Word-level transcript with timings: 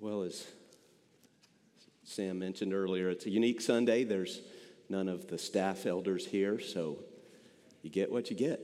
Well, 0.00 0.22
as 0.22 0.46
Sam 2.04 2.38
mentioned 2.38 2.72
earlier, 2.72 3.10
it's 3.10 3.26
a 3.26 3.30
unique 3.30 3.60
Sunday. 3.60 4.04
There's 4.04 4.40
none 4.88 5.08
of 5.08 5.26
the 5.26 5.38
staff 5.38 5.86
elders 5.86 6.24
here, 6.24 6.60
so 6.60 6.98
you 7.82 7.90
get 7.90 8.12
what 8.12 8.30
you 8.30 8.36
get. 8.36 8.60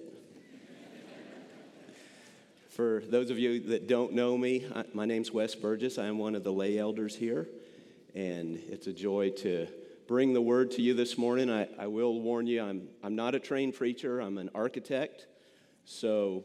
For 2.68 3.02
those 3.08 3.30
of 3.30 3.38
you 3.40 3.58
that 3.70 3.88
don't 3.88 4.12
know 4.12 4.38
me, 4.38 4.64
my 4.92 5.06
name's 5.06 5.32
Wes 5.32 5.56
Burgess. 5.56 5.98
I 5.98 6.06
am 6.06 6.18
one 6.18 6.36
of 6.36 6.44
the 6.44 6.52
lay 6.52 6.78
elders 6.78 7.16
here, 7.16 7.48
and 8.14 8.56
it's 8.68 8.86
a 8.86 8.92
joy 8.92 9.30
to 9.38 9.66
bring 10.06 10.34
the 10.34 10.40
word 10.40 10.70
to 10.72 10.82
you 10.82 10.94
this 10.94 11.18
morning. 11.18 11.50
I, 11.50 11.66
I 11.76 11.88
will 11.88 12.20
warn 12.20 12.46
you, 12.46 12.62
I'm, 12.62 12.86
I'm 13.02 13.16
not 13.16 13.34
a 13.34 13.40
trained 13.40 13.74
preacher, 13.74 14.20
I'm 14.20 14.38
an 14.38 14.50
architect. 14.54 15.26
So 15.84 16.44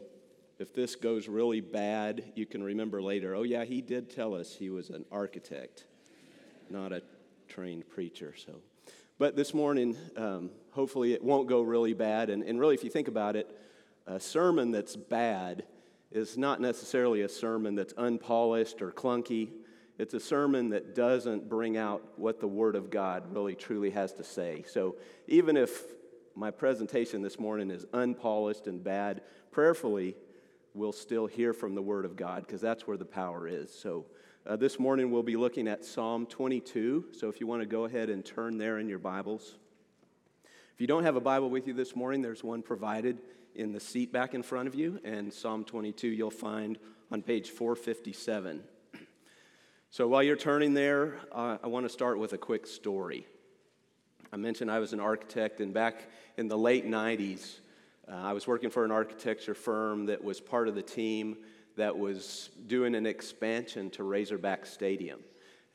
if 0.60 0.74
this 0.74 0.94
goes 0.94 1.26
really 1.26 1.62
bad, 1.62 2.22
you 2.36 2.44
can 2.44 2.62
remember 2.62 3.00
later, 3.00 3.34
oh, 3.34 3.42
yeah, 3.42 3.64
he 3.64 3.80
did 3.80 4.10
tell 4.10 4.34
us 4.34 4.54
he 4.54 4.68
was 4.68 4.90
an 4.90 5.06
architect, 5.10 5.86
not 6.68 6.92
a 6.92 7.02
trained 7.48 7.88
preacher. 7.88 8.34
So, 8.36 8.60
but 9.18 9.36
this 9.36 9.54
morning, 9.54 9.96
um, 10.18 10.50
hopefully 10.72 11.14
it 11.14 11.24
won't 11.24 11.48
go 11.48 11.62
really 11.62 11.94
bad. 11.94 12.28
And, 12.28 12.42
and 12.42 12.60
really, 12.60 12.74
if 12.74 12.84
you 12.84 12.90
think 12.90 13.08
about 13.08 13.36
it, 13.36 13.58
a 14.06 14.20
sermon 14.20 14.70
that's 14.70 14.96
bad 14.96 15.64
is 16.12 16.36
not 16.36 16.60
necessarily 16.60 17.22
a 17.22 17.28
sermon 17.28 17.74
that's 17.74 17.94
unpolished 17.96 18.82
or 18.82 18.90
clunky. 18.90 19.48
It's 19.98 20.12
a 20.12 20.20
sermon 20.20 20.68
that 20.70 20.94
doesn't 20.94 21.48
bring 21.48 21.78
out 21.78 22.02
what 22.16 22.38
the 22.38 22.48
Word 22.48 22.76
of 22.76 22.90
God 22.90 23.34
really 23.34 23.54
truly 23.54 23.90
has 23.90 24.12
to 24.14 24.24
say. 24.24 24.64
So 24.68 24.96
even 25.26 25.56
if 25.56 25.84
my 26.34 26.50
presentation 26.50 27.22
this 27.22 27.38
morning 27.38 27.70
is 27.70 27.86
unpolished 27.94 28.66
and 28.66 28.84
bad, 28.84 29.22
prayerfully, 29.52 30.16
we'll 30.74 30.92
still 30.92 31.26
hear 31.26 31.52
from 31.52 31.74
the 31.74 31.82
Word 31.82 32.04
of 32.04 32.16
God 32.16 32.46
because 32.46 32.60
that's 32.60 32.86
where 32.86 32.96
the 32.96 33.04
power 33.04 33.48
is. 33.48 33.72
So 33.72 34.06
uh, 34.46 34.56
this 34.56 34.78
morning 34.78 35.10
we'll 35.10 35.22
be 35.22 35.36
looking 35.36 35.68
at 35.68 35.84
Psalm 35.84 36.26
22. 36.26 37.06
So 37.12 37.28
if 37.28 37.40
you 37.40 37.46
want 37.46 37.62
to 37.62 37.66
go 37.66 37.84
ahead 37.84 38.10
and 38.10 38.24
turn 38.24 38.58
there 38.58 38.78
in 38.78 38.88
your 38.88 38.98
Bibles. 38.98 39.56
If 40.74 40.80
you 40.80 40.86
don't 40.86 41.04
have 41.04 41.16
a 41.16 41.20
Bible 41.20 41.50
with 41.50 41.66
you 41.66 41.74
this 41.74 41.94
morning, 41.94 42.22
there's 42.22 42.42
one 42.42 42.62
provided 42.62 43.18
in 43.54 43.72
the 43.72 43.80
seat 43.80 44.12
back 44.12 44.34
in 44.34 44.42
front 44.42 44.68
of 44.68 44.74
you, 44.74 45.00
and 45.04 45.32
Psalm 45.32 45.64
22 45.64 46.08
you'll 46.08 46.30
find 46.30 46.78
on 47.10 47.22
page 47.22 47.50
457. 47.50 48.62
So 49.90 50.06
while 50.06 50.22
you're 50.22 50.36
turning 50.36 50.72
there, 50.72 51.18
uh, 51.32 51.58
I 51.62 51.66
want 51.66 51.84
to 51.84 51.90
start 51.90 52.18
with 52.18 52.32
a 52.32 52.38
quick 52.38 52.66
story. 52.66 53.26
I 54.32 54.36
mentioned 54.36 54.70
I 54.70 54.78
was 54.78 54.92
an 54.92 55.00
architect, 55.00 55.60
and 55.60 55.74
back 55.74 56.08
in 56.36 56.46
the 56.46 56.56
late 56.56 56.86
90s, 56.86 57.58
uh, 58.10 58.16
I 58.16 58.32
was 58.32 58.46
working 58.46 58.70
for 58.70 58.84
an 58.84 58.90
architecture 58.90 59.54
firm 59.54 60.06
that 60.06 60.22
was 60.22 60.40
part 60.40 60.66
of 60.66 60.74
the 60.74 60.82
team 60.82 61.36
that 61.76 61.96
was 61.96 62.50
doing 62.66 62.96
an 62.96 63.06
expansion 63.06 63.88
to 63.90 64.02
Razorback 64.02 64.66
Stadium. 64.66 65.20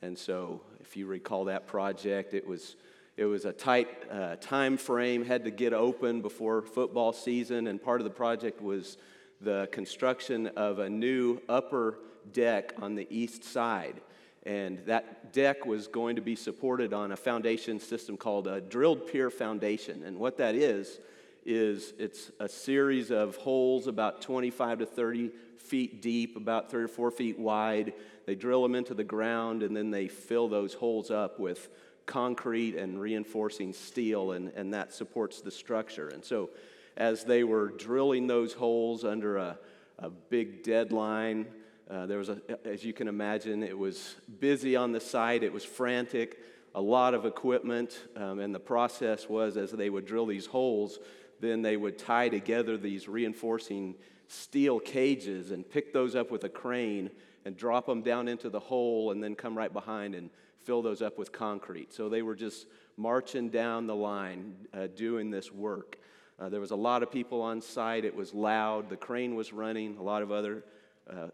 And 0.02 0.18
so, 0.18 0.60
if 0.80 0.96
you 0.96 1.06
recall 1.06 1.46
that 1.46 1.66
project, 1.66 2.34
it 2.34 2.46
was, 2.46 2.76
it 3.16 3.24
was 3.24 3.46
a 3.46 3.52
tight 3.52 3.88
uh, 4.10 4.36
time 4.36 4.76
frame, 4.76 5.24
had 5.24 5.44
to 5.44 5.50
get 5.50 5.72
open 5.72 6.20
before 6.20 6.60
football 6.60 7.14
season, 7.14 7.68
and 7.68 7.82
part 7.82 8.00
of 8.00 8.04
the 8.04 8.10
project 8.10 8.60
was 8.60 8.98
the 9.40 9.68
construction 9.72 10.48
of 10.48 10.78
a 10.78 10.90
new 10.90 11.40
upper 11.48 11.98
deck 12.32 12.74
on 12.82 12.94
the 12.94 13.06
east 13.08 13.44
side. 13.44 14.02
And 14.44 14.78
that 14.86 15.32
deck 15.32 15.64
was 15.64 15.88
going 15.88 16.16
to 16.16 16.22
be 16.22 16.36
supported 16.36 16.92
on 16.92 17.12
a 17.12 17.16
foundation 17.16 17.80
system 17.80 18.16
called 18.16 18.46
a 18.46 18.60
drilled 18.60 19.06
pier 19.06 19.30
foundation. 19.30 20.02
And 20.04 20.18
what 20.18 20.36
that 20.36 20.54
is, 20.54 21.00
is 21.46 21.94
it's 21.98 22.32
a 22.40 22.48
series 22.48 23.10
of 23.10 23.36
holes 23.36 23.86
about 23.86 24.20
25 24.20 24.80
to 24.80 24.86
30 24.86 25.30
feet 25.58 26.02
deep, 26.02 26.36
about 26.36 26.70
three 26.70 26.82
or 26.82 26.88
four 26.88 27.10
feet 27.10 27.38
wide. 27.38 27.92
They 28.26 28.34
drill 28.34 28.62
them 28.62 28.74
into 28.74 28.94
the 28.94 29.04
ground 29.04 29.62
and 29.62 29.76
then 29.76 29.90
they 29.90 30.08
fill 30.08 30.48
those 30.48 30.74
holes 30.74 31.10
up 31.10 31.38
with 31.38 31.68
concrete 32.06 32.76
and 32.76 33.00
reinforcing 33.00 33.72
steel, 33.72 34.32
and, 34.32 34.48
and 34.50 34.72
that 34.72 34.92
supports 34.92 35.40
the 35.40 35.50
structure. 35.50 36.08
And 36.08 36.24
so, 36.24 36.50
as 36.96 37.24
they 37.24 37.44
were 37.44 37.68
drilling 37.68 38.26
those 38.26 38.54
holes 38.54 39.04
under 39.04 39.36
a, 39.36 39.58
a 39.98 40.08
big 40.08 40.62
deadline, 40.62 41.46
uh, 41.90 42.06
there 42.06 42.18
was 42.18 42.30
a, 42.30 42.40
as 42.64 42.84
you 42.84 42.92
can 42.92 43.06
imagine, 43.06 43.62
it 43.62 43.76
was 43.76 44.16
busy 44.40 44.76
on 44.76 44.92
the 44.92 45.00
site, 45.00 45.42
it 45.42 45.52
was 45.52 45.64
frantic, 45.64 46.38
a 46.74 46.80
lot 46.80 47.12
of 47.12 47.26
equipment, 47.26 47.98
um, 48.16 48.38
and 48.38 48.54
the 48.54 48.60
process 48.60 49.28
was 49.28 49.56
as 49.56 49.72
they 49.72 49.90
would 49.90 50.06
drill 50.06 50.26
these 50.26 50.46
holes, 50.46 50.98
then 51.40 51.62
they 51.62 51.76
would 51.76 51.98
tie 51.98 52.28
together 52.28 52.76
these 52.76 53.08
reinforcing 53.08 53.94
steel 54.28 54.80
cages 54.80 55.50
and 55.50 55.68
pick 55.68 55.92
those 55.92 56.14
up 56.16 56.30
with 56.30 56.44
a 56.44 56.48
crane 56.48 57.10
and 57.44 57.56
drop 57.56 57.86
them 57.86 58.02
down 58.02 58.28
into 58.28 58.50
the 58.50 58.58
hole 58.58 59.12
and 59.12 59.22
then 59.22 59.34
come 59.34 59.56
right 59.56 59.72
behind 59.72 60.14
and 60.14 60.30
fill 60.64 60.82
those 60.82 61.00
up 61.00 61.16
with 61.16 61.30
concrete. 61.30 61.92
So 61.92 62.08
they 62.08 62.22
were 62.22 62.34
just 62.34 62.66
marching 62.96 63.50
down 63.50 63.86
the 63.86 63.94
line 63.94 64.54
uh, 64.74 64.88
doing 64.88 65.30
this 65.30 65.52
work. 65.52 65.98
Uh, 66.38 66.48
there 66.48 66.60
was 66.60 66.72
a 66.72 66.76
lot 66.76 67.02
of 67.02 67.10
people 67.10 67.40
on 67.40 67.60
site. 67.60 68.04
It 68.04 68.14
was 68.14 68.34
loud. 68.34 68.90
The 68.90 68.96
crane 68.96 69.36
was 69.36 69.52
running, 69.52 69.96
a 69.96 70.02
lot 70.02 70.22
of 70.22 70.32
other 70.32 70.64
uh, 71.08 71.28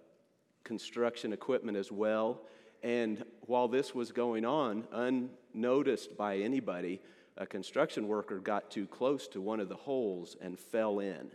construction 0.64 1.32
equipment 1.32 1.76
as 1.76 1.90
well. 1.90 2.42
And 2.82 3.24
while 3.42 3.68
this 3.68 3.94
was 3.94 4.12
going 4.12 4.44
on, 4.44 4.84
unnoticed 4.92 6.16
by 6.16 6.38
anybody, 6.38 7.00
a 7.36 7.46
construction 7.46 8.08
worker 8.08 8.38
got 8.38 8.70
too 8.70 8.86
close 8.86 9.28
to 9.28 9.40
one 9.40 9.60
of 9.60 9.68
the 9.68 9.76
holes 9.76 10.36
and 10.40 10.58
fell 10.58 11.00
in. 11.00 11.30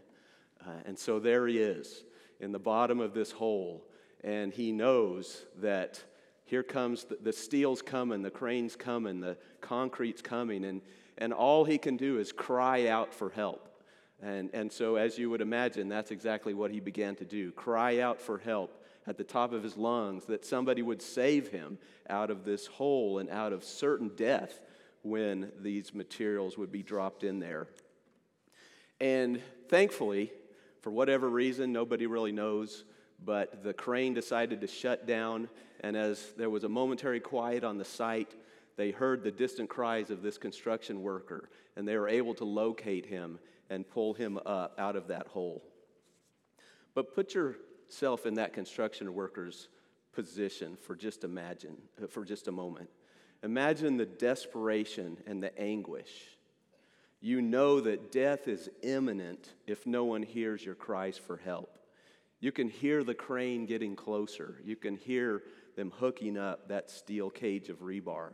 Uh, 0.65 0.71
and 0.85 0.97
so 0.97 1.19
there 1.19 1.47
he 1.47 1.57
is 1.57 2.03
in 2.39 2.51
the 2.51 2.59
bottom 2.59 2.99
of 2.99 3.13
this 3.13 3.31
hole, 3.31 3.83
and 4.23 4.53
he 4.53 4.71
knows 4.71 5.45
that 5.59 6.03
here 6.45 6.63
comes 6.63 7.03
the, 7.05 7.17
the 7.21 7.33
steel's 7.33 7.81
coming, 7.81 8.21
the 8.21 8.29
crane's 8.29 8.75
coming, 8.75 9.19
the 9.19 9.37
concrete's 9.59 10.21
coming, 10.21 10.65
and, 10.65 10.81
and 11.17 11.33
all 11.33 11.65
he 11.65 11.77
can 11.77 11.97
do 11.97 12.19
is 12.19 12.31
cry 12.31 12.87
out 12.87 13.13
for 13.13 13.29
help. 13.29 13.67
And, 14.21 14.49
and 14.53 14.71
so, 14.71 14.95
as 14.95 15.17
you 15.17 15.29
would 15.29 15.41
imagine, 15.41 15.89
that's 15.89 16.09
exactly 16.09 16.53
what 16.53 16.71
he 16.71 16.79
began 16.79 17.15
to 17.15 17.25
do 17.25 17.51
cry 17.51 17.99
out 17.99 18.19
for 18.19 18.37
help 18.39 18.83
at 19.05 19.17
the 19.17 19.23
top 19.23 19.53
of 19.53 19.63
his 19.63 19.77
lungs 19.77 20.25
that 20.25 20.45
somebody 20.45 20.81
would 20.81 21.01
save 21.01 21.49
him 21.49 21.77
out 22.09 22.29
of 22.29 22.43
this 22.43 22.67
hole 22.67 23.19
and 23.19 23.29
out 23.29 23.53
of 23.53 23.63
certain 23.63 24.11
death 24.15 24.59
when 25.09 25.51
these 25.59 25.93
materials 25.93 26.57
would 26.57 26.71
be 26.71 26.83
dropped 26.83 27.23
in 27.23 27.39
there. 27.39 27.67
And 28.99 29.41
thankfully, 29.69 30.31
for 30.81 30.91
whatever 30.91 31.29
reason, 31.29 31.71
nobody 31.71 32.07
really 32.07 32.31
knows, 32.31 32.83
but 33.23 33.63
the 33.63 33.73
crane 33.73 34.13
decided 34.13 34.61
to 34.61 34.67
shut 34.67 35.05
down. 35.05 35.49
And 35.81 35.95
as 35.95 36.33
there 36.37 36.49
was 36.49 36.63
a 36.63 36.69
momentary 36.69 37.19
quiet 37.19 37.63
on 37.63 37.77
the 37.77 37.85
site, 37.85 38.35
they 38.75 38.91
heard 38.91 39.23
the 39.23 39.31
distant 39.31 39.69
cries 39.69 40.09
of 40.09 40.21
this 40.21 40.37
construction 40.37 41.01
worker, 41.01 41.49
and 41.75 41.87
they 41.87 41.97
were 41.97 42.09
able 42.09 42.33
to 42.35 42.45
locate 42.45 43.05
him 43.05 43.39
and 43.69 43.87
pull 43.87 44.13
him 44.13 44.39
up 44.45 44.75
out 44.77 44.95
of 44.95 45.07
that 45.07 45.27
hole. 45.27 45.63
But 46.93 47.13
put 47.13 47.33
yourself 47.33 48.25
in 48.25 48.35
that 48.35 48.53
construction 48.53 49.13
worker's 49.13 49.67
position 50.13 50.75
for 50.75 50.95
just 50.95 51.23
imagine 51.23 51.77
for 52.09 52.25
just 52.25 52.47
a 52.47 52.51
moment. 52.51 52.89
Imagine 53.43 53.97
the 53.97 54.05
desperation 54.05 55.17
and 55.25 55.41
the 55.41 55.57
anguish. 55.59 56.11
You 57.19 57.41
know 57.41 57.81
that 57.81 58.11
death 58.11 58.47
is 58.47 58.69
imminent 58.83 59.53
if 59.65 59.85
no 59.85 60.05
one 60.05 60.23
hears 60.23 60.63
your 60.63 60.75
cries 60.75 61.17
for 61.17 61.37
help. 61.37 61.77
You 62.39 62.51
can 62.51 62.69
hear 62.69 63.03
the 63.03 63.15
crane 63.15 63.65
getting 63.65 63.95
closer. 63.95 64.61
You 64.63 64.75
can 64.75 64.95
hear 64.95 65.43
them 65.75 65.91
hooking 65.95 66.37
up 66.37 66.67
that 66.67 66.91
steel 66.91 67.29
cage 67.29 67.69
of 67.69 67.79
rebar. 67.79 68.33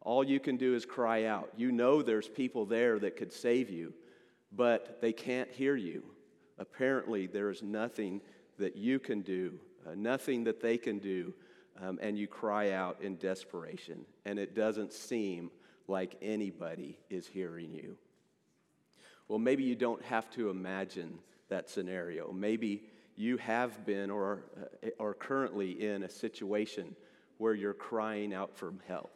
All 0.00 0.24
you 0.24 0.40
can 0.40 0.56
do 0.56 0.74
is 0.74 0.84
cry 0.84 1.24
out. 1.24 1.50
You 1.56 1.72
know 1.72 2.02
there's 2.02 2.28
people 2.28 2.66
there 2.66 2.98
that 2.98 3.16
could 3.16 3.32
save 3.32 3.70
you, 3.70 3.92
but 4.52 5.00
they 5.00 5.12
can't 5.12 5.50
hear 5.50 5.76
you. 5.76 6.04
Apparently, 6.58 7.26
there 7.26 7.50
is 7.50 7.62
nothing 7.62 8.20
that 8.58 8.76
you 8.76 8.98
can 8.98 9.20
do, 9.20 9.58
uh, 9.86 9.94
nothing 9.96 10.44
that 10.44 10.60
they 10.60 10.78
can 10.78 10.98
do 10.98 11.34
um, 11.80 11.98
and 12.02 12.18
you 12.18 12.26
cry 12.26 12.72
out 12.72 12.98
in 13.00 13.16
desperation, 13.16 14.04
and 14.24 14.38
it 14.38 14.54
doesn't 14.54 14.92
seem 14.92 15.50
like 15.88 16.16
anybody 16.22 16.98
is 17.10 17.26
hearing 17.26 17.72
you. 17.72 17.96
Well, 19.28 19.38
maybe 19.38 19.64
you 19.64 19.74
don't 19.74 20.02
have 20.04 20.30
to 20.32 20.50
imagine 20.50 21.18
that 21.48 21.68
scenario. 21.68 22.32
Maybe 22.32 22.84
you 23.16 23.36
have 23.38 23.84
been 23.84 24.10
or 24.10 24.44
uh, 24.84 24.88
are 25.00 25.14
currently 25.14 25.84
in 25.84 26.02
a 26.02 26.08
situation 26.08 26.94
where 27.38 27.54
you're 27.54 27.74
crying 27.74 28.32
out 28.32 28.56
for 28.56 28.72
help, 28.86 29.12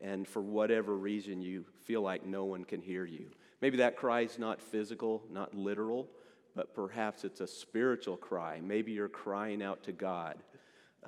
and 0.00 0.26
for 0.26 0.42
whatever 0.42 0.96
reason 0.96 1.40
you 1.40 1.64
feel 1.84 2.02
like 2.02 2.24
no 2.24 2.44
one 2.44 2.64
can 2.64 2.80
hear 2.80 3.04
you. 3.04 3.26
Maybe 3.60 3.78
that 3.78 3.96
cry 3.96 4.20
is 4.20 4.38
not 4.38 4.60
physical, 4.60 5.22
not 5.30 5.54
literal, 5.54 6.08
but 6.54 6.74
perhaps 6.74 7.24
it's 7.24 7.40
a 7.40 7.46
spiritual 7.46 8.16
cry. 8.16 8.60
Maybe 8.62 8.92
you're 8.92 9.08
crying 9.08 9.62
out 9.62 9.82
to 9.84 9.92
God 9.92 10.36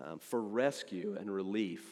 um, 0.04 0.18
for 0.18 0.40
rescue 0.40 1.16
and 1.18 1.30
relief, 1.30 1.84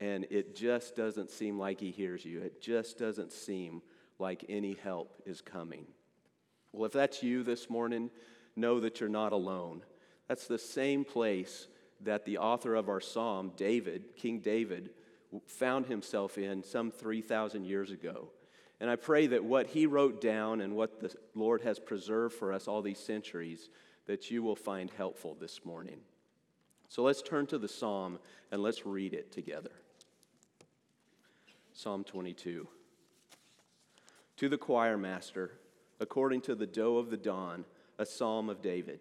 and 0.00 0.26
it 0.30 0.56
just 0.56 0.96
doesn't 0.96 1.30
seem 1.30 1.58
like 1.58 1.80
He 1.80 1.90
hears 1.90 2.24
you. 2.24 2.40
It 2.40 2.60
just 2.60 2.98
doesn't 2.98 3.32
seem 3.32 3.82
like 4.18 4.44
any 4.48 4.74
help 4.82 5.22
is 5.26 5.40
coming. 5.40 5.86
Well, 6.72 6.86
if 6.86 6.92
that's 6.92 7.22
you 7.22 7.42
this 7.42 7.68
morning, 7.68 8.10
know 8.56 8.80
that 8.80 9.00
you're 9.00 9.08
not 9.08 9.32
alone. 9.32 9.82
That's 10.28 10.46
the 10.46 10.58
same 10.58 11.04
place 11.04 11.66
that 12.02 12.24
the 12.24 12.38
author 12.38 12.74
of 12.74 12.88
our 12.88 13.00
psalm, 13.00 13.52
David, 13.56 14.16
King 14.16 14.40
David, 14.40 14.90
found 15.46 15.86
himself 15.86 16.38
in 16.38 16.62
some 16.62 16.90
3,000 16.90 17.64
years 17.64 17.90
ago. 17.90 18.30
And 18.80 18.88
I 18.88 18.96
pray 18.96 19.26
that 19.28 19.44
what 19.44 19.66
he 19.66 19.86
wrote 19.86 20.20
down 20.20 20.60
and 20.60 20.74
what 20.74 21.00
the 21.00 21.14
Lord 21.34 21.60
has 21.62 21.78
preserved 21.78 22.34
for 22.34 22.52
us 22.52 22.66
all 22.66 22.80
these 22.80 22.98
centuries, 22.98 23.68
that 24.06 24.30
you 24.30 24.42
will 24.42 24.56
find 24.56 24.90
helpful 24.90 25.36
this 25.38 25.64
morning. 25.64 26.00
So 26.90 27.04
let's 27.04 27.22
turn 27.22 27.46
to 27.46 27.58
the 27.58 27.68
psalm 27.68 28.18
and 28.50 28.60
let's 28.60 28.84
read 28.84 29.14
it 29.14 29.30
together. 29.30 29.70
Psalm 31.72 32.02
22. 32.02 32.66
To 34.38 34.48
the 34.48 34.58
choir 34.58 34.98
master, 34.98 35.52
according 36.00 36.40
to 36.42 36.56
the 36.56 36.66
doe 36.66 36.98
of 36.98 37.08
the 37.08 37.16
dawn, 37.16 37.64
a 37.96 38.04
psalm 38.04 38.50
of 38.50 38.60
David. 38.60 38.98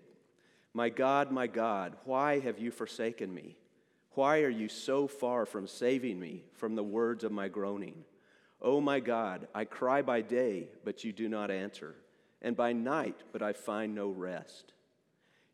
My 0.76 0.90
God, 0.90 1.32
my 1.32 1.48
God, 1.48 1.96
why 2.06 2.38
have 2.40 2.60
you 2.60 2.70
forsaken 2.70 3.34
me? 3.34 3.58
Why 4.12 4.42
are 4.42 4.50
you 4.50 4.70
so 4.70 5.08
far 5.08 5.48
from 5.48 5.66
saving 5.66 6.20
me 6.20 6.44
from 6.54 6.76
the 6.76 6.84
words 6.84 7.24
of 7.24 7.32
my 7.32 7.48
groaning? 7.48 8.04
Oh 8.62 8.80
my 8.80 9.00
God, 9.00 9.48
I 9.56 9.66
cry 9.66 10.04
by 10.04 10.22
day, 10.22 10.68
but 10.86 11.04
you 11.04 11.12
do 11.12 11.28
not 11.28 11.50
answer, 11.50 11.96
and 12.40 12.56
by 12.56 12.72
night, 12.72 13.18
but 13.32 13.42
I 13.42 13.54
find 13.54 13.96
no 13.96 14.10
rest. 14.10 14.74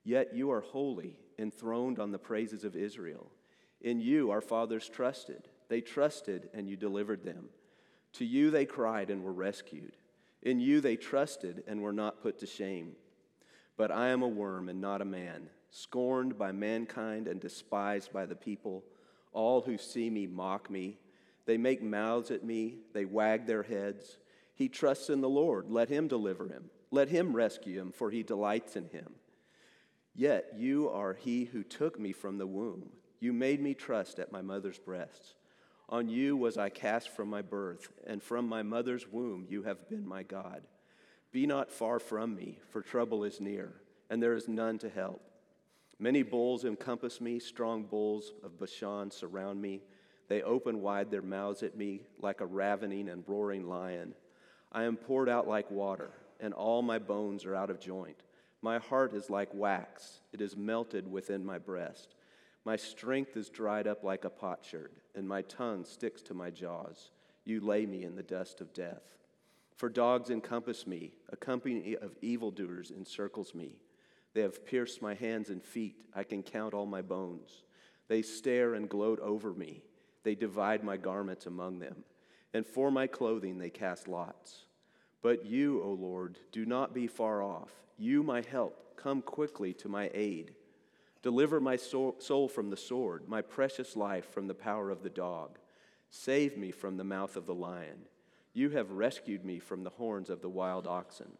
Yet 0.05 0.35
you 0.35 0.51
are 0.51 0.61
holy, 0.61 1.19
enthroned 1.39 1.99
on 1.99 2.11
the 2.11 2.19
praises 2.19 2.63
of 2.63 2.75
Israel. 2.75 3.31
In 3.81 3.99
you 3.99 4.29
our 4.29 4.39
fathers 4.39 4.87
trusted. 4.87 5.49
They 5.67 5.81
trusted, 5.81 6.49
and 6.53 6.69
you 6.69 6.77
delivered 6.77 7.23
them. 7.23 7.49
To 8.13 8.25
you 8.25 8.51
they 8.51 8.65
cried 8.65 9.09
and 9.09 9.23
were 9.23 9.33
rescued. 9.33 9.97
In 10.43 10.59
you 10.59 10.79
they 10.79 10.95
trusted 10.95 11.63
and 11.67 11.81
were 11.81 11.91
not 11.91 12.21
put 12.21 12.39
to 12.39 12.45
shame. 12.45 12.95
But 13.77 13.91
I 13.91 14.09
am 14.09 14.21
a 14.21 14.27
worm 14.27 14.69
and 14.69 14.79
not 14.79 15.01
a 15.01 15.05
man, 15.05 15.49
scorned 15.71 16.37
by 16.37 16.51
mankind 16.51 17.27
and 17.27 17.41
despised 17.41 18.13
by 18.13 18.27
the 18.27 18.35
people. 18.35 18.83
All 19.33 19.61
who 19.61 19.77
see 19.77 20.09
me 20.09 20.27
mock 20.27 20.69
me. 20.69 20.99
They 21.45 21.57
make 21.57 21.81
mouths 21.81 22.31
at 22.31 22.43
me, 22.43 22.77
they 22.93 23.05
wag 23.05 23.47
their 23.47 23.63
heads. 23.63 24.17
He 24.53 24.69
trusts 24.69 25.09
in 25.09 25.21
the 25.21 25.29
Lord. 25.29 25.69
Let 25.69 25.89
him 25.89 26.07
deliver 26.07 26.47
him. 26.47 26.69
Let 26.91 27.09
him 27.09 27.35
rescue 27.35 27.79
him, 27.79 27.91
for 27.91 28.11
he 28.11 28.23
delights 28.23 28.75
in 28.75 28.87
him. 28.89 29.15
Yet 30.15 30.53
you 30.57 30.89
are 30.89 31.13
he 31.13 31.45
who 31.45 31.63
took 31.63 31.99
me 31.99 32.13
from 32.13 32.37
the 32.37 32.47
womb. 32.47 32.89
You 33.19 33.33
made 33.33 33.61
me 33.61 33.73
trust 33.73 34.17
at 34.17 34.31
my 34.31 34.41
mother's 34.41 34.79
breasts. 34.79 35.35
On 35.89 36.09
you 36.09 36.37
was 36.37 36.57
I 36.57 36.69
cast 36.69 37.09
from 37.09 37.29
my 37.29 37.41
birth, 37.41 37.89
and 38.07 38.23
from 38.23 38.47
my 38.47 38.63
mother's 38.63 39.07
womb 39.07 39.45
you 39.49 39.63
have 39.63 39.89
been 39.89 40.07
my 40.07 40.23
God. 40.23 40.61
Be 41.31 41.45
not 41.45 41.71
far 41.71 41.99
from 41.99 42.33
me, 42.33 42.59
for 42.71 42.81
trouble 42.81 43.23
is 43.23 43.41
near, 43.41 43.73
and 44.09 44.23
there 44.23 44.33
is 44.33 44.47
none 44.47 44.77
to 44.79 44.89
help. 44.89 45.21
Many 45.99 46.23
bulls 46.23 46.65
encompass 46.65 47.19
me, 47.19 47.39
strong 47.39 47.83
bulls 47.83 48.31
of 48.43 48.57
Bashan 48.57 49.11
surround 49.11 49.61
me. 49.61 49.81
They 50.27 50.41
open 50.41 50.81
wide 50.81 51.11
their 51.11 51.21
mouths 51.21 51.61
at 51.61 51.77
me 51.77 52.01
like 52.19 52.41
a 52.41 52.45
ravening 52.45 53.09
and 53.09 53.23
roaring 53.27 53.67
lion. 53.67 54.13
I 54.71 54.83
am 54.83 54.97
poured 54.97 55.29
out 55.29 55.47
like 55.47 55.69
water, 55.69 56.11
and 56.39 56.53
all 56.53 56.81
my 56.81 56.99
bones 56.99 57.45
are 57.45 57.55
out 57.55 57.69
of 57.69 57.79
joint. 57.79 58.23
My 58.65 58.79
heart 58.79 59.13
is 59.13 59.29
like 59.29 59.53
wax, 59.53 60.21
it 60.33 60.41
is 60.41 60.57
melted 60.57 61.11
within 61.11 61.45
my 61.45 61.59
breast. 61.59 62.15
My 62.65 62.75
strength 62.75 63.37
is 63.37 63.47
dried 63.47 63.85
up 63.85 64.03
like 64.03 64.25
a 64.25 64.29
potsherd, 64.31 64.89
and 65.13 65.27
my 65.27 65.43
tongue 65.43 65.85
sticks 65.85 66.23
to 66.23 66.33
my 66.33 66.49
jaws. 66.49 67.11
You 67.43 67.61
lay 67.61 67.85
me 67.85 68.03
in 68.03 68.15
the 68.15 68.23
dust 68.23 68.61
of 68.61 68.73
death. 68.73 69.03
For 69.75 69.87
dogs 69.87 70.31
encompass 70.31 70.87
me, 70.87 71.13
a 71.29 71.37
company 71.37 71.95
of 71.95 72.17
evildoers 72.23 72.89
encircles 72.89 73.53
me. 73.53 73.75
They 74.33 74.41
have 74.41 74.65
pierced 74.65 74.99
my 74.99 75.13
hands 75.13 75.51
and 75.51 75.63
feet. 75.63 75.97
I 76.15 76.23
can 76.23 76.41
count 76.41 76.73
all 76.73 76.87
my 76.87 77.03
bones. 77.03 77.61
They 78.07 78.23
stare 78.23 78.73
and 78.73 78.89
gloat 78.89 79.19
over 79.19 79.53
me. 79.53 79.83
They 80.23 80.33
divide 80.33 80.83
my 80.83 80.97
garments 80.97 81.45
among 81.45 81.77
them. 81.77 81.97
And 82.51 82.65
for 82.65 82.89
my 82.89 83.05
clothing 83.05 83.59
they 83.59 83.69
cast 83.69 84.07
lots. 84.07 84.65
But 85.25 85.43
you, 85.43 85.81
O 85.81 85.89
Lord, 85.89 86.37
do 86.51 86.67
not 86.67 86.93
be 86.93 87.07
far 87.07 87.41
off. 87.41 87.71
You, 87.97 88.21
my 88.21 88.43
help, 88.43 88.95
come 88.95 89.23
quickly 89.23 89.73
to 89.73 89.89
my 89.89 90.11
aid. 90.13 90.53
Deliver 91.23 91.59
my 91.59 91.77
soul 91.77 92.47
from 92.47 92.69
the 92.69 92.77
sword, 92.77 93.27
my 93.27 93.41
precious 93.41 93.95
life 93.95 94.31
from 94.31 94.45
the 94.45 94.53
power 94.53 94.91
of 94.91 95.01
the 95.01 95.09
dog. 95.09 95.57
Save 96.11 96.57
me 96.59 96.69
from 96.69 96.97
the 96.97 97.03
mouth 97.03 97.35
of 97.35 97.47
the 97.47 97.55
lion. 97.55 98.05
You 98.53 98.69
have 98.69 98.91
rescued 98.91 99.43
me 99.43 99.57
from 99.57 99.83
the 99.83 99.89
horns 99.89 100.29
of 100.29 100.43
the 100.43 100.47
wild 100.47 100.85
oxen. 100.85 101.31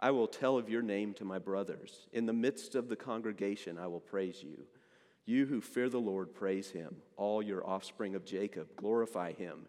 I 0.00 0.10
will 0.10 0.26
tell 0.26 0.58
of 0.58 0.68
your 0.68 0.82
name 0.82 1.14
to 1.14 1.24
my 1.24 1.38
brothers. 1.38 2.08
In 2.12 2.26
the 2.26 2.32
midst 2.32 2.74
of 2.74 2.88
the 2.88 2.96
congregation, 2.96 3.78
I 3.78 3.86
will 3.86 4.00
praise 4.00 4.42
you. 4.42 4.64
You 5.26 5.46
who 5.46 5.60
fear 5.60 5.88
the 5.88 6.00
Lord, 6.00 6.34
praise 6.34 6.70
him. 6.70 6.96
All 7.16 7.40
your 7.40 7.64
offspring 7.64 8.16
of 8.16 8.24
Jacob, 8.24 8.74
glorify 8.74 9.32
him, 9.32 9.68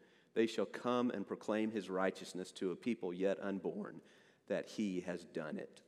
They 0.33 0.47
shall 0.47 0.65
come 0.65 1.11
and 1.11 1.27
proclaim 1.27 1.71
his 1.71 1.89
righteousness 1.89 2.51
to 2.53 2.71
a 2.71 2.75
people 2.75 3.13
yet 3.13 3.37
unborn, 3.41 4.01
that 4.47 4.67
he 4.67 5.01
has 5.01 5.23
done 5.25 5.57
it. 5.57 5.81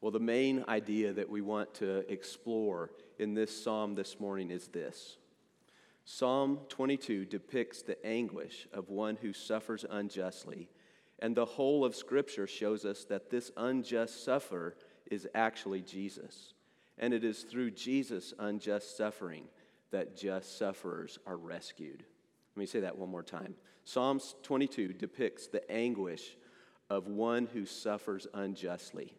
Well, 0.00 0.12
the 0.12 0.20
main 0.20 0.64
idea 0.68 1.12
that 1.12 1.28
we 1.28 1.40
want 1.40 1.74
to 1.74 2.10
explore 2.10 2.90
in 3.18 3.34
this 3.34 3.62
psalm 3.62 3.94
this 3.94 4.18
morning 4.18 4.50
is 4.50 4.68
this 4.68 5.18
Psalm 6.04 6.60
22 6.68 7.26
depicts 7.26 7.82
the 7.82 8.04
anguish 8.04 8.66
of 8.72 8.88
one 8.88 9.16
who 9.16 9.32
suffers 9.32 9.84
unjustly 9.88 10.68
and 11.20 11.36
the 11.36 11.44
whole 11.44 11.84
of 11.84 11.94
Scripture 11.94 12.46
shows 12.46 12.84
us 12.84 13.04
that 13.04 13.30
this 13.30 13.50
unjust 13.56 14.24
sufferer 14.24 14.76
is 15.10 15.28
actually 15.34 15.82
Jesus. 15.82 16.54
And 16.98 17.12
it 17.12 17.24
is 17.24 17.42
through 17.42 17.72
Jesus' 17.72 18.32
unjust 18.38 18.96
suffering 18.96 19.44
that 19.90 20.16
just 20.16 20.58
sufferers 20.58 21.18
are 21.26 21.36
rescued. 21.36 22.04
Let 22.60 22.64
me 22.64 22.72
say 22.72 22.80
that 22.80 22.98
one 22.98 23.08
more 23.08 23.22
time. 23.22 23.54
Psalms 23.84 24.34
22 24.42 24.88
depicts 24.88 25.46
the 25.46 25.62
anguish 25.72 26.36
of 26.90 27.06
one 27.06 27.46
who 27.46 27.64
suffers 27.64 28.26
unjustly. 28.34 29.14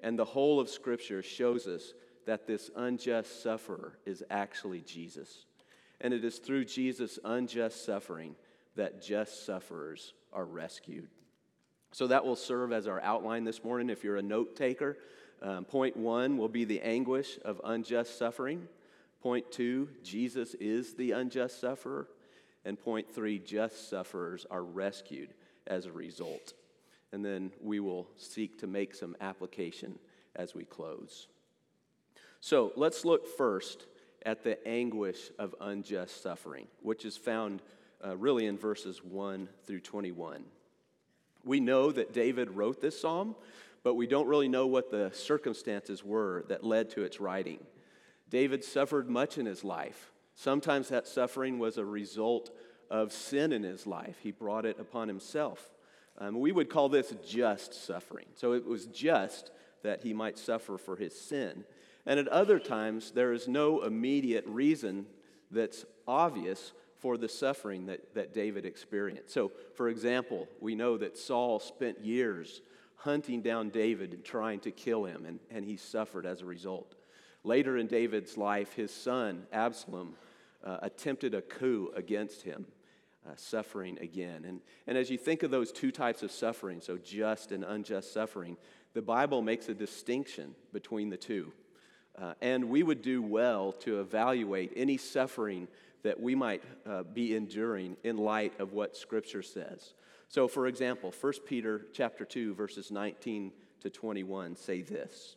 And 0.00 0.18
the 0.18 0.26
whole 0.26 0.60
of 0.60 0.68
Scripture 0.68 1.22
shows 1.22 1.66
us 1.66 1.94
that 2.26 2.46
this 2.46 2.70
unjust 2.76 3.42
sufferer 3.42 3.96
is 4.04 4.22
actually 4.28 4.82
Jesus. 4.82 5.46
And 6.02 6.12
it 6.12 6.22
is 6.22 6.36
through 6.36 6.66
Jesus' 6.66 7.18
unjust 7.24 7.82
suffering 7.82 8.36
that 8.76 9.00
just 9.00 9.46
sufferers 9.46 10.12
are 10.30 10.44
rescued. 10.44 11.08
So 11.92 12.08
that 12.08 12.26
will 12.26 12.36
serve 12.36 12.74
as 12.74 12.86
our 12.86 13.00
outline 13.00 13.44
this 13.44 13.64
morning 13.64 13.88
if 13.88 14.04
you're 14.04 14.18
a 14.18 14.22
note 14.22 14.54
taker. 14.54 14.98
Um, 15.40 15.64
point 15.64 15.96
one 15.96 16.36
will 16.36 16.50
be 16.50 16.66
the 16.66 16.82
anguish 16.82 17.38
of 17.42 17.58
unjust 17.64 18.18
suffering. 18.18 18.68
Point 19.22 19.50
two, 19.50 19.88
Jesus 20.04 20.52
is 20.60 20.92
the 20.92 21.12
unjust 21.12 21.58
sufferer. 21.58 22.06
And 22.64 22.78
point 22.78 23.12
three, 23.12 23.38
just 23.38 23.90
sufferers 23.90 24.46
are 24.50 24.62
rescued 24.62 25.34
as 25.66 25.86
a 25.86 25.92
result. 25.92 26.54
And 27.12 27.24
then 27.24 27.52
we 27.60 27.80
will 27.80 28.06
seek 28.16 28.58
to 28.60 28.66
make 28.66 28.94
some 28.94 29.16
application 29.20 29.98
as 30.34 30.54
we 30.54 30.64
close. 30.64 31.28
So 32.40 32.72
let's 32.76 33.04
look 33.04 33.26
first 33.36 33.86
at 34.24 34.44
the 34.44 34.66
anguish 34.66 35.30
of 35.38 35.54
unjust 35.60 36.22
suffering, 36.22 36.66
which 36.80 37.04
is 37.04 37.16
found 37.16 37.60
uh, 38.04 38.16
really 38.16 38.46
in 38.46 38.56
verses 38.56 39.02
1 39.02 39.48
through 39.66 39.80
21. 39.80 40.44
We 41.44 41.60
know 41.60 41.90
that 41.90 42.12
David 42.12 42.50
wrote 42.50 42.80
this 42.80 43.00
psalm, 43.00 43.34
but 43.82 43.94
we 43.94 44.06
don't 44.06 44.28
really 44.28 44.48
know 44.48 44.66
what 44.66 44.90
the 44.90 45.10
circumstances 45.12 46.04
were 46.04 46.44
that 46.48 46.64
led 46.64 46.90
to 46.90 47.02
its 47.02 47.20
writing. 47.20 47.58
David 48.30 48.64
suffered 48.64 49.10
much 49.10 49.38
in 49.38 49.46
his 49.46 49.64
life. 49.64 50.11
Sometimes 50.34 50.88
that 50.88 51.06
suffering 51.06 51.58
was 51.58 51.78
a 51.78 51.84
result 51.84 52.50
of 52.90 53.12
sin 53.12 53.52
in 53.52 53.62
his 53.62 53.86
life. 53.86 54.16
He 54.22 54.30
brought 54.30 54.66
it 54.66 54.78
upon 54.78 55.08
himself. 55.08 55.70
Um, 56.18 56.40
we 56.40 56.52
would 56.52 56.68
call 56.68 56.88
this 56.88 57.14
just 57.26 57.74
suffering. 57.74 58.26
So 58.34 58.52
it 58.52 58.66
was 58.66 58.86
just 58.86 59.50
that 59.82 60.02
he 60.02 60.12
might 60.12 60.38
suffer 60.38 60.78
for 60.78 60.96
his 60.96 61.18
sin. 61.18 61.64
And 62.04 62.18
at 62.18 62.28
other 62.28 62.58
times, 62.58 63.12
there 63.12 63.32
is 63.32 63.48
no 63.48 63.82
immediate 63.82 64.44
reason 64.46 65.06
that's 65.50 65.84
obvious 66.06 66.72
for 66.98 67.16
the 67.16 67.28
suffering 67.28 67.86
that, 67.86 68.14
that 68.14 68.32
David 68.32 68.64
experienced. 68.64 69.32
So, 69.32 69.52
for 69.74 69.88
example, 69.88 70.48
we 70.60 70.74
know 70.74 70.96
that 70.98 71.18
Saul 71.18 71.58
spent 71.58 72.00
years 72.00 72.62
hunting 72.96 73.42
down 73.42 73.70
David 73.70 74.12
and 74.12 74.24
trying 74.24 74.60
to 74.60 74.70
kill 74.70 75.04
him, 75.04 75.24
and, 75.26 75.40
and 75.50 75.64
he 75.64 75.76
suffered 75.76 76.26
as 76.26 76.42
a 76.42 76.46
result. 76.46 76.94
Later 77.44 77.76
in 77.76 77.86
David's 77.86 78.36
life, 78.36 78.74
his 78.74 78.92
son, 78.92 79.46
Absalom, 79.52 80.14
uh, 80.64 80.78
attempted 80.82 81.34
a 81.34 81.42
coup 81.42 81.90
against 81.96 82.42
him, 82.42 82.66
uh, 83.26 83.32
suffering 83.36 83.98
again. 84.00 84.44
And, 84.46 84.60
and 84.86 84.96
as 84.96 85.10
you 85.10 85.18
think 85.18 85.42
of 85.42 85.50
those 85.50 85.72
two 85.72 85.90
types 85.90 86.22
of 86.22 86.30
suffering, 86.30 86.80
so 86.80 86.98
just 86.98 87.50
and 87.50 87.64
unjust 87.64 88.12
suffering, 88.12 88.56
the 88.94 89.02
Bible 89.02 89.42
makes 89.42 89.68
a 89.68 89.74
distinction 89.74 90.54
between 90.72 91.10
the 91.10 91.16
two. 91.16 91.52
Uh, 92.20 92.34
and 92.42 92.68
we 92.68 92.82
would 92.82 93.02
do 93.02 93.22
well 93.22 93.72
to 93.72 94.00
evaluate 94.00 94.72
any 94.76 94.96
suffering 94.96 95.66
that 96.02 96.20
we 96.20 96.34
might 96.34 96.62
uh, 96.86 97.02
be 97.02 97.34
enduring 97.34 97.96
in 98.04 98.16
light 98.16 98.52
of 98.60 98.72
what 98.72 98.96
Scripture 98.96 99.42
says. 99.42 99.94
So, 100.28 100.48
for 100.48 100.66
example, 100.66 101.12
1 101.18 101.32
Peter 101.46 101.86
chapter 101.92 102.24
2, 102.24 102.54
verses 102.54 102.90
19 102.90 103.52
to 103.80 103.90
21 103.90 104.56
say 104.56 104.82
this 104.82 105.36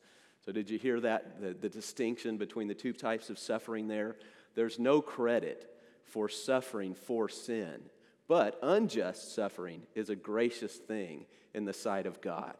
So, 0.45 0.51
did 0.51 0.69
you 0.69 0.79
hear 0.79 0.99
that? 1.01 1.39
The, 1.41 1.53
the 1.53 1.69
distinction 1.69 2.37
between 2.37 2.67
the 2.67 2.73
two 2.73 2.93
types 2.93 3.29
of 3.29 3.37
suffering 3.37 3.87
there? 3.87 4.15
There's 4.55 4.79
no 4.79 5.01
credit 5.01 5.71
for 6.03 6.27
suffering 6.27 6.95
for 6.95 7.29
sin, 7.29 7.81
but 8.27 8.57
unjust 8.61 9.35
suffering 9.35 9.83
is 9.95 10.09
a 10.09 10.15
gracious 10.15 10.75
thing 10.75 11.25
in 11.53 11.65
the 11.65 11.73
sight 11.73 12.05
of 12.05 12.21
God. 12.21 12.55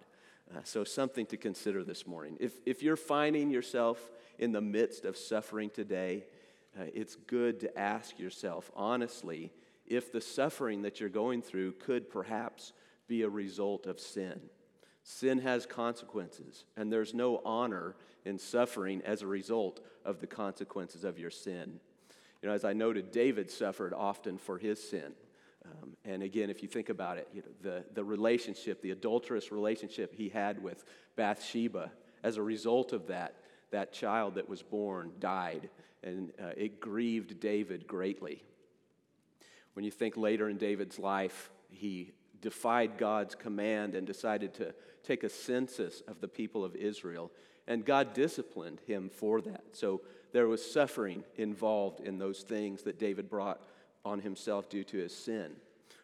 Uh, 0.53 0.59
so, 0.63 0.83
something 0.83 1.25
to 1.27 1.37
consider 1.37 1.83
this 1.83 2.05
morning. 2.05 2.37
If, 2.39 2.53
if 2.65 2.83
you're 2.83 2.95
finding 2.95 3.49
yourself 3.49 4.11
in 4.37 4.51
the 4.51 4.61
midst 4.61 5.05
of 5.05 5.17
suffering 5.17 5.69
today, 5.69 6.25
uh, 6.79 6.83
it's 6.93 7.15
good 7.15 7.59
to 7.61 7.79
ask 7.79 8.19
yourself 8.19 8.71
honestly 8.75 9.51
if 9.87 10.11
the 10.11 10.21
suffering 10.21 10.83
that 10.83 10.99
you're 10.99 11.09
going 11.09 11.41
through 11.41 11.73
could 11.73 12.09
perhaps 12.09 12.73
be 13.07 13.23
a 13.23 13.29
result 13.29 13.87
of 13.87 13.99
sin. 13.99 14.39
Sin 15.03 15.39
has 15.39 15.65
consequences, 15.65 16.65
and 16.77 16.91
there's 16.91 17.13
no 17.13 17.41
honor 17.43 17.95
in 18.23 18.37
suffering 18.37 19.01
as 19.03 19.21
a 19.21 19.27
result 19.27 19.79
of 20.05 20.19
the 20.19 20.27
consequences 20.27 21.03
of 21.03 21.17
your 21.17 21.31
sin. 21.31 21.79
You 22.41 22.49
know, 22.49 22.55
as 22.55 22.65
I 22.65 22.73
noted, 22.73 23.11
David 23.11 23.49
suffered 23.49 23.93
often 23.93 24.37
for 24.37 24.57
his 24.57 24.81
sin. 24.81 25.13
Um, 25.65 25.95
and 26.05 26.23
again, 26.23 26.49
if 26.49 26.61
you 26.61 26.67
think 26.67 26.89
about 26.89 27.17
it, 27.17 27.27
you 27.33 27.41
know, 27.41 27.47
the, 27.61 27.85
the 27.93 28.03
relationship, 28.03 28.81
the 28.81 28.91
adulterous 28.91 29.51
relationship 29.51 30.13
he 30.13 30.29
had 30.29 30.61
with 30.61 30.83
Bathsheba, 31.15 31.91
as 32.23 32.37
a 32.37 32.41
result 32.41 32.93
of 32.93 33.07
that, 33.07 33.35
that 33.71 33.93
child 33.93 34.35
that 34.35 34.49
was 34.49 34.61
born 34.61 35.11
died, 35.19 35.69
and 36.03 36.31
uh, 36.41 36.49
it 36.57 36.79
grieved 36.79 37.39
David 37.39 37.87
greatly. 37.87 38.43
When 39.73 39.85
you 39.85 39.91
think 39.91 40.17
later 40.17 40.49
in 40.49 40.57
David's 40.57 40.99
life, 40.99 41.49
he 41.69 42.11
defied 42.41 42.97
God's 42.97 43.35
command 43.35 43.95
and 43.95 44.05
decided 44.05 44.53
to 44.55 44.73
take 45.03 45.23
a 45.23 45.29
census 45.29 46.01
of 46.07 46.21
the 46.21 46.27
people 46.27 46.63
of 46.63 46.75
Israel, 46.75 47.31
and 47.67 47.85
God 47.85 48.13
disciplined 48.13 48.79
him 48.85 49.09
for 49.09 49.41
that. 49.41 49.63
So 49.73 50.01
there 50.31 50.47
was 50.47 50.63
suffering 50.63 51.23
involved 51.35 51.99
in 52.01 52.17
those 52.17 52.41
things 52.41 52.83
that 52.83 52.99
David 52.99 53.29
brought 53.29 53.61
on 54.03 54.19
himself 54.19 54.69
due 54.69 54.83
to 54.85 54.97
his 54.97 55.15
sin. 55.15 55.51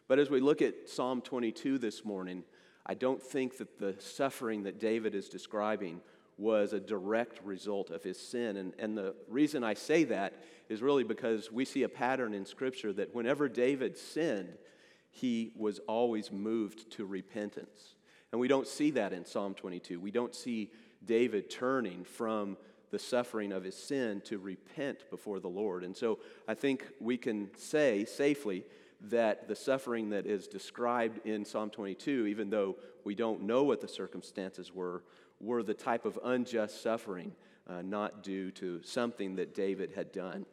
But 0.06 0.18
as 0.18 0.30
we 0.30 0.40
look 0.40 0.62
at 0.62 0.88
Psalm 0.88 1.20
22 1.20 1.78
this 1.78 2.04
morning, 2.04 2.44
I 2.86 2.94
don't 2.94 3.22
think 3.22 3.58
that 3.58 3.78
the 3.78 3.94
suffering 3.98 4.62
that 4.62 4.80
David 4.80 5.14
is 5.14 5.28
describing 5.28 6.00
was 6.38 6.72
a 6.72 6.80
direct 6.80 7.44
result 7.44 7.90
of 7.90 8.02
his 8.02 8.18
sin. 8.18 8.56
And, 8.56 8.72
and 8.78 8.96
the 8.96 9.14
reason 9.28 9.64
I 9.64 9.74
say 9.74 10.04
that 10.04 10.32
is 10.68 10.80
really 10.80 11.04
because 11.04 11.50
we 11.50 11.64
see 11.64 11.82
a 11.82 11.88
pattern 11.88 12.32
in 12.32 12.46
Scripture 12.46 12.92
that 12.94 13.14
whenever 13.14 13.48
David 13.48 13.98
sinned, 13.98 14.56
he 15.10 15.52
was 15.56 15.80
always 15.80 16.30
moved 16.30 16.90
to 16.92 17.04
repentance. 17.04 17.94
And 18.32 18.40
we 18.40 18.48
don't 18.48 18.66
see 18.66 18.90
that 18.92 19.12
in 19.12 19.24
Psalm 19.24 19.54
22. 19.54 20.00
We 20.00 20.10
don't 20.10 20.34
see 20.34 20.70
David 21.04 21.48
turning 21.48 22.04
from 22.04 22.56
the 22.90 22.98
suffering 22.98 23.52
of 23.52 23.64
his 23.64 23.76
sin 23.76 24.20
to 24.22 24.38
repent 24.38 25.04
before 25.10 25.40
the 25.40 25.48
Lord. 25.48 25.84
And 25.84 25.96
so 25.96 26.18
I 26.46 26.54
think 26.54 26.86
we 27.00 27.16
can 27.16 27.50
say 27.56 28.04
safely 28.04 28.64
that 29.08 29.46
the 29.46 29.54
suffering 29.54 30.10
that 30.10 30.26
is 30.26 30.48
described 30.48 31.26
in 31.26 31.44
Psalm 31.44 31.70
22, 31.70 32.26
even 32.26 32.50
though 32.50 32.76
we 33.04 33.14
don't 33.14 33.42
know 33.42 33.62
what 33.62 33.80
the 33.80 33.88
circumstances 33.88 34.74
were, 34.74 35.04
were 35.40 35.62
the 35.62 35.74
type 35.74 36.04
of 36.04 36.18
unjust 36.24 36.82
suffering, 36.82 37.32
uh, 37.68 37.82
not 37.82 38.22
due 38.22 38.50
to 38.52 38.82
something 38.82 39.36
that 39.36 39.54
David 39.54 39.92
had 39.94 40.12
done. 40.12 40.46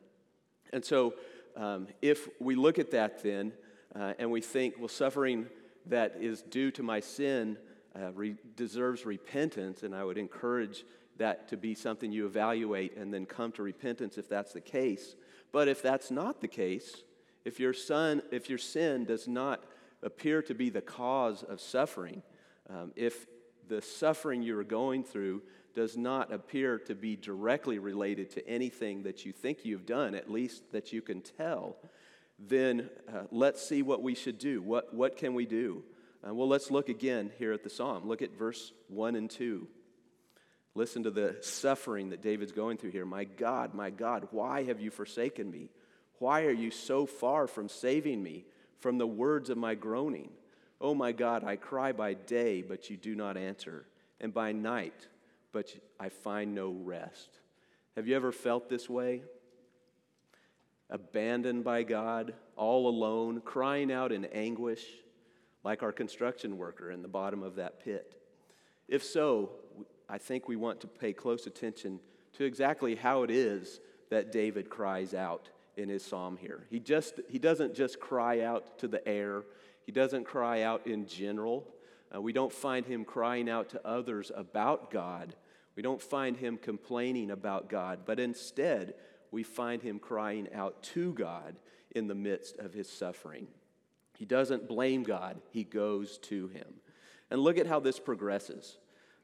And 0.71 0.83
so 0.83 1.15
um, 1.55 1.87
if 2.01 2.27
we 2.39 2.55
look 2.55 2.79
at 2.79 2.91
that 2.91 3.23
then, 3.23 3.53
uh, 3.95 4.13
and 4.19 4.29
we 4.29 4.41
think, 4.41 4.75
well, 4.77 4.89
suffering 4.89 5.47
that 5.87 6.17
is 6.19 6.41
due 6.41 6.71
to 6.71 6.83
my 6.83 6.99
sin 6.99 7.57
uh, 7.95 8.11
re- 8.13 8.35
deserves 8.55 9.05
repentance, 9.05 9.83
and 9.83 9.95
I 9.95 10.03
would 10.03 10.17
encourage 10.17 10.83
that 11.17 11.47
to 11.49 11.57
be 11.57 11.73
something 11.75 12.11
you 12.11 12.25
evaluate 12.25 12.97
and 12.97 13.13
then 13.13 13.25
come 13.25 13.51
to 13.53 13.63
repentance 13.63 14.17
if 14.17 14.27
that's 14.27 14.53
the 14.53 14.61
case. 14.61 15.15
But 15.51 15.67
if 15.67 15.81
that's 15.81 16.11
not 16.11 16.41
the 16.41 16.47
case, 16.47 17.03
if 17.45 17.59
your 17.59 17.73
son, 17.73 18.21
if 18.31 18.49
your 18.49 18.57
sin 18.57 19.05
does 19.05 19.27
not 19.27 19.63
appear 20.03 20.41
to 20.43 20.53
be 20.53 20.69
the 20.69 20.81
cause 20.81 21.43
of 21.43 21.61
suffering, 21.61 22.21
um, 22.69 22.91
if 22.95 23.27
the 23.67 23.81
suffering 23.81 24.41
you're 24.41 24.63
going 24.63 25.03
through 25.03 25.41
does 25.73 25.97
not 25.97 26.31
appear 26.31 26.79
to 26.79 26.95
be 26.95 27.15
directly 27.15 27.79
related 27.79 28.29
to 28.31 28.47
anything 28.47 29.03
that 29.03 29.25
you 29.25 29.31
think 29.31 29.63
you've 29.63 29.85
done, 29.85 30.15
at 30.15 30.31
least 30.31 30.71
that 30.71 30.91
you 30.93 31.01
can 31.01 31.21
tell, 31.21 31.77
then 32.39 32.89
uh, 33.13 33.23
let's 33.31 33.65
see 33.65 33.81
what 33.81 34.01
we 34.01 34.15
should 34.15 34.37
do. 34.37 34.61
What, 34.61 34.93
what 34.93 35.17
can 35.17 35.33
we 35.33 35.45
do? 35.45 35.83
Uh, 36.27 36.33
well, 36.33 36.47
let's 36.47 36.71
look 36.71 36.89
again 36.89 37.31
here 37.37 37.53
at 37.53 37.63
the 37.63 37.69
psalm. 37.69 38.07
Look 38.07 38.21
at 38.21 38.37
verse 38.37 38.73
1 38.87 39.15
and 39.15 39.29
2. 39.29 39.67
Listen 40.73 41.03
to 41.03 41.11
the 41.11 41.37
suffering 41.41 42.09
that 42.09 42.21
David's 42.21 42.51
going 42.51 42.77
through 42.77 42.91
here. 42.91 43.05
My 43.05 43.23
God, 43.23 43.73
my 43.73 43.89
God, 43.89 44.27
why 44.31 44.63
have 44.63 44.81
you 44.81 44.91
forsaken 44.91 45.49
me? 45.49 45.69
Why 46.19 46.43
are 46.43 46.51
you 46.51 46.71
so 46.71 47.05
far 47.05 47.47
from 47.47 47.69
saving 47.69 48.21
me 48.21 48.45
from 48.79 48.97
the 48.97 49.07
words 49.07 49.49
of 49.49 49.57
my 49.57 49.75
groaning? 49.75 50.31
Oh 50.81 50.95
my 50.95 51.11
God, 51.11 51.43
I 51.43 51.55
cry 51.55 51.91
by 51.91 52.13
day, 52.13 52.61
but 52.61 52.89
you 52.89 52.97
do 52.97 53.15
not 53.15 53.37
answer, 53.37 53.85
and 54.19 54.33
by 54.33 54.51
night, 54.51 55.07
but 55.53 55.73
I 55.99 56.09
find 56.09 56.53
no 56.53 56.71
rest. 56.71 57.29
Have 57.95 58.07
you 58.07 58.15
ever 58.15 58.31
felt 58.31 58.67
this 58.67 58.89
way? 58.89 59.21
Abandoned 60.89 61.63
by 61.63 61.83
God, 61.83 62.33
all 62.57 62.89
alone, 62.89 63.41
crying 63.41 63.91
out 63.91 64.11
in 64.11 64.25
anguish, 64.25 64.83
like 65.65 65.81
our 65.81 65.91
construction 65.91 66.57
worker 66.57 66.91
in 66.91 67.01
the 67.01 67.07
bottom 67.07 67.41
of 67.41 67.55
that 67.55 67.83
pit. 67.83 68.13
If 68.87 69.03
so, 69.03 69.49
I 70.07 70.19
think 70.19 70.47
we 70.47 70.55
want 70.55 70.79
to 70.81 70.87
pay 70.87 71.11
close 71.11 71.47
attention 71.47 71.99
to 72.33 72.45
exactly 72.45 72.95
how 72.95 73.23
it 73.23 73.31
is 73.31 73.79
that 74.11 74.31
David 74.31 74.69
cries 74.69 75.15
out 75.15 75.49
in 75.75 75.89
his 75.89 76.05
psalm 76.05 76.37
here. 76.37 76.67
He, 76.69 76.79
just, 76.79 77.19
he 77.27 77.39
doesn't 77.39 77.73
just 77.73 77.99
cry 77.99 78.41
out 78.41 78.77
to 78.79 78.87
the 78.87 79.05
air, 79.07 79.43
he 79.85 79.91
doesn't 79.91 80.25
cry 80.25 80.61
out 80.61 80.85
in 80.85 81.07
general. 81.07 81.67
Uh, 82.15 82.21
we 82.21 82.31
don't 82.31 82.53
find 82.53 82.85
him 82.85 83.03
crying 83.03 83.49
out 83.49 83.69
to 83.69 83.85
others 83.85 84.31
about 84.35 84.91
God. 84.91 85.35
We 85.75 85.81
don't 85.81 86.01
find 86.01 86.37
him 86.37 86.57
complaining 86.57 87.31
about 87.31 87.69
God, 87.69 88.01
but 88.05 88.19
instead, 88.19 88.93
we 89.31 89.41
find 89.41 89.81
him 89.81 89.97
crying 89.97 90.47
out 90.53 90.83
to 90.93 91.11
God 91.13 91.55
in 91.95 92.07
the 92.07 92.15
midst 92.15 92.57
of 92.59 92.73
his 92.73 92.87
suffering. 92.87 93.47
He 94.17 94.25
doesn't 94.25 94.67
blame 94.67 95.03
God, 95.03 95.39
he 95.51 95.63
goes 95.63 96.17
to 96.19 96.47
him. 96.47 96.75
And 97.29 97.41
look 97.41 97.57
at 97.57 97.67
how 97.67 97.79
this 97.79 97.99
progresses. 97.99 98.77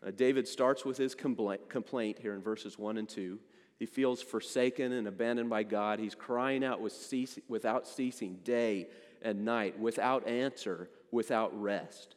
Uh, 0.05 0.11
David 0.11 0.47
starts 0.47 0.83
with 0.83 0.97
his 0.97 1.13
complaint 1.13 2.17
here 2.19 2.33
in 2.33 2.41
verses 2.41 2.77
1 2.79 2.97
and 2.97 3.07
2. 3.07 3.39
He 3.77 3.85
feels 3.85 4.21
forsaken 4.21 4.91
and 4.91 5.07
abandoned 5.07 5.49
by 5.49 5.63
God. 5.63 5.99
He's 5.99 6.15
crying 6.15 6.63
out 6.63 6.81
with 6.81 6.93
cease, 6.93 7.37
without 7.47 7.87
ceasing 7.87 8.39
day 8.43 8.87
and 9.21 9.45
night, 9.45 9.79
without 9.79 10.27
answer 10.27 10.89
without 11.11 11.59
rest. 11.61 12.15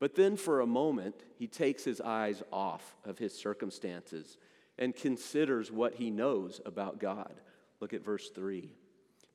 But 0.00 0.16
then 0.16 0.36
for 0.36 0.60
a 0.60 0.66
moment, 0.66 1.14
he 1.38 1.46
takes 1.46 1.84
his 1.84 2.00
eyes 2.00 2.42
off 2.52 2.96
of 3.04 3.18
his 3.18 3.32
circumstances 3.32 4.36
and 4.78 4.94
considers 4.94 5.70
what 5.70 5.94
he 5.94 6.10
knows 6.10 6.60
about 6.66 6.98
God. 6.98 7.32
Look 7.80 7.94
at 7.94 8.04
verse 8.04 8.30
3. 8.30 8.70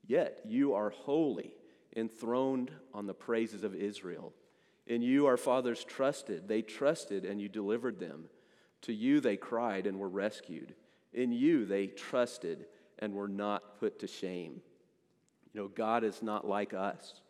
Yet 0.06 0.42
you 0.46 0.74
are 0.74 0.90
holy, 0.90 1.54
enthroned 1.96 2.72
on 2.94 3.08
the 3.08 3.14
praises 3.14 3.64
of 3.64 3.76
Israel. 3.76 4.34
In 4.88 5.02
you 5.02 5.28
our 5.28 5.38
fathers 5.38 5.84
trusted. 5.84 6.48
They 6.48 6.62
trusted, 6.62 7.26
and 7.26 7.40
you 7.40 7.50
delivered 7.50 8.00
them. 8.00 8.26
To 8.84 8.94
you 8.94 9.20
they 9.20 9.38
cried 9.38 9.86
and 9.86 10.00
were 10.00 10.10
rescued. 10.10 10.74
In 11.14 11.32
you 11.32 11.66
they 11.66 11.88
trusted 11.88 12.66
and 12.98 13.14
were 13.14 13.28
not 13.28 13.80
put 13.80 14.00
to 14.00 14.08
shame. 14.08 14.62
You 15.54 15.62
know, 15.62 15.68
God 15.68 16.04
is 16.04 16.22
not 16.22 16.48
like 16.48 16.74
us. 16.74 17.22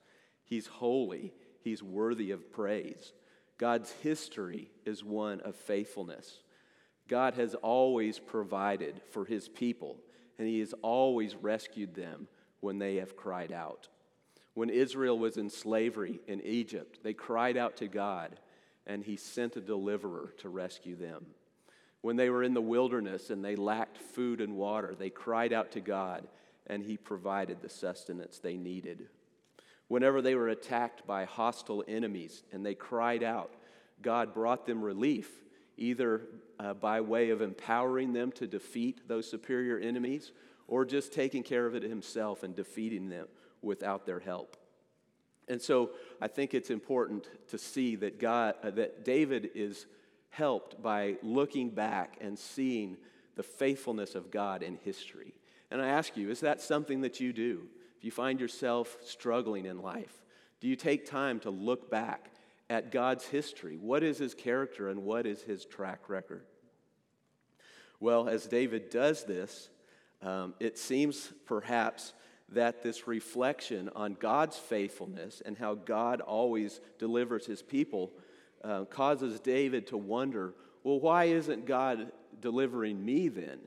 He's 0.44 0.68
holy, 0.68 1.34
He's 1.62 1.84
worthy 1.84 2.32
of 2.32 2.52
praise. 2.52 3.14
God's 3.58 3.92
history 3.92 4.72
is 4.86 5.04
one 5.04 5.42
of 5.42 5.56
faithfulness. 5.56 6.42
God 7.08 7.34
has 7.34 7.56
always 7.56 8.20
provided 8.20 9.02
for 9.12 9.26
His 9.26 9.50
people, 9.50 9.98
and 10.38 10.48
He 10.48 10.60
has 10.60 10.74
always 10.82 11.36
rescued 11.36 11.94
them 11.94 12.28
when 12.62 12.80
they 12.80 12.96
have 12.96 13.18
cried 13.18 13.52
out. 13.52 13.88
When 14.60 14.70
Israel 14.70 15.18
was 15.18 15.38
in 15.38 15.50
slavery 15.50 16.20
in 16.28 16.42
Egypt, 16.42 17.00
they 17.02 17.14
cried 17.14 17.56
out 17.56 17.78
to 17.78 17.88
God, 17.88 18.38
and 18.86 19.02
He 19.02 19.16
sent 19.16 19.56
a 19.56 19.62
deliverer 19.62 20.34
to 20.40 20.50
rescue 20.50 20.98
them. 20.98 21.28
When 22.02 22.18
they 22.18 22.30
were 22.30 22.44
in 22.44 22.54
the 22.54 22.62
wilderness 22.62 23.30
and 23.30 23.42
they 23.42 23.56
lacked 23.56 23.98
food 23.98 24.42
and 24.42 24.58
water, 24.58 24.98
they 25.00 25.12
cried 25.12 25.54
out 25.54 25.72
to 25.72 25.80
God, 25.80 26.28
and 26.68 26.84
He 26.84 26.98
provided 26.98 27.62
the 27.62 27.70
sustenance 27.70 28.40
they 28.40 28.58
needed. 28.58 29.08
Whenever 29.88 30.22
they 30.22 30.36
were 30.36 30.50
attacked 30.50 31.08
by 31.08 31.24
hostile 31.24 31.86
enemies 31.88 32.44
and 32.52 32.66
they 32.66 32.76
cried 32.76 33.24
out, 33.24 33.54
God 34.02 34.34
brought 34.34 34.66
them 34.66 34.82
relief, 34.82 35.32
either 35.78 36.24
uh, 36.60 36.74
by 36.74 37.00
way 37.00 37.30
of 37.30 37.42
empowering 37.42 38.12
them 38.12 38.34
to 38.34 38.46
defeat 38.46 39.08
those 39.08 39.32
superior 39.32 39.80
enemies 39.80 40.34
or 40.68 40.84
just 40.84 41.14
taking 41.14 41.44
care 41.44 41.66
of 41.66 41.76
it 41.76 41.84
himself 41.84 42.44
and 42.44 42.58
defeating 42.58 43.08
them 43.08 43.28
without 43.62 44.06
their 44.06 44.20
help. 44.20 44.58
And 45.48 45.62
so 45.62 45.92
I 46.22 46.28
think 46.28 46.54
it's 46.54 46.70
important 46.70 47.28
to 47.48 47.58
see 47.58 47.96
that 47.98 48.20
God 48.20 48.56
uh, 48.64 48.70
that 48.72 49.04
David 49.04 49.50
is 49.56 49.88
helped 50.30 50.82
by 50.82 51.16
looking 51.24 51.70
back 51.72 52.18
and 52.22 52.38
seeing 52.38 52.98
the 53.36 53.44
faithfulness 53.44 54.16
of 54.16 54.32
God 54.32 54.62
in 54.62 54.76
history. 54.76 55.34
And 55.72 55.82
I 55.82 55.88
ask 55.88 56.16
you, 56.16 56.30
is 56.30 56.42
that 56.42 56.62
something 56.62 57.02
that 57.02 57.20
you 57.20 57.34
do? 57.34 57.64
If 57.98 58.06
you 58.06 58.12
find 58.12 58.40
yourself 58.40 58.98
struggling 59.04 59.66
in 59.66 59.82
life, 59.82 60.24
do 60.62 60.68
you 60.68 60.76
take 60.76 61.06
time 61.06 61.40
to 61.42 61.50
look 61.50 61.90
back 61.90 62.32
at 62.70 62.92
God's 62.92 63.26
history? 63.26 63.78
What 63.78 64.04
is 64.04 64.18
his 64.18 64.34
character 64.34 64.90
and 64.90 65.04
what 65.04 65.26
is 65.26 65.42
his 65.42 65.66
track 65.66 66.10
record? 66.10 66.44
Well, 68.00 68.30
as 68.30 68.46
David 68.46 68.90
does 68.90 69.24
this, 69.24 69.70
um, 70.22 70.54
it 70.60 70.78
seems 70.78 71.32
perhaps 71.46 72.14
that 72.52 72.82
this 72.82 73.08
reflection 73.08 73.90
on 73.96 74.18
God's 74.20 74.58
faithfulness 74.58 75.42
and 75.46 75.58
how 75.58 75.76
God 75.76 76.22
always 76.22 76.80
delivers 76.98 77.46
his 77.46 77.62
people 77.62 78.12
uh, 78.64 78.86
causes 78.86 79.40
David 79.40 79.88
to 79.88 79.98
wonder 79.98 80.54
well, 80.84 81.00
why 81.00 81.26
isn't 81.26 81.66
God 81.66 82.12
delivering 82.40 83.04
me 83.04 83.28
then? 83.28 83.60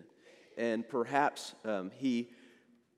And 0.57 0.89
perhaps 0.89 1.55
um, 1.65 1.91
he 1.95 2.31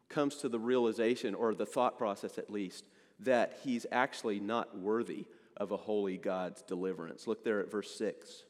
comes 0.08 0.36
to 0.36 0.48
the 0.48 0.58
realization, 0.58 1.34
or 1.34 1.54
the 1.54 1.66
thought 1.66 1.98
process 1.98 2.38
at 2.38 2.50
least, 2.50 2.84
that 3.20 3.58
he's 3.64 3.86
actually 3.90 4.38
not 4.40 4.78
worthy 4.78 5.24
of 5.56 5.72
a 5.72 5.76
holy 5.76 6.16
God's 6.16 6.62
deliverance. 6.62 7.26
Look 7.26 7.44
there 7.44 7.60
at 7.60 7.70
verse 7.70 7.94
6. 7.96 8.44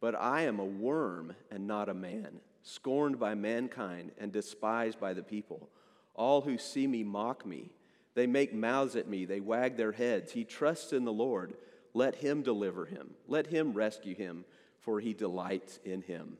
But 0.00 0.14
I 0.14 0.42
am 0.42 0.58
a 0.58 0.64
worm 0.64 1.34
and 1.50 1.66
not 1.66 1.88
a 1.88 1.94
man, 1.94 2.40
scorned 2.62 3.18
by 3.18 3.34
mankind 3.34 4.10
and 4.18 4.32
despised 4.32 5.00
by 5.00 5.14
the 5.14 5.22
people. 5.22 5.70
All 6.14 6.40
who 6.40 6.58
see 6.58 6.86
me 6.86 7.02
mock 7.02 7.44
me. 7.44 7.70
They 8.14 8.26
make 8.26 8.54
mouths 8.54 8.96
at 8.96 9.08
me, 9.08 9.24
they 9.24 9.40
wag 9.40 9.76
their 9.76 9.92
heads. 9.92 10.32
He 10.32 10.44
trusts 10.44 10.92
in 10.92 11.04
the 11.04 11.12
Lord. 11.12 11.54
Let 11.92 12.16
him 12.16 12.42
deliver 12.42 12.86
him, 12.86 13.14
let 13.28 13.46
him 13.46 13.72
rescue 13.72 14.14
him, 14.14 14.44
for 14.80 15.00
he 15.00 15.14
delights 15.14 15.78
in 15.84 16.02
him. 16.02 16.36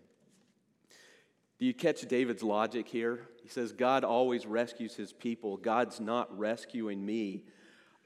Do 1.59 1.67
you 1.67 1.75
catch 1.75 2.03
David's 2.03 2.43
logic 2.43 2.89
here? 2.89 3.29
He 3.43 3.49
says, 3.49 3.73
God 3.73 4.05
always 4.05 4.47
rescues 4.47 4.97
his 4.97 5.13
people. 5.13 5.57
God's 5.57 6.01
not 6.01 6.37
rescuing 6.37 7.05
me. 7.05 7.45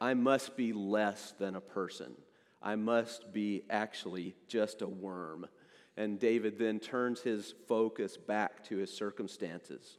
I 0.00 0.14
must 0.14 0.56
be 0.56 0.72
less 0.72 1.32
than 1.38 1.56
a 1.56 1.60
person. 1.60 2.14
I 2.62 2.76
must 2.76 3.32
be 3.32 3.62
actually 3.70 4.34
just 4.46 4.82
a 4.82 4.86
worm. 4.86 5.46
And 5.96 6.20
David 6.20 6.58
then 6.58 6.78
turns 6.78 7.20
his 7.20 7.54
focus 7.66 8.16
back 8.16 8.62
to 8.64 8.76
his 8.76 8.92
circumstances. 8.92 9.98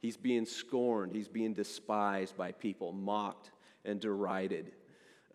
He's 0.00 0.16
being 0.16 0.46
scorned, 0.46 1.12
he's 1.12 1.28
being 1.28 1.54
despised 1.54 2.36
by 2.36 2.52
people, 2.52 2.92
mocked 2.92 3.50
and 3.84 4.00
derided. 4.00 4.72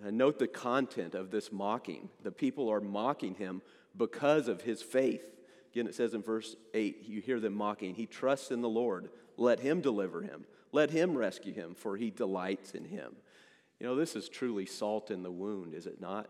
Uh, 0.03 0.11
note 0.11 0.39
the 0.39 0.47
content 0.47 1.15
of 1.15 1.31
this 1.31 1.51
mocking. 1.51 2.09
The 2.23 2.31
people 2.31 2.69
are 2.69 2.81
mocking 2.81 3.35
him 3.35 3.61
because 3.97 4.47
of 4.47 4.61
his 4.61 4.81
faith. 4.81 5.23
Again, 5.71 5.87
it 5.87 5.95
says 5.95 6.13
in 6.13 6.21
verse 6.21 6.55
8, 6.73 7.05
you 7.07 7.21
hear 7.21 7.39
them 7.39 7.53
mocking. 7.53 7.95
He 7.95 8.05
trusts 8.05 8.51
in 8.51 8.61
the 8.61 8.69
Lord. 8.69 9.09
Let 9.37 9.59
him 9.59 9.81
deliver 9.81 10.21
him. 10.21 10.45
Let 10.71 10.91
him 10.91 11.17
rescue 11.17 11.53
him, 11.53 11.75
for 11.75 11.97
he 11.97 12.09
delights 12.09 12.71
in 12.71 12.85
him. 12.85 13.15
You 13.79 13.87
know, 13.87 13.95
this 13.95 14.15
is 14.15 14.29
truly 14.29 14.65
salt 14.65 15.11
in 15.11 15.23
the 15.23 15.31
wound, 15.31 15.73
is 15.73 15.85
it 15.85 15.99
not? 15.99 16.29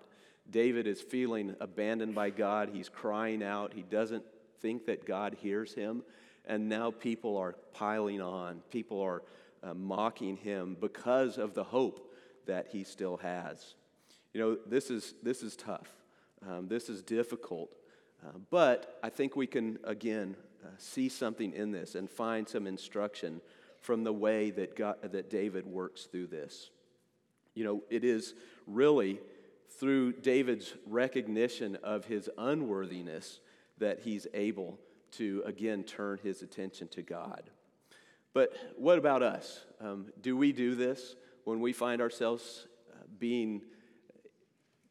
David 0.49 0.87
is 0.87 1.01
feeling 1.01 1.55
abandoned 1.59 2.15
by 2.15 2.29
God. 2.29 2.69
He's 2.73 2.89
crying 2.89 3.43
out. 3.43 3.73
He 3.73 3.83
doesn't 3.83 4.23
think 4.61 4.85
that 4.85 5.05
God 5.05 5.37
hears 5.41 5.73
him. 5.73 6.03
And 6.45 6.69
now 6.69 6.91
people 6.91 7.37
are 7.37 7.55
piling 7.73 8.21
on. 8.21 8.61
People 8.69 9.01
are 9.01 9.23
uh, 9.63 9.73
mocking 9.73 10.37
him 10.37 10.75
because 10.79 11.37
of 11.37 11.53
the 11.53 11.63
hope 11.63 12.11
that 12.45 12.67
he 12.71 12.83
still 12.83 13.17
has. 13.17 13.75
You 14.33 14.41
know, 14.41 14.57
this 14.65 14.89
is, 14.89 15.13
this 15.21 15.43
is 15.43 15.55
tough. 15.55 15.89
Um, 16.47 16.67
this 16.67 16.89
is 16.89 17.03
difficult. 17.03 17.69
Uh, 18.25 18.37
but 18.49 18.99
I 19.03 19.09
think 19.09 19.35
we 19.35 19.47
can, 19.47 19.77
again, 19.83 20.35
uh, 20.63 20.69
see 20.77 21.09
something 21.09 21.53
in 21.53 21.71
this 21.71 21.95
and 21.95 22.09
find 22.09 22.47
some 22.47 22.67
instruction 22.67 23.41
from 23.79 24.03
the 24.03 24.13
way 24.13 24.51
that, 24.51 24.75
God, 24.75 24.97
that 25.01 25.29
David 25.29 25.65
works 25.65 26.05
through 26.05 26.27
this. 26.27 26.69
You 27.55 27.63
know, 27.63 27.83
it 27.89 28.03
is 28.03 28.35
really 28.67 29.19
through 29.79 30.13
David's 30.13 30.73
recognition 30.87 31.77
of 31.83 32.05
his 32.05 32.29
unworthiness 32.37 33.39
that 33.79 34.01
he's 34.01 34.27
able 34.33 34.77
to 35.11 35.43
again 35.45 35.83
turn 35.83 36.19
his 36.23 36.41
attention 36.41 36.87
to 36.89 37.01
God. 37.01 37.49
But 38.33 38.55
what 38.77 38.97
about 38.97 39.23
us? 39.23 39.61
Um, 39.79 40.07
do 40.21 40.37
we 40.37 40.51
do 40.51 40.75
this 40.75 41.15
when 41.43 41.59
we 41.59 41.73
find 41.73 42.01
ourselves 42.01 42.67
uh, 42.91 43.03
being 43.19 43.61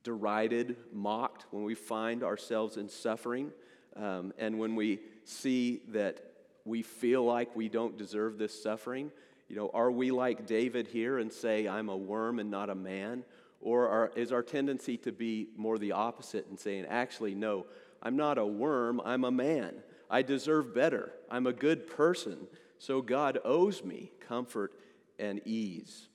derided, 0.03 0.77
mocked, 0.93 1.47
when 1.51 1.65
we 1.65 1.75
find 1.75 2.23
ourselves 2.23 2.77
in 2.77 2.89
suffering, 2.89 3.53
um, 3.97 4.33
and 4.39 4.59
when 4.59 4.75
we 4.75 5.01
see 5.25 5.83
that 5.89 6.21
we 6.65 6.83
feel 6.83 7.25
like 7.25 7.55
we 7.57 7.69
don't 7.69 7.97
deserve 7.97 8.39
this 8.39 8.63
suffering? 8.63 9.11
You 9.49 9.57
know, 9.57 9.71
are 9.75 9.91
we 9.91 10.11
like 10.11 10.47
David 10.47 10.87
here 10.87 11.19
and 11.19 11.33
say, 11.33 11.67
I'm 11.67 11.89
a 11.89 11.97
worm 11.97 12.39
and 12.39 12.51
not 12.51 12.71
a 12.71 12.75
man? 12.75 13.25
Or 13.61 13.89
are, 13.89 14.13
is 14.17 14.33
our 14.33 14.43
tendency 14.43 14.97
to 14.99 15.13
be 15.13 15.49
more 15.57 15.77
the 15.77 15.93
opposite 15.93 16.47
and 16.49 16.59
saying, 16.59 16.87
actually, 16.89 17.35
no, 17.35 17.67
I'm 18.03 18.17
not 18.17 18.39
a 18.39 18.47
worm, 18.47 19.01
I'm 19.05 19.25
a 19.25 19.31
man. 19.31 19.75
I 20.11 20.23
deserve 20.23 20.75
better. 20.75 21.13
I'm 21.31 21.47
a 21.47 21.53
good 21.53 21.87
person. 21.87 22.49
So 22.79 23.01
God 23.01 23.39
owes 23.45 23.85
me 23.85 24.11
comfort 24.27 24.75
and 25.19 25.41
ease. 25.47 26.09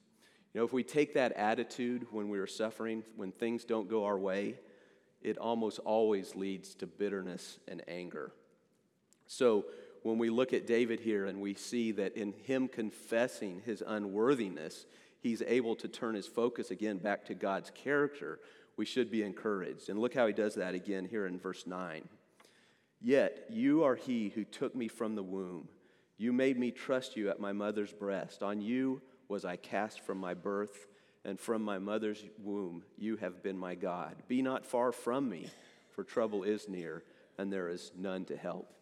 You 0.53 0.59
know, 0.59 0.65
if 0.65 0.73
we 0.73 0.83
take 0.83 1.13
that 1.13 1.31
attitude 1.33 2.07
when 2.11 2.29
we 2.29 2.39
are 2.39 2.47
suffering, 2.47 3.03
when 3.15 3.31
things 3.31 3.63
don't 3.63 3.89
go 3.89 4.05
our 4.05 4.17
way, 4.17 4.55
it 5.21 5.37
almost 5.37 5.79
always 5.79 6.35
leads 6.35 6.75
to 6.75 6.87
bitterness 6.87 7.59
and 7.67 7.81
anger. 7.87 8.31
So 9.27 9.65
when 10.03 10.17
we 10.17 10.29
look 10.29 10.53
at 10.53 10.67
David 10.67 10.99
here 10.99 11.25
and 11.25 11.41
we 11.41 11.55
see 11.55 11.91
that 11.93 12.15
in 12.15 12.33
him 12.43 12.67
confessing 12.67 13.61
his 13.65 13.81
unworthiness, 13.85 14.85
he's 15.19 15.41
able 15.41 15.75
to 15.77 15.87
turn 15.87 16.15
his 16.15 16.27
focus 16.27 16.69
again 16.69 16.97
back 16.97 17.25
to 17.25 17.33
God's 17.33 17.71
character, 17.71 18.39
we 18.77 18.85
should 18.85 19.09
be 19.09 19.23
encouraged. 19.23 19.89
And 19.89 19.99
look 19.99 20.13
how 20.13 20.27
he 20.27 20.33
does 20.33 20.55
that 20.55 20.75
again 20.75 21.05
here 21.05 21.25
in 21.25 21.39
verse 21.39 21.65
9. 21.65 22.07
Yet 23.01 23.45
you 23.49 23.83
are 23.83 23.95
he 23.95 24.29
who 24.29 24.43
took 24.43 24.75
me 24.75 24.87
from 24.87 25.15
the 25.15 25.23
womb. 25.23 25.67
You 26.17 26.31
made 26.33 26.57
me 26.57 26.71
trust 26.71 27.17
you 27.17 27.29
at 27.29 27.39
my 27.39 27.51
mother's 27.51 27.93
breast. 27.93 28.41
On 28.41 28.61
you 28.61 29.01
was 29.27 29.45
I 29.45 29.57
cast 29.57 30.01
from 30.01 30.17
my 30.17 30.33
birth, 30.33 30.87
and 31.23 31.39
from 31.39 31.61
my 31.61 31.79
mother's 31.79 32.23
womb 32.41 32.83
you 32.97 33.17
have 33.17 33.43
been 33.43 33.57
my 33.57 33.75
God. 33.75 34.15
Be 34.27 34.41
not 34.41 34.65
far 34.65 34.91
from 34.91 35.29
me, 35.29 35.47
for 35.91 36.03
trouble 36.03 36.43
is 36.43 36.69
near, 36.69 37.03
and 37.37 37.51
there 37.51 37.69
is 37.69 37.91
none 37.97 38.25
to 38.25 38.37
help. 38.37 38.73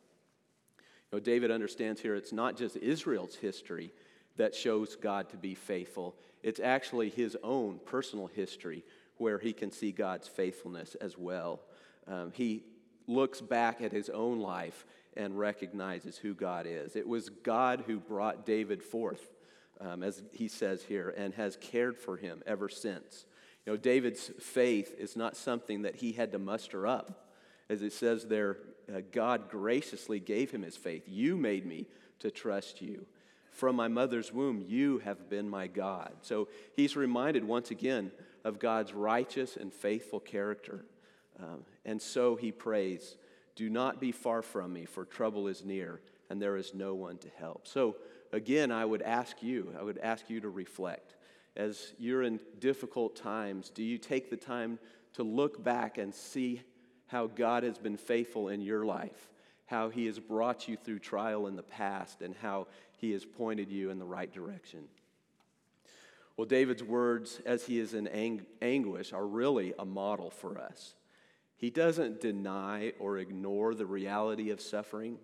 You 1.12 1.18
know, 1.18 1.20
David 1.20 1.52
understands 1.52 2.02
here 2.02 2.16
it's 2.16 2.34
not 2.34 2.58
just 2.58 2.76
Israel's 2.78 3.36
history 3.36 3.94
that 4.36 4.56
shows 4.56 4.96
God 4.96 5.30
to 5.30 5.38
be 5.38 5.56
faithful, 5.56 6.16
it's 6.42 6.60
actually 6.60 7.10
his 7.10 7.38
own 7.44 7.80
personal 7.86 8.28
history 8.28 8.84
where 9.18 9.40
he 9.40 9.54
can 9.54 9.72
see 9.72 9.92
God's 9.92 10.28
faithfulness 10.28 10.96
as 10.96 11.18
well. 11.18 11.62
Um, 12.08 12.32
he 12.34 12.64
looks 13.08 13.42
back 13.42 13.82
at 13.82 13.92
his 13.92 14.10
own 14.10 14.40
life 14.40 14.86
and 15.16 15.38
recognizes 15.38 16.18
who 16.18 16.34
God 16.34 16.66
is. 16.68 16.96
It 16.96 17.08
was 17.08 17.30
God 17.30 17.84
who 17.86 18.00
brought 18.00 18.46
David 18.46 18.84
forth, 18.84 19.32
um, 19.80 20.04
as 20.04 20.24
he 20.32 20.48
says 20.48 20.84
here, 20.84 21.14
and 21.16 21.34
has 21.36 21.58
cared 21.58 21.98
for 21.98 22.18
him 22.18 22.42
ever 22.46 22.70
since. 22.70 23.26
You 23.66 23.74
know, 23.74 23.78
David's 23.78 24.32
faith 24.40 24.96
is 24.98 25.16
not 25.16 25.38
something 25.38 25.84
that 25.84 25.98
he 25.98 26.14
had 26.14 26.32
to 26.32 26.40
muster 26.40 26.88
up. 26.88 27.30
As 27.70 27.82
it 27.82 27.94
says 27.94 28.26
there, 28.26 28.58
uh, 28.94 29.02
God 29.12 29.50
graciously 29.50 30.20
gave 30.20 30.52
him 30.52 30.64
his 30.64 30.76
faith. 30.76 31.04
You 31.08 31.38
made 31.38 31.66
me 31.66 31.86
to 32.20 32.30
trust 32.30 32.82
you. 32.82 33.06
From 33.52 33.76
my 33.76 33.88
mother's 33.88 34.34
womb, 34.34 34.66
you 34.68 34.98
have 35.00 35.30
been 35.30 35.48
my 35.48 35.68
God. 35.68 36.12
So 36.22 36.48
he's 36.76 36.96
reminded 36.96 37.44
once 37.44 37.72
again 37.72 38.12
of 38.44 38.60
God's 38.60 38.94
righteous 38.94 39.56
and 39.56 39.72
faithful 39.72 40.20
character. 40.20 40.84
Um, 41.40 41.64
and 41.86 42.02
so 42.02 42.36
he 42.36 42.52
prays, 42.52 43.16
Do 43.56 43.70
not 43.70 44.00
be 44.00 44.12
far 44.12 44.42
from 44.42 44.74
me, 44.74 44.86
for 44.86 45.06
trouble 45.06 45.48
is 45.48 45.64
near, 45.64 46.02
and 46.30 46.42
there 46.42 46.58
is 46.58 46.74
no 46.74 46.96
one 46.96 47.18
to 47.20 47.30
help. 47.38 47.68
So 47.68 47.98
again, 48.32 48.72
I 48.72 48.86
would 48.86 49.02
ask 49.02 49.42
you, 49.42 49.74
I 49.80 49.84
would 49.84 50.00
ask 50.00 50.30
you 50.30 50.40
to 50.42 50.50
reflect. 50.50 51.16
As 51.56 51.94
you're 52.00 52.24
in 52.24 52.40
difficult 52.60 53.16
times, 53.16 53.70
do 53.70 53.84
you 53.84 53.98
take 53.98 54.30
the 54.30 54.38
time 54.38 54.80
to 55.14 55.24
look 55.24 55.64
back 55.64 55.98
and 55.98 56.14
see 56.14 56.62
how 57.08 57.28
God 57.28 57.64
has 57.64 57.78
been 57.78 57.98
faithful 57.98 58.50
in 58.50 58.62
your 58.62 58.86
life, 58.86 59.30
how 59.68 59.90
He 59.90 60.08
has 60.08 60.18
brought 60.18 60.68
you 60.68 60.76
through 60.76 61.00
trial 61.00 61.46
in 61.46 61.56
the 61.56 61.62
past, 61.62 62.22
and 62.22 62.36
how 62.42 62.68
He 62.98 63.12
has 63.12 63.24
pointed 63.24 63.72
you 63.72 63.92
in 63.92 64.00
the 64.00 64.06
right 64.06 64.34
direction? 64.34 64.88
Well, 66.36 66.48
David's 66.48 66.84
words 66.84 67.40
as 67.46 67.66
he 67.66 67.80
is 67.80 67.94
in 67.94 68.08
ang- 68.08 68.46
anguish 68.62 69.14
are 69.14 69.26
really 69.26 69.74
a 69.78 69.86
model 69.86 70.32
for 70.32 70.58
us. 70.58 70.96
He 71.64 71.70
doesn't 71.70 72.20
deny 72.20 72.92
or 73.00 73.20
ignore 73.20 73.74
the 73.74 73.86
reality 73.86 74.50
of 74.50 74.60
suffering. 74.60 75.18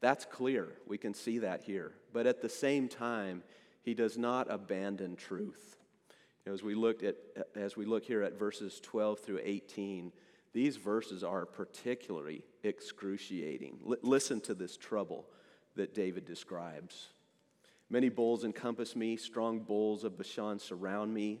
That's 0.00 0.24
clear. 0.24 0.72
We 0.88 0.98
can 0.98 1.14
see 1.14 1.38
that 1.38 1.62
here. 1.62 1.92
But 2.12 2.26
at 2.26 2.42
the 2.42 2.48
same 2.48 2.88
time, 2.88 3.44
he 3.84 3.94
does 3.94 4.18
not 4.18 4.48
abandon 4.50 5.14
truth. 5.14 5.76
You 6.44 6.50
know, 6.50 6.54
as 6.54 6.64
we 6.64 6.74
looked 6.74 7.04
at 7.04 7.14
as 7.54 7.76
we 7.76 7.84
look 7.84 8.04
here 8.04 8.24
at 8.24 8.36
verses 8.36 8.80
12 8.80 9.20
through 9.20 9.40
18, 9.44 10.10
these 10.52 10.76
verses 10.76 11.22
are 11.22 11.46
particularly 11.46 12.42
excruciating. 12.64 13.78
L- 13.88 13.98
listen 14.02 14.40
to 14.40 14.54
this 14.54 14.76
trouble 14.76 15.26
that 15.76 15.94
David 15.94 16.24
describes. 16.24 17.06
Many 17.88 18.08
bulls 18.08 18.42
encompass 18.42 18.96
me, 18.96 19.16
strong 19.16 19.60
bulls 19.60 20.02
of 20.02 20.18
Bashan 20.18 20.58
surround 20.58 21.14
me. 21.14 21.40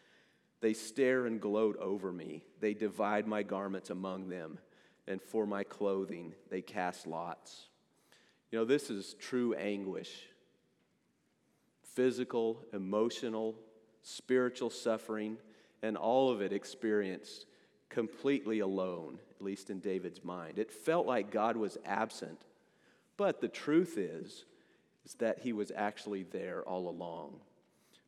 They 0.61 0.73
stare 0.73 1.25
and 1.25 1.41
gloat 1.41 1.77
over 1.77 2.11
me. 2.11 2.43
They 2.59 2.73
divide 2.73 3.27
my 3.27 3.43
garments 3.43 3.89
among 3.89 4.29
them, 4.29 4.59
and 5.07 5.21
for 5.21 5.45
my 5.45 5.63
clothing 5.63 6.33
they 6.49 6.61
cast 6.61 7.07
lots. 7.07 7.67
You 8.51 8.59
know, 8.59 8.65
this 8.65 8.89
is 8.89 9.15
true 9.19 9.53
anguish 9.55 10.27
physical, 11.83 12.63
emotional, 12.71 13.53
spiritual 14.01 14.69
suffering, 14.69 15.37
and 15.83 15.97
all 15.97 16.31
of 16.31 16.41
it 16.41 16.53
experienced 16.53 17.45
completely 17.89 18.59
alone, 18.59 19.19
at 19.35 19.43
least 19.43 19.69
in 19.69 19.79
David's 19.79 20.23
mind. 20.23 20.57
It 20.57 20.71
felt 20.71 21.05
like 21.05 21.31
God 21.31 21.57
was 21.57 21.77
absent, 21.85 22.45
but 23.17 23.41
the 23.41 23.49
truth 23.49 23.97
is, 23.97 24.45
is 25.05 25.15
that 25.15 25.39
he 25.39 25.51
was 25.51 25.71
actually 25.75 26.23
there 26.23 26.63
all 26.63 26.87
along. 26.87 27.41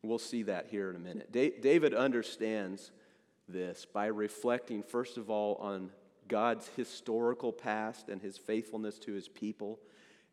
We'll 0.03 0.19
see 0.19 0.43
that 0.43 0.67
here 0.69 0.89
in 0.89 0.97
a 0.97 0.99
minute. 0.99 1.31
David 1.31 1.93
understands 1.93 2.91
this 3.47 3.85
by 3.85 4.07
reflecting, 4.07 4.83
first 4.83 5.17
of 5.17 5.29
all, 5.29 5.55
on 5.55 5.91
God's 6.27 6.67
historical 6.75 7.53
past 7.53 8.09
and 8.09 8.21
his 8.21 8.37
faithfulness 8.37 8.99
to 8.99 9.13
his 9.13 9.29
people, 9.29 9.79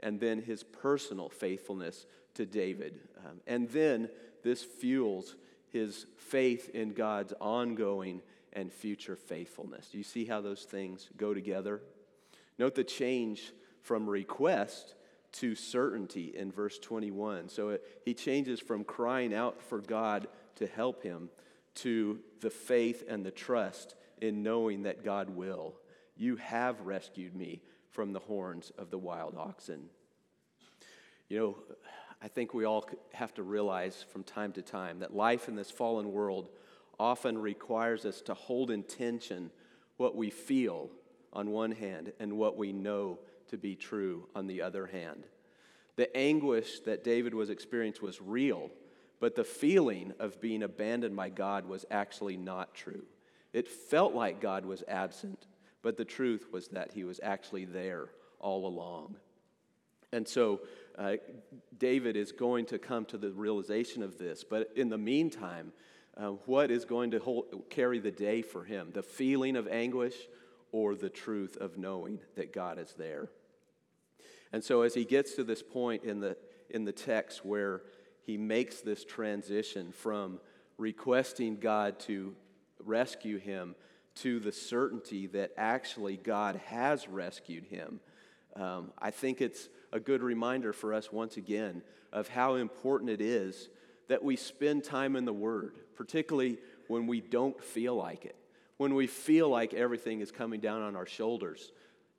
and 0.00 0.18
then 0.18 0.42
his 0.42 0.64
personal 0.64 1.28
faithfulness 1.28 2.06
to 2.35 2.46
David. 2.46 2.98
Um, 3.18 3.40
and 3.46 3.68
then 3.68 4.09
this 4.42 4.64
fuels 4.64 5.37
his 5.68 6.06
faith 6.16 6.70
in 6.70 6.92
God's 6.92 7.33
ongoing 7.40 8.22
and 8.52 8.72
future 8.72 9.14
faithfulness. 9.14 9.88
Do 9.92 9.98
you 9.98 10.04
see 10.04 10.24
how 10.24 10.40
those 10.40 10.64
things 10.64 11.09
go 11.16 11.33
together? 11.33 11.80
Note 12.59 12.74
the 12.74 12.85
change 12.85 13.52
from 13.83 14.11
request 14.11 14.94
to 15.33 15.55
certainty 15.55 16.33
in 16.37 16.51
verse 16.51 16.79
21. 16.79 17.49
So 17.49 17.71
it, 17.71 17.85
he 18.05 18.14
changes 18.14 18.61
from 18.61 18.85
crying 18.85 19.35
out 19.35 19.62
for 19.62 19.81
God 19.81 20.27
to 20.57 20.66
help 20.66 21.03
him 21.03 21.31
to 21.77 22.19
the 22.40 22.51
faith 22.51 23.05
and 23.09 23.25
the 23.25 23.31
trust 23.31 23.95
in 24.21 24.43
knowing 24.43 24.83
that 24.83 25.05
God 25.05 25.31
will. 25.31 25.75
You 26.16 26.37
have 26.37 26.81
rescued 26.83 27.35
me 27.35 27.62
from 27.90 28.12
the 28.12 28.21
horns 28.21 28.71
of 28.77 28.90
the 28.90 28.99
wild 28.99 29.37
oxen. 29.37 29.88
You 31.29 31.38
know, 31.38 31.57
I 32.23 32.29
think 32.29 32.53
we 32.53 32.64
all 32.64 32.88
have 33.12 33.33
to 33.35 33.43
realize 33.43 34.05
from 34.12 34.25
time 34.25 34.53
to 34.53 34.62
time 34.62 34.99
that 34.99 35.14
life 35.14 35.49
in 35.49 35.55
this 35.55 35.71
fallen 35.71 36.12
world 36.12 36.49
often 36.99 37.38
requires 37.38 38.05
us 38.05 38.21
to 38.23 38.35
hold 38.35 38.71
in 38.71 38.83
tension 38.83 39.51
what 39.97 40.14
we 40.14 40.29
feel 40.29 40.90
on 41.33 41.51
one 41.51 41.73
hand 41.73 42.12
and 42.21 42.37
what 42.37 42.59
we 42.59 42.73
know 42.73 43.19
to 43.51 43.59
be 43.59 43.77
true 43.77 44.29
on 44.35 44.47
the 44.47 44.63
other 44.63 44.87
hand. 44.87 45.25
The 45.97 46.15
anguish 46.17 46.81
that 46.81 47.05
David 47.05 47.35
was 47.35 47.51
experiencing 47.51 48.05
was 48.05 48.21
real, 48.21 48.71
but 49.21 49.35
the 49.35 49.45
feeling 49.45 50.15
of 50.19 50.41
being 50.41 50.63
abandoned 50.63 51.15
by 51.15 51.29
God 51.29 51.67
was 51.69 51.85
actually 51.91 52.37
not 52.37 52.75
true. 52.75 53.05
It 53.53 53.69
felt 53.69 54.15
like 54.15 54.41
God 54.41 54.65
was 54.65 54.83
absent, 54.89 55.47
but 55.83 55.97
the 55.97 56.05
truth 56.05 56.47
was 56.53 56.69
that 56.69 56.93
he 56.93 57.05
was 57.05 57.21
actually 57.23 57.65
there 57.65 58.09
all 58.39 58.67
along. 58.67 59.17
And 60.13 60.27
so 60.27 60.61
uh, 60.99 61.17
David 61.79 62.17
is 62.17 62.33
going 62.33 62.67
to 62.67 62.79
come 62.79 63.05
to 63.07 63.19
the 63.19 63.31
realization 63.31 64.03
of 64.03 64.19
this, 64.19 64.45
but 64.45 64.71
in 64.77 64.89
the 64.89 64.99
meantime, 64.99 65.73
uh, 66.17 66.31
what 66.47 66.71
is 66.71 66.85
going 66.85 67.13
to 67.13 67.19
hold, 67.19 67.65
carry 67.71 67.99
the 67.99 68.11
day 68.11 68.43
for 68.43 68.65
him? 68.65 68.91
The 68.93 69.03
feeling 69.03 69.57
of 69.57 69.69
anguish 69.69 70.17
or 70.73 70.95
the 70.95 71.09
truth 71.09 71.57
of 71.57 71.79
knowing 71.79 72.21
that 72.37 72.53
God 72.53 72.79
is 72.79 72.95
there? 72.99 73.29
And 74.53 74.63
so, 74.65 74.83
as 74.83 74.95
he 74.95 75.05
gets 75.05 75.35
to 75.35 75.45
this 75.45 75.63
point 75.63 76.05
in 76.05 76.21
the, 76.21 76.37
in 76.69 76.85
the 76.85 76.93
text 76.93 77.45
where 77.45 77.83
he 78.23 78.37
makes 78.37 78.81
this 78.81 79.05
transition 79.05 79.93
from 79.93 80.41
requesting 80.79 81.57
God 81.57 81.99
to 82.01 82.35
rescue 82.85 83.39
him 83.39 83.75
to 84.17 84.41
the 84.41 84.53
certainty 84.53 85.27
that 85.29 85.53
actually 85.57 86.17
God 86.17 86.61
has 86.67 87.09
rescued 87.09 87.65
him, 87.65 88.01
um, 88.57 88.93
I 88.99 89.11
think 89.11 89.41
it's 89.41 89.69
a 89.93 90.01
good 90.01 90.23
reminder 90.23 90.73
for 90.73 90.93
us 90.93 91.13
once 91.13 91.37
again 91.37 91.83
of 92.13 92.29
how 92.29 92.57
important 92.57 93.11
it 93.11 93.21
is 93.21 93.69
that 94.09 94.25
we 94.25 94.35
spend 94.35 94.83
time 94.83 95.15
in 95.15 95.25
the 95.25 95.33
Word, 95.33 95.77
particularly 95.95 96.59
when 96.89 97.07
we 97.07 97.21
don't 97.21 97.63
feel 97.63 97.95
like 97.95 98.25
it, 98.25 98.37
when 98.77 98.95
we 98.95 99.07
feel 99.07 99.49
like 99.49 99.73
everything 99.73 100.21
is 100.21 100.33
coming 100.33 100.61
down 100.61 100.83
on 100.83 100.97
our 100.97 101.07
shoulders. 101.07 101.71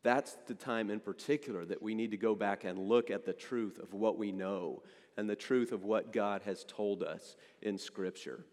That's 0.03 0.35
the 0.47 0.55
time 0.55 0.89
in 0.89 0.99
particular 0.99 1.65
that 1.65 1.81
we 1.81 1.93
need 1.93 2.11
to 2.11 2.17
go 2.17 2.33
back 2.33 2.63
and 2.63 2.79
look 2.79 3.11
at 3.11 3.25
the 3.25 3.33
truth 3.33 3.77
of 3.77 3.93
what 3.93 4.17
we 4.17 4.31
know 4.31 4.81
and 5.17 5.29
the 5.29 5.35
truth 5.35 5.71
of 5.71 5.83
what 5.83 6.13
God 6.13 6.41
has 6.43 6.63
told 6.63 7.03
us 7.03 7.35
in 7.61 7.77
Scripture. 7.77 8.45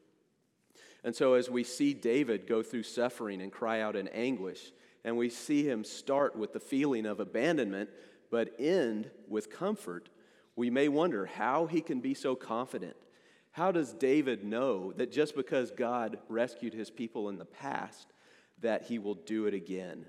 And 1.04 1.14
so, 1.14 1.34
as 1.34 1.48
we 1.48 1.64
see 1.64 1.94
David 1.94 2.46
go 2.46 2.62
through 2.62 2.82
suffering 2.82 3.40
and 3.40 3.52
cry 3.52 3.80
out 3.80 3.96
in 3.96 4.08
anguish, 4.08 4.72
and 5.04 5.16
we 5.16 5.30
see 5.30 5.66
him 5.66 5.84
start 5.84 6.36
with 6.36 6.52
the 6.52 6.60
feeling 6.60 7.06
of 7.06 7.20
abandonment, 7.20 7.88
but 8.30 8.54
end 8.58 9.10
with 9.28 9.50
comfort, 9.50 10.10
we 10.56 10.70
may 10.70 10.88
wonder 10.88 11.24
how 11.24 11.66
he 11.66 11.80
can 11.80 12.00
be 12.00 12.14
so 12.14 12.34
confident. 12.34 12.96
How 13.52 13.72
does 13.72 13.92
David 13.92 14.44
know 14.44 14.92
that 14.92 15.12
just 15.12 15.34
because 15.34 15.70
God 15.70 16.18
rescued 16.28 16.74
his 16.74 16.90
people 16.90 17.28
in 17.28 17.38
the 17.38 17.44
past, 17.44 18.12
that 18.60 18.82
he 18.82 18.98
will 18.98 19.14
do 19.14 19.46
it 19.46 19.54
again? 19.54 20.04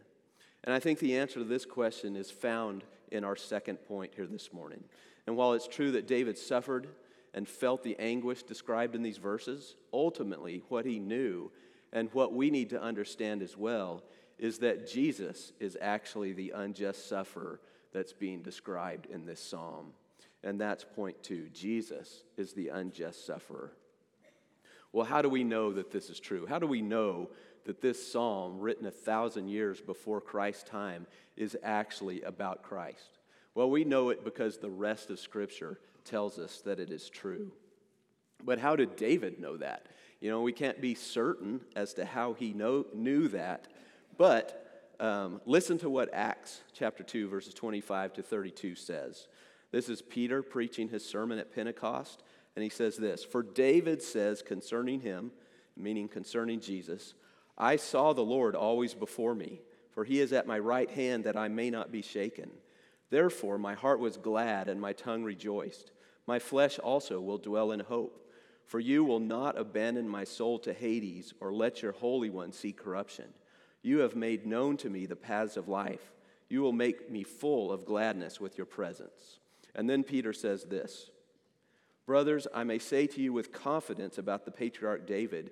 And 0.63 0.73
I 0.73 0.79
think 0.79 0.99
the 0.99 1.17
answer 1.17 1.39
to 1.39 1.45
this 1.45 1.65
question 1.65 2.15
is 2.15 2.29
found 2.29 2.83
in 3.11 3.23
our 3.23 3.35
second 3.35 3.77
point 3.77 4.13
here 4.15 4.27
this 4.27 4.51
morning. 4.53 4.83
And 5.25 5.35
while 5.35 5.53
it's 5.53 5.67
true 5.67 5.91
that 5.91 6.07
David 6.07 6.37
suffered 6.37 6.87
and 7.33 7.47
felt 7.47 7.83
the 7.83 7.97
anguish 7.99 8.43
described 8.43 8.95
in 8.95 9.03
these 9.03 9.17
verses, 9.17 9.75
ultimately, 9.93 10.63
what 10.69 10.85
he 10.85 10.99
knew 10.99 11.51
and 11.93 12.09
what 12.13 12.33
we 12.33 12.49
need 12.49 12.69
to 12.71 12.81
understand 12.81 13.41
as 13.41 13.57
well 13.57 14.03
is 14.37 14.59
that 14.59 14.87
Jesus 14.87 15.51
is 15.59 15.77
actually 15.79 16.33
the 16.33 16.51
unjust 16.55 17.07
sufferer 17.07 17.59
that's 17.91 18.13
being 18.13 18.41
described 18.41 19.05
in 19.07 19.25
this 19.25 19.41
psalm. 19.41 19.87
And 20.43 20.59
that's 20.59 20.83
point 20.83 21.21
two 21.21 21.49
Jesus 21.53 22.23
is 22.37 22.53
the 22.53 22.69
unjust 22.69 23.25
sufferer. 23.25 23.73
Well, 24.91 25.05
how 25.05 25.21
do 25.21 25.29
we 25.29 25.43
know 25.43 25.71
that 25.73 25.91
this 25.91 26.09
is 26.09 26.19
true? 26.19 26.47
How 26.47 26.57
do 26.57 26.65
we 26.65 26.81
know 26.81 27.29
that 27.65 27.81
this 27.81 28.11
psalm, 28.11 28.59
written 28.59 28.85
a 28.85 28.91
thousand 28.91 29.47
years 29.49 29.81
before 29.81 30.21
Christ's 30.21 30.63
time, 30.63 31.07
is 31.37 31.57
actually 31.63 32.21
about 32.21 32.63
Christ? 32.63 33.19
Well, 33.55 33.69
we 33.69 33.83
know 33.83 34.09
it 34.09 34.23
because 34.23 34.57
the 34.57 34.69
rest 34.69 35.09
of 35.09 35.19
Scripture 35.19 35.79
tells 36.05 36.39
us 36.39 36.61
that 36.61 36.79
it 36.79 36.91
is 36.91 37.09
true. 37.09 37.51
But 38.43 38.59
how 38.59 38.75
did 38.75 38.95
David 38.95 39.39
know 39.39 39.57
that? 39.57 39.87
You 40.21 40.29
know, 40.29 40.41
we 40.41 40.53
can't 40.53 40.81
be 40.81 40.95
certain 40.95 41.61
as 41.75 41.93
to 41.95 42.05
how 42.05 42.33
he 42.33 42.53
know, 42.53 42.85
knew 42.93 43.27
that, 43.29 43.67
but 44.17 44.65
um, 44.99 45.39
listen 45.45 45.77
to 45.79 45.89
what 45.89 46.13
Acts 46.13 46.61
chapter 46.73 47.03
2, 47.03 47.29
verses 47.29 47.53
25 47.53 48.13
to 48.13 48.23
32 48.23 48.75
says. 48.75 49.27
This 49.71 49.87
is 49.87 50.01
Peter 50.01 50.41
preaching 50.41 50.89
his 50.89 51.05
sermon 51.05 51.39
at 51.39 51.53
Pentecost, 51.53 52.23
and 52.55 52.63
he 52.63 52.69
says 52.69 52.97
this 52.97 53.23
For 53.23 53.43
David 53.43 54.01
says 54.01 54.41
concerning 54.41 55.01
him, 55.01 55.31
meaning 55.77 56.07
concerning 56.07 56.59
Jesus, 56.59 57.13
I 57.59 57.75
saw 57.75 58.13
the 58.13 58.21
Lord 58.21 58.55
always 58.55 58.93
before 58.93 59.35
me, 59.35 59.61
for 59.91 60.05
he 60.05 60.19
is 60.19 60.31
at 60.31 60.47
my 60.47 60.57
right 60.57 60.89
hand 60.89 61.25
that 61.25 61.35
I 61.35 61.49
may 61.49 61.69
not 61.69 61.91
be 61.91 62.01
shaken. 62.01 62.51
Therefore, 63.09 63.57
my 63.57 63.73
heart 63.73 63.99
was 63.99 64.17
glad 64.17 64.69
and 64.69 64.79
my 64.79 64.93
tongue 64.93 65.23
rejoiced. 65.23 65.91
My 66.25 66.39
flesh 66.39 66.79
also 66.79 67.19
will 67.19 67.37
dwell 67.37 67.71
in 67.71 67.81
hope. 67.81 68.25
For 68.65 68.79
you 68.79 69.03
will 69.03 69.19
not 69.19 69.57
abandon 69.57 70.07
my 70.07 70.23
soul 70.23 70.59
to 70.59 70.73
Hades 70.73 71.33
or 71.41 71.51
let 71.51 71.81
your 71.81 71.91
Holy 71.91 72.29
One 72.29 72.51
see 72.51 72.71
corruption. 72.71 73.25
You 73.81 73.99
have 73.99 74.15
made 74.15 74.45
known 74.45 74.77
to 74.77 74.89
me 74.89 75.07
the 75.07 75.15
paths 75.15 75.57
of 75.57 75.67
life. 75.67 76.11
You 76.49 76.61
will 76.61 76.71
make 76.71 77.09
me 77.09 77.23
full 77.23 77.71
of 77.71 77.85
gladness 77.85 78.39
with 78.39 78.57
your 78.57 78.67
presence. 78.67 79.39
And 79.73 79.89
then 79.89 80.03
Peter 80.03 80.33
says 80.33 80.65
this 80.65 81.09
Brothers, 82.05 82.47
I 82.53 82.63
may 82.63 82.79
say 82.79 83.07
to 83.07 83.21
you 83.21 83.33
with 83.33 83.51
confidence 83.51 84.17
about 84.17 84.45
the 84.45 84.51
patriarch 84.51 85.07
David 85.07 85.51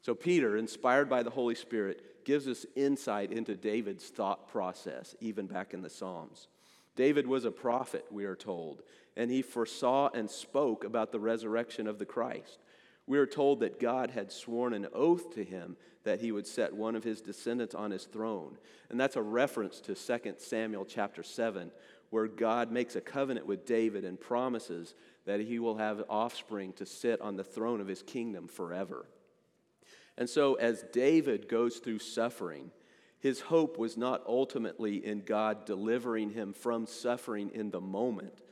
So, 0.00 0.14
Peter, 0.14 0.56
inspired 0.56 1.08
by 1.08 1.22
the 1.22 1.30
Holy 1.30 1.54
Spirit, 1.54 2.24
gives 2.24 2.46
us 2.46 2.66
insight 2.76 3.32
into 3.32 3.54
David's 3.54 4.08
thought 4.08 4.48
process, 4.48 5.16
even 5.20 5.46
back 5.46 5.74
in 5.74 5.82
the 5.82 5.90
Psalms. 5.90 6.48
David 6.94 7.26
was 7.26 7.44
a 7.44 7.50
prophet, 7.50 8.04
we 8.10 8.24
are 8.24 8.36
told, 8.36 8.82
and 9.16 9.30
he 9.30 9.42
foresaw 9.42 10.10
and 10.14 10.30
spoke 10.30 10.84
about 10.84 11.12
the 11.12 11.20
resurrection 11.20 11.86
of 11.86 11.98
the 11.98 12.04
Christ. 12.04 12.58
We 13.06 13.18
are 13.18 13.26
told 13.26 13.60
that 13.60 13.80
God 13.80 14.10
had 14.10 14.30
sworn 14.30 14.74
an 14.74 14.88
oath 14.92 15.34
to 15.34 15.44
him 15.44 15.76
that 16.04 16.20
he 16.20 16.32
would 16.32 16.46
set 16.46 16.74
one 16.74 16.94
of 16.94 17.04
his 17.04 17.20
descendants 17.20 17.74
on 17.74 17.90
his 17.90 18.04
throne. 18.04 18.58
And 18.90 18.98
that's 18.98 19.16
a 19.16 19.22
reference 19.22 19.80
to 19.80 19.94
2 19.94 20.34
Samuel 20.38 20.84
chapter 20.84 21.22
7, 21.22 21.70
where 22.10 22.26
God 22.26 22.70
makes 22.70 22.96
a 22.96 23.00
covenant 23.00 23.46
with 23.46 23.66
David 23.66 24.04
and 24.04 24.20
promises 24.20 24.94
that 25.24 25.40
he 25.40 25.58
will 25.58 25.76
have 25.76 26.04
offspring 26.08 26.72
to 26.74 26.86
sit 26.86 27.20
on 27.20 27.36
the 27.36 27.44
throne 27.44 27.80
of 27.80 27.86
his 27.86 28.02
kingdom 28.02 28.48
forever. 28.48 29.06
And 30.18 30.28
so, 30.28 30.54
as 30.54 30.84
David 30.92 31.48
goes 31.48 31.78
through 31.78 32.00
suffering, 32.00 32.72
his 33.20 33.40
hope 33.40 33.78
was 33.78 33.96
not 33.96 34.24
ultimately 34.26 34.96
in 35.06 35.20
God 35.20 35.64
delivering 35.64 36.30
him 36.30 36.52
from 36.52 36.86
suffering 36.86 37.50
in 37.54 37.70
the 37.70 37.80
moment. 37.80 38.42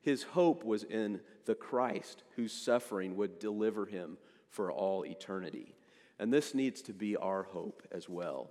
His 0.00 0.24
hope 0.24 0.64
was 0.64 0.82
in 0.82 1.20
the 1.44 1.54
Christ 1.54 2.24
whose 2.34 2.52
suffering 2.52 3.16
would 3.16 3.38
deliver 3.38 3.86
him 3.86 4.18
for 4.48 4.72
all 4.72 5.06
eternity. 5.06 5.76
And 6.18 6.32
this 6.32 6.54
needs 6.54 6.82
to 6.82 6.92
be 6.92 7.16
our 7.16 7.44
hope 7.44 7.86
as 7.92 8.08
well. 8.08 8.50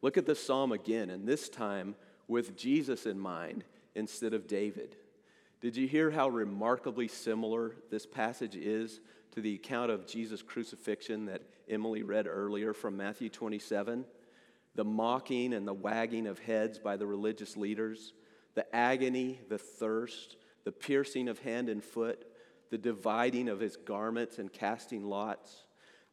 Look 0.00 0.16
at 0.16 0.26
the 0.26 0.36
psalm 0.36 0.70
again, 0.70 1.10
and 1.10 1.26
this 1.26 1.48
time 1.48 1.96
with 2.28 2.56
Jesus 2.56 3.04
in 3.04 3.18
mind 3.18 3.64
instead 3.96 4.32
of 4.32 4.46
David. 4.46 4.94
Did 5.60 5.76
you 5.76 5.88
hear 5.88 6.12
how 6.12 6.28
remarkably 6.28 7.08
similar 7.08 7.74
this 7.90 8.06
passage 8.06 8.54
is 8.54 9.00
to 9.32 9.40
the 9.40 9.54
account 9.54 9.90
of 9.90 10.06
Jesus' 10.06 10.42
crucifixion 10.42 11.26
that 11.26 11.42
Emily 11.68 12.02
read 12.02 12.26
earlier 12.26 12.72
from 12.72 12.96
Matthew 12.96 13.28
27? 13.28 14.04
The 14.74 14.84
mocking 14.84 15.54
and 15.54 15.66
the 15.66 15.74
wagging 15.74 16.26
of 16.26 16.38
heads 16.38 16.78
by 16.78 16.96
the 16.96 17.06
religious 17.06 17.56
leaders, 17.56 18.12
the 18.54 18.74
agony, 18.74 19.40
the 19.48 19.58
thirst, 19.58 20.36
the 20.64 20.72
piercing 20.72 21.28
of 21.28 21.38
hand 21.40 21.68
and 21.68 21.82
foot, 21.82 22.26
the 22.70 22.78
dividing 22.78 23.48
of 23.48 23.60
his 23.60 23.76
garments 23.76 24.38
and 24.38 24.52
casting 24.52 25.04
lots, 25.04 25.64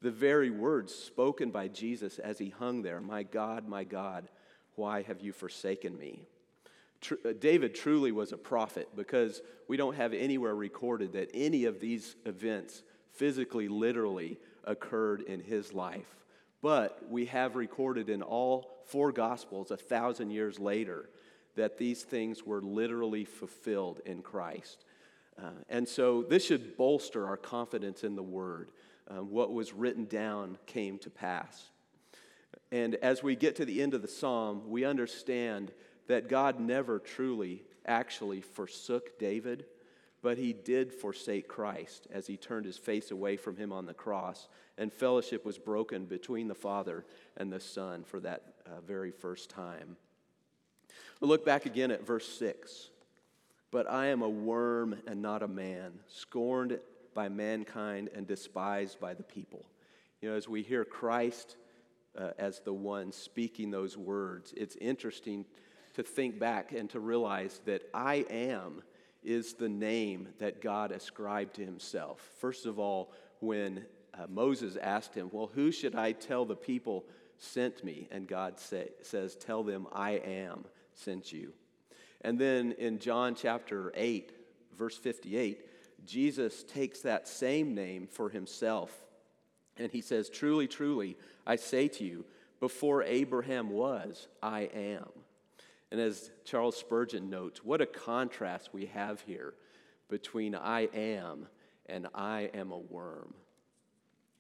the 0.01 0.11
very 0.11 0.49
words 0.49 0.93
spoken 0.93 1.51
by 1.51 1.67
Jesus 1.67 2.19
as 2.19 2.37
he 2.37 2.49
hung 2.49 2.81
there 2.81 3.01
My 3.01 3.23
God, 3.23 3.67
my 3.67 3.83
God, 3.83 4.29
why 4.75 5.01
have 5.03 5.21
you 5.21 5.31
forsaken 5.31 5.97
me? 5.97 6.27
Tr- 7.01 7.15
uh, 7.25 7.33
David 7.37 7.75
truly 7.75 8.11
was 8.11 8.31
a 8.31 8.37
prophet 8.37 8.89
because 8.95 9.41
we 9.67 9.77
don't 9.77 9.95
have 9.95 10.13
anywhere 10.13 10.55
recorded 10.55 11.13
that 11.13 11.29
any 11.33 11.65
of 11.65 11.79
these 11.79 12.15
events 12.25 12.83
physically, 13.15 13.67
literally 13.67 14.37
occurred 14.63 15.21
in 15.21 15.39
his 15.39 15.73
life. 15.73 16.15
But 16.61 17.05
we 17.09 17.25
have 17.25 17.55
recorded 17.55 18.09
in 18.09 18.21
all 18.21 18.81
four 18.85 19.11
Gospels 19.11 19.71
a 19.71 19.77
thousand 19.77 20.31
years 20.31 20.59
later 20.59 21.09
that 21.55 21.77
these 21.77 22.03
things 22.03 22.45
were 22.45 22.61
literally 22.61 23.25
fulfilled 23.25 24.01
in 24.05 24.21
Christ. 24.21 24.85
Uh, 25.41 25.51
and 25.69 25.87
so 25.87 26.23
this 26.23 26.45
should 26.45 26.77
bolster 26.77 27.27
our 27.27 27.37
confidence 27.37 28.03
in 28.03 28.15
the 28.15 28.23
Word. 28.23 28.71
Uh, 29.07 29.23
what 29.23 29.53
was 29.53 29.73
written 29.73 30.05
down 30.05 30.57
came 30.65 30.97
to 30.99 31.09
pass. 31.09 31.69
And 32.71 32.95
as 32.95 33.21
we 33.21 33.35
get 33.35 33.55
to 33.57 33.65
the 33.65 33.81
end 33.81 33.93
of 33.93 34.01
the 34.01 34.07
psalm, 34.07 34.63
we 34.67 34.85
understand 34.85 35.71
that 36.07 36.29
God 36.29 36.59
never 36.59 36.99
truly 36.99 37.63
actually 37.85 38.41
forsook 38.41 39.19
David, 39.19 39.65
but 40.25 40.39
he 40.39 40.53
did 40.53 40.91
forsake 40.91 41.47
Christ 41.47 42.07
as 42.11 42.25
he 42.25 42.35
turned 42.35 42.65
his 42.65 42.79
face 42.79 43.11
away 43.11 43.37
from 43.37 43.57
him 43.57 43.71
on 43.71 43.85
the 43.85 43.93
cross, 43.93 44.47
and 44.75 44.91
fellowship 44.91 45.45
was 45.45 45.59
broken 45.59 46.05
between 46.05 46.47
the 46.47 46.55
Father 46.55 47.05
and 47.37 47.53
the 47.53 47.59
Son 47.59 48.03
for 48.03 48.19
that 48.21 48.41
uh, 48.65 48.81
very 48.87 49.11
first 49.11 49.51
time. 49.51 49.97
We'll 51.19 51.29
look 51.29 51.45
back 51.45 51.67
again 51.67 51.91
at 51.91 52.07
verse 52.07 52.27
6. 52.39 52.89
But 53.69 53.87
I 53.87 54.07
am 54.07 54.23
a 54.23 54.27
worm 54.27 54.95
and 55.05 55.21
not 55.21 55.43
a 55.43 55.47
man, 55.47 55.99
scorned 56.07 56.79
by 57.13 57.29
mankind 57.29 58.09
and 58.15 58.25
despised 58.25 58.99
by 58.99 59.13
the 59.13 59.21
people. 59.21 59.63
You 60.23 60.31
know, 60.31 60.35
as 60.35 60.49
we 60.49 60.63
hear 60.63 60.85
Christ 60.85 61.55
uh, 62.17 62.31
as 62.39 62.61
the 62.61 62.73
one 62.73 63.11
speaking 63.11 63.69
those 63.69 63.95
words, 63.95 64.55
it's 64.57 64.75
interesting 64.77 65.45
to 65.93 66.01
think 66.01 66.39
back 66.39 66.71
and 66.71 66.89
to 66.89 66.99
realize 66.99 67.61
that 67.65 67.83
I 67.93 68.25
am 68.31 68.81
is 69.25 69.53
the 69.53 69.69
name 69.69 70.29
that 70.39 70.61
God 70.61 70.91
ascribed 70.91 71.55
to 71.55 71.65
himself. 71.65 72.21
First 72.39 72.65
of 72.65 72.79
all, 72.79 73.11
when 73.39 73.85
uh, 74.13 74.27
Moses 74.29 74.77
asked 74.77 75.13
him, 75.13 75.29
Well, 75.31 75.49
who 75.53 75.71
should 75.71 75.95
I 75.95 76.11
tell 76.11 76.45
the 76.45 76.55
people 76.55 77.05
sent 77.37 77.83
me? 77.83 78.07
And 78.11 78.27
God 78.27 78.59
say, 78.59 78.89
says, 79.01 79.35
Tell 79.35 79.63
them, 79.63 79.87
I 79.91 80.11
am 80.11 80.65
sent 80.93 81.33
you. 81.33 81.53
And 82.21 82.39
then 82.39 82.73
in 82.73 82.99
John 82.99 83.35
chapter 83.35 83.91
8, 83.95 84.31
verse 84.77 84.97
58, 84.97 85.65
Jesus 86.05 86.63
takes 86.63 87.01
that 87.01 87.27
same 87.27 87.75
name 87.75 88.07
for 88.07 88.29
himself. 88.29 88.91
And 89.77 89.91
he 89.91 90.01
says, 90.01 90.29
Truly, 90.29 90.67
truly, 90.67 91.17
I 91.45 91.57
say 91.57 91.87
to 91.89 92.03
you, 92.03 92.25
before 92.59 93.03
Abraham 93.03 93.69
was, 93.69 94.27
I 94.41 94.61
am. 94.73 95.09
And 95.95 96.03
as 96.03 96.29
Charles 96.43 96.75
Spurgeon 96.75 97.29
notes, 97.29 97.63
what 97.63 97.79
a 97.79 97.85
contrast 97.85 98.73
we 98.73 98.87
have 98.87 99.21
here 99.21 99.53
between 100.09 100.53
I 100.53 100.89
am 100.93 101.47
and 101.85 102.07
I 102.13 102.49
am 102.53 102.73
a 102.73 102.77
worm. 102.77 103.33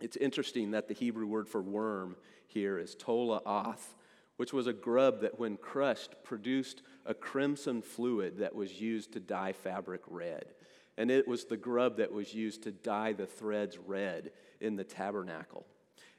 It's 0.01 0.17
interesting 0.17 0.71
that 0.71 0.89
the 0.89 0.93
Hebrew 0.93 1.25
word 1.25 1.47
for 1.47 1.61
worm 1.61 2.17
here 2.47 2.77
is 2.77 2.93
tola 2.93 3.41
oth, 3.45 3.95
which 4.35 4.51
was 4.51 4.67
a 4.67 4.73
grub 4.73 5.21
that, 5.21 5.39
when 5.39 5.55
crushed, 5.55 6.21
produced 6.25 6.81
a 7.05 7.13
crimson 7.13 7.81
fluid 7.81 8.39
that 8.39 8.53
was 8.53 8.81
used 8.81 9.13
to 9.13 9.21
dye 9.21 9.53
fabric 9.53 10.01
red. 10.07 10.55
And 10.97 11.09
it 11.09 11.25
was 11.25 11.45
the 11.45 11.55
grub 11.55 11.95
that 11.99 12.11
was 12.11 12.33
used 12.33 12.63
to 12.63 12.73
dye 12.73 13.13
the 13.13 13.27
threads 13.27 13.77
red 13.77 14.31
in 14.59 14.75
the 14.75 14.83
tabernacle. 14.83 15.65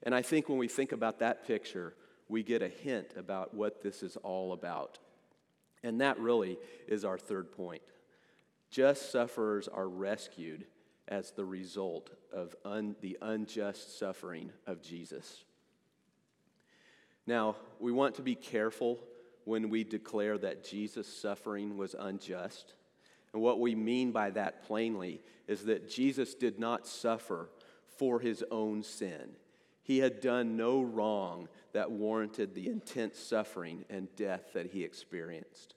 And 0.02 0.14
I 0.14 0.22
think 0.22 0.48
when 0.48 0.56
we 0.56 0.68
think 0.68 0.92
about 0.92 1.18
that 1.18 1.46
picture, 1.46 1.92
we 2.26 2.42
get 2.42 2.62
a 2.62 2.68
hint 2.68 3.12
about 3.18 3.52
what 3.52 3.82
this 3.82 4.02
is 4.02 4.16
all 4.16 4.54
about. 4.54 4.98
And 5.86 6.00
that 6.00 6.18
really 6.18 6.58
is 6.88 7.04
our 7.04 7.16
third 7.16 7.52
point. 7.52 7.82
Just 8.70 9.12
sufferers 9.12 9.68
are 9.68 9.88
rescued 9.88 10.66
as 11.06 11.30
the 11.30 11.44
result 11.44 12.10
of 12.32 12.56
un, 12.64 12.96
the 13.00 13.16
unjust 13.22 13.96
suffering 13.96 14.50
of 14.66 14.82
Jesus. 14.82 15.44
Now, 17.24 17.54
we 17.78 17.92
want 17.92 18.16
to 18.16 18.22
be 18.22 18.34
careful 18.34 18.98
when 19.44 19.70
we 19.70 19.84
declare 19.84 20.36
that 20.38 20.64
Jesus' 20.64 21.06
suffering 21.06 21.76
was 21.76 21.94
unjust. 21.96 22.74
And 23.32 23.40
what 23.40 23.60
we 23.60 23.76
mean 23.76 24.10
by 24.10 24.30
that 24.30 24.64
plainly 24.64 25.20
is 25.46 25.66
that 25.66 25.88
Jesus 25.88 26.34
did 26.34 26.58
not 26.58 26.88
suffer 26.88 27.48
for 27.96 28.18
his 28.18 28.42
own 28.50 28.82
sin. 28.82 29.36
He 29.84 29.98
had 29.98 30.20
done 30.20 30.56
no 30.56 30.82
wrong 30.82 31.48
that 31.74 31.92
warranted 31.92 32.56
the 32.56 32.66
intense 32.66 33.20
suffering 33.20 33.84
and 33.88 34.08
death 34.16 34.52
that 34.54 34.66
he 34.66 34.82
experienced. 34.82 35.75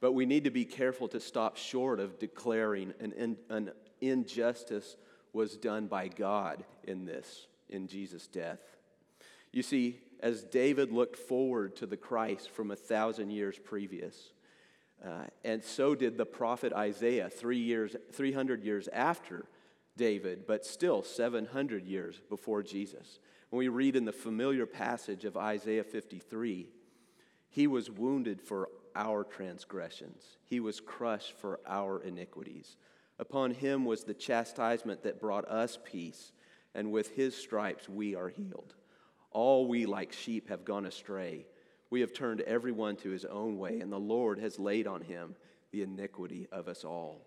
But 0.00 0.12
we 0.12 0.26
need 0.26 0.44
to 0.44 0.50
be 0.50 0.64
careful 0.64 1.08
to 1.08 1.20
stop 1.20 1.56
short 1.56 2.00
of 2.00 2.18
declaring 2.18 2.92
an, 3.00 3.36
an 3.48 3.70
injustice 4.00 4.96
was 5.32 5.56
done 5.56 5.86
by 5.86 6.08
God 6.08 6.64
in 6.84 7.04
this, 7.04 7.46
in 7.68 7.86
Jesus' 7.86 8.26
death. 8.26 8.60
You 9.52 9.62
see, 9.62 9.98
as 10.20 10.42
David 10.42 10.92
looked 10.92 11.16
forward 11.16 11.76
to 11.76 11.86
the 11.86 11.96
Christ 11.96 12.50
from 12.50 12.70
a 12.70 12.76
thousand 12.76 13.30
years 13.30 13.58
previous, 13.58 14.32
uh, 15.04 15.24
and 15.44 15.62
so 15.62 15.94
did 15.94 16.16
the 16.16 16.26
prophet 16.26 16.72
Isaiah 16.72 17.28
three 17.28 17.58
years, 17.58 17.94
300 18.12 18.64
years 18.64 18.88
after 18.88 19.46
David, 19.96 20.46
but 20.46 20.64
still 20.64 21.02
700 21.02 21.84
years 21.84 22.20
before 22.28 22.62
Jesus. 22.62 23.18
When 23.50 23.58
we 23.58 23.68
read 23.68 23.96
in 23.96 24.04
the 24.04 24.12
familiar 24.12 24.66
passage 24.66 25.24
of 25.24 25.36
Isaiah 25.36 25.84
53, 25.84 26.68
he 27.50 27.66
was 27.66 27.90
wounded 27.90 28.40
for 28.40 28.68
our 28.94 29.24
transgressions, 29.24 30.22
he 30.44 30.60
was 30.60 30.80
crushed 30.80 31.32
for 31.32 31.60
our 31.66 32.02
iniquities. 32.02 32.76
Upon 33.18 33.52
him 33.52 33.84
was 33.84 34.04
the 34.04 34.14
chastisement 34.14 35.02
that 35.02 35.20
brought 35.20 35.48
us 35.48 35.78
peace, 35.84 36.32
and 36.74 36.90
with 36.90 37.10
his 37.10 37.36
stripes 37.36 37.88
we 37.88 38.14
are 38.14 38.28
healed. 38.28 38.74
All 39.30 39.66
we 39.66 39.86
like 39.86 40.12
sheep 40.12 40.48
have 40.48 40.64
gone 40.64 40.86
astray. 40.86 41.46
We 41.90 42.00
have 42.00 42.12
turned 42.12 42.40
everyone 42.42 42.96
to 42.96 43.10
his 43.10 43.24
own 43.24 43.58
way, 43.58 43.80
and 43.80 43.92
the 43.92 43.98
Lord 43.98 44.38
has 44.38 44.58
laid 44.58 44.86
on 44.86 45.02
him 45.02 45.36
the 45.70 45.82
iniquity 45.82 46.48
of 46.50 46.68
us 46.68 46.84
all. 46.84 47.20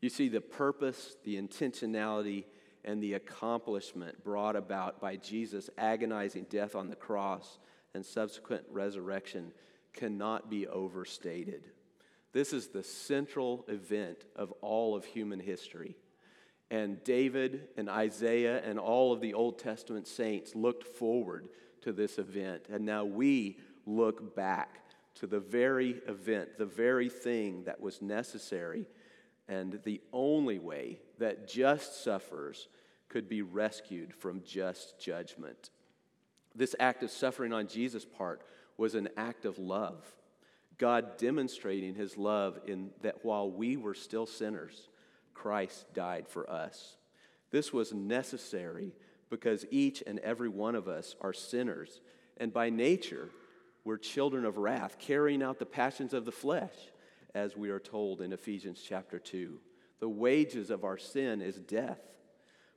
You 0.00 0.08
see, 0.08 0.28
the 0.28 0.40
purpose, 0.40 1.16
the 1.24 1.40
intentionality, 1.40 2.44
and 2.84 3.02
the 3.02 3.14
accomplishment 3.14 4.24
brought 4.24 4.56
about 4.56 5.00
by 5.00 5.16
Jesus' 5.16 5.68
agonizing 5.76 6.46
death 6.48 6.74
on 6.74 6.88
the 6.88 6.96
cross 6.96 7.58
and 7.94 8.04
subsequent 8.04 8.64
resurrection 8.70 9.52
cannot 9.92 10.50
be 10.50 10.66
overstated. 10.66 11.64
This 12.32 12.52
is 12.52 12.68
the 12.68 12.82
central 12.82 13.64
event 13.68 14.24
of 14.36 14.52
all 14.60 14.94
of 14.94 15.04
human 15.04 15.40
history. 15.40 15.96
And 16.70 17.02
David 17.02 17.68
and 17.76 17.88
Isaiah 17.88 18.62
and 18.64 18.78
all 18.78 19.12
of 19.12 19.20
the 19.20 19.34
Old 19.34 19.58
Testament 19.58 20.06
saints 20.06 20.54
looked 20.54 20.84
forward 20.84 21.48
to 21.82 21.92
this 21.92 22.18
event. 22.18 22.66
And 22.70 22.84
now 22.84 23.04
we 23.04 23.58
look 23.86 24.36
back 24.36 24.80
to 25.16 25.26
the 25.26 25.40
very 25.40 26.00
event, 26.06 26.56
the 26.56 26.66
very 26.66 27.08
thing 27.08 27.64
that 27.64 27.80
was 27.80 28.00
necessary, 28.00 28.86
and 29.48 29.80
the 29.84 30.00
only 30.12 30.60
way 30.60 31.00
that 31.18 31.48
just 31.48 32.04
sufferers 32.04 32.68
could 33.08 33.28
be 33.28 33.42
rescued 33.42 34.14
from 34.14 34.42
just 34.46 35.00
judgment. 35.00 35.70
This 36.54 36.76
act 36.78 37.02
of 37.02 37.10
suffering 37.10 37.52
on 37.52 37.66
Jesus' 37.66 38.04
part 38.04 38.42
was 38.76 38.94
an 38.94 39.08
act 39.16 39.44
of 39.44 39.58
love. 39.58 40.04
God 40.78 41.18
demonstrating 41.18 41.94
his 41.94 42.16
love 42.16 42.58
in 42.66 42.90
that 43.02 43.24
while 43.24 43.50
we 43.50 43.76
were 43.76 43.94
still 43.94 44.26
sinners, 44.26 44.88
Christ 45.34 45.92
died 45.92 46.26
for 46.26 46.48
us. 46.50 46.96
This 47.50 47.72
was 47.72 47.92
necessary 47.92 48.92
because 49.28 49.66
each 49.70 50.02
and 50.06 50.18
every 50.20 50.48
one 50.48 50.74
of 50.74 50.88
us 50.88 51.14
are 51.20 51.32
sinners, 51.32 52.00
and 52.38 52.52
by 52.52 52.70
nature, 52.70 53.30
we're 53.84 53.98
children 53.98 54.44
of 54.44 54.58
wrath, 54.58 54.96
carrying 54.98 55.42
out 55.42 55.58
the 55.58 55.66
passions 55.66 56.14
of 56.14 56.24
the 56.24 56.32
flesh, 56.32 56.74
as 57.34 57.56
we 57.56 57.70
are 57.70 57.78
told 57.78 58.20
in 58.20 58.32
Ephesians 58.32 58.82
chapter 58.86 59.18
2. 59.18 59.58
The 60.00 60.08
wages 60.08 60.70
of 60.70 60.84
our 60.84 60.98
sin 60.98 61.40
is 61.42 61.56
death. 61.56 62.00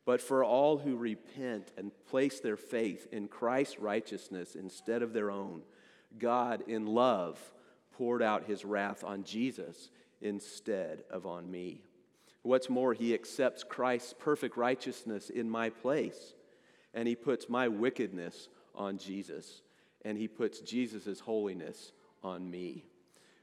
But 0.06 0.22
for 0.22 0.44
all 0.44 0.78
who 0.78 0.98
repent 0.98 1.72
and 1.78 1.92
place 2.08 2.40
their 2.40 2.58
faith 2.58 3.08
in 3.12 3.28
Christ's 3.30 3.80
righteousness 3.80 4.56
instead 4.56 5.02
of 5.02 5.14
their 5.14 5.32
own, 5.32 5.62
God, 6.20 6.64
in 6.68 6.86
love, 6.86 7.40
poured 7.94 8.22
out 8.22 8.46
his 8.46 8.66
wrath 8.66 9.04
on 9.04 9.24
Jesus 9.24 9.90
instead 10.22 11.04
of 11.10 11.26
on 11.26 11.50
me. 11.50 11.82
What's 12.42 12.70
more, 12.70 12.94
he 12.94 13.14
accepts 13.14 13.64
Christ's 13.64 14.14
perfect 14.18 14.58
righteousness 14.58 15.30
in 15.30 15.50
my 15.50 15.70
place, 15.70 16.34
and 16.94 17.08
he 17.08 17.16
puts 17.16 17.48
my 17.50 17.68
wickedness 17.68 18.50
on 18.76 18.98
Jesus, 18.98 19.62
and 20.04 20.18
he 20.18 20.28
puts 20.28 20.60
Jesus' 20.60 21.22
holiness 21.22 21.94
on 22.22 22.50
me. 22.50 22.86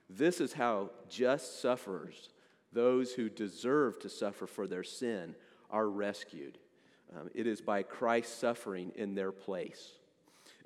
This 0.09 0.40
is 0.40 0.52
how 0.52 0.90
just 1.09 1.62
sufferers, 1.62 2.30
those 2.72 3.12
who 3.12 3.28
deserve 3.30 3.98
to 4.00 4.09
suffer 4.09 4.46
for 4.46 4.66
their 4.66 4.85
sin, 4.85 5.35
are 5.70 5.88
rescued. 5.88 6.59
Um, 7.16 7.30
it 7.35 7.46
is 7.46 7.61
by 7.61 7.83
Christ's 7.83 8.35
suffering 8.35 8.92
in 8.96 9.14
their 9.14 9.33
place. 9.33 9.92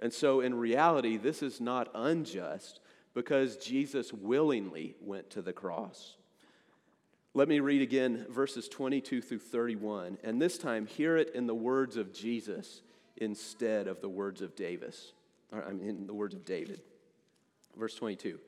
And 0.01 0.13
so, 0.13 0.41
in 0.41 0.55
reality, 0.55 1.17
this 1.17 1.43
is 1.43 1.61
not 1.61 1.91
unjust 1.95 2.81
because 3.15 3.57
Jesus 3.57 4.13
willingly 4.13 4.97
went 5.01 5.31
to 5.31 5.43
the 5.43 5.53
cross. 5.53 6.17
Let 7.33 7.49
me 7.49 7.61
read 7.61 7.83
again 7.83 8.27
verses 8.29 8.69
22 8.69 9.21
through 9.21 9.39
31, 9.39 10.19
and 10.23 10.41
this 10.41 10.59
time 10.59 10.87
hear 10.87 11.17
it 11.17 11.35
in 11.35 11.47
the 11.47 11.55
words 11.55 11.97
of 11.97 12.13
Jesus 12.13 12.83
instead 13.17 13.87
of 13.87 14.01
the 14.01 14.09
words 14.09 14.41
of 14.41 14.55
Davis. 14.55 15.13
I 15.53 15.71
mean, 15.73 15.89
in 15.89 16.07
the 16.07 16.15
words 16.15 16.35
of 16.35 16.45
David. 16.45 16.81
Verse 17.77 17.95
22. 17.95 18.39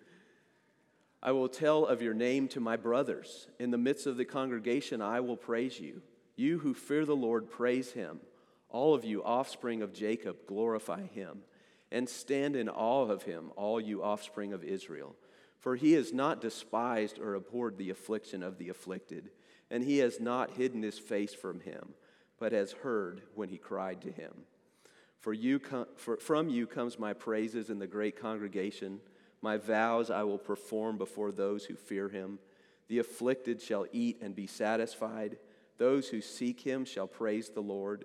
I 1.23 1.33
will 1.33 1.49
tell 1.49 1.87
of 1.87 2.03
your 2.03 2.15
name 2.15 2.47
to 2.49 2.61
my 2.61 2.77
brothers. 2.77 3.49
In 3.59 3.71
the 3.71 3.79
midst 3.79 4.07
of 4.07 4.17
the 4.17 4.25
congregation, 4.25 5.03
I 5.03 5.21
will 5.21 5.37
praise 5.37 5.81
you. 5.81 6.03
You 6.37 6.59
who 6.59 6.75
fear 6.75 7.05
the 7.05 7.17
Lord, 7.17 7.51
praise 7.51 7.93
him. 7.93 8.21
All 8.77 8.93
of 8.93 9.07
you, 9.07 9.25
offspring 9.25 9.81
of 9.81 9.95
Jacob, 9.95 10.37
glorify 10.47 11.07
him 11.07 11.45
and 11.91 12.07
stand 12.07 12.55
in 12.55 12.69
awe 12.69 13.09
of 13.09 13.23
him, 13.23 13.51
all 13.57 13.81
you 13.81 14.03
offspring 14.03 14.53
of 14.53 14.63
Israel. 14.63 15.17
For 15.59 15.77
he 15.77 15.93
has 15.93 16.13
not 16.13 16.43
despised 16.43 17.19
or 17.19 17.33
abhorred 17.33 17.79
the 17.79 17.89
affliction 17.89 18.43
of 18.43 18.59
the 18.59 18.69
afflicted, 18.69 19.31
and 19.71 19.83
he 19.83 19.97
has 20.01 20.21
not 20.21 20.59
hidden 20.59 20.83
his 20.83 20.99
face 20.99 21.33
from 21.33 21.61
him, 21.61 21.95
but 22.39 22.53
has 22.53 22.73
heard 22.73 23.23
when 23.35 23.49
he 23.49 23.57
cried 23.57 24.03
to 24.03 24.13
him. 24.13 24.43
For 25.21 25.33
you 25.33 25.59
for, 25.97 26.19
from 26.19 26.51
you 26.51 26.67
comes 26.67 26.99
my 26.99 27.15
praises 27.15 27.71
in 27.71 27.79
the 27.79 27.87
great 27.87 28.21
congregation. 28.21 29.01
My 29.41 29.57
vows 29.57 30.11
I 30.11 30.23
will 30.25 30.37
perform 30.37 30.99
before 30.99 31.33
those 31.33 31.65
who 31.65 31.77
fear 31.77 32.11
him. 32.11 32.41
The 32.89 32.99
afflicted 32.99 33.63
shall 33.63 33.87
eat 33.91 34.21
and 34.21 34.37
be 34.37 34.47
satisfied. 34.47 35.39
Those 35.79 36.09
who 36.11 36.21
seek 36.21 36.61
him 36.61 36.85
shall 36.85 37.07
praise 37.07 37.49
the 37.49 37.63
Lord. 37.63 38.05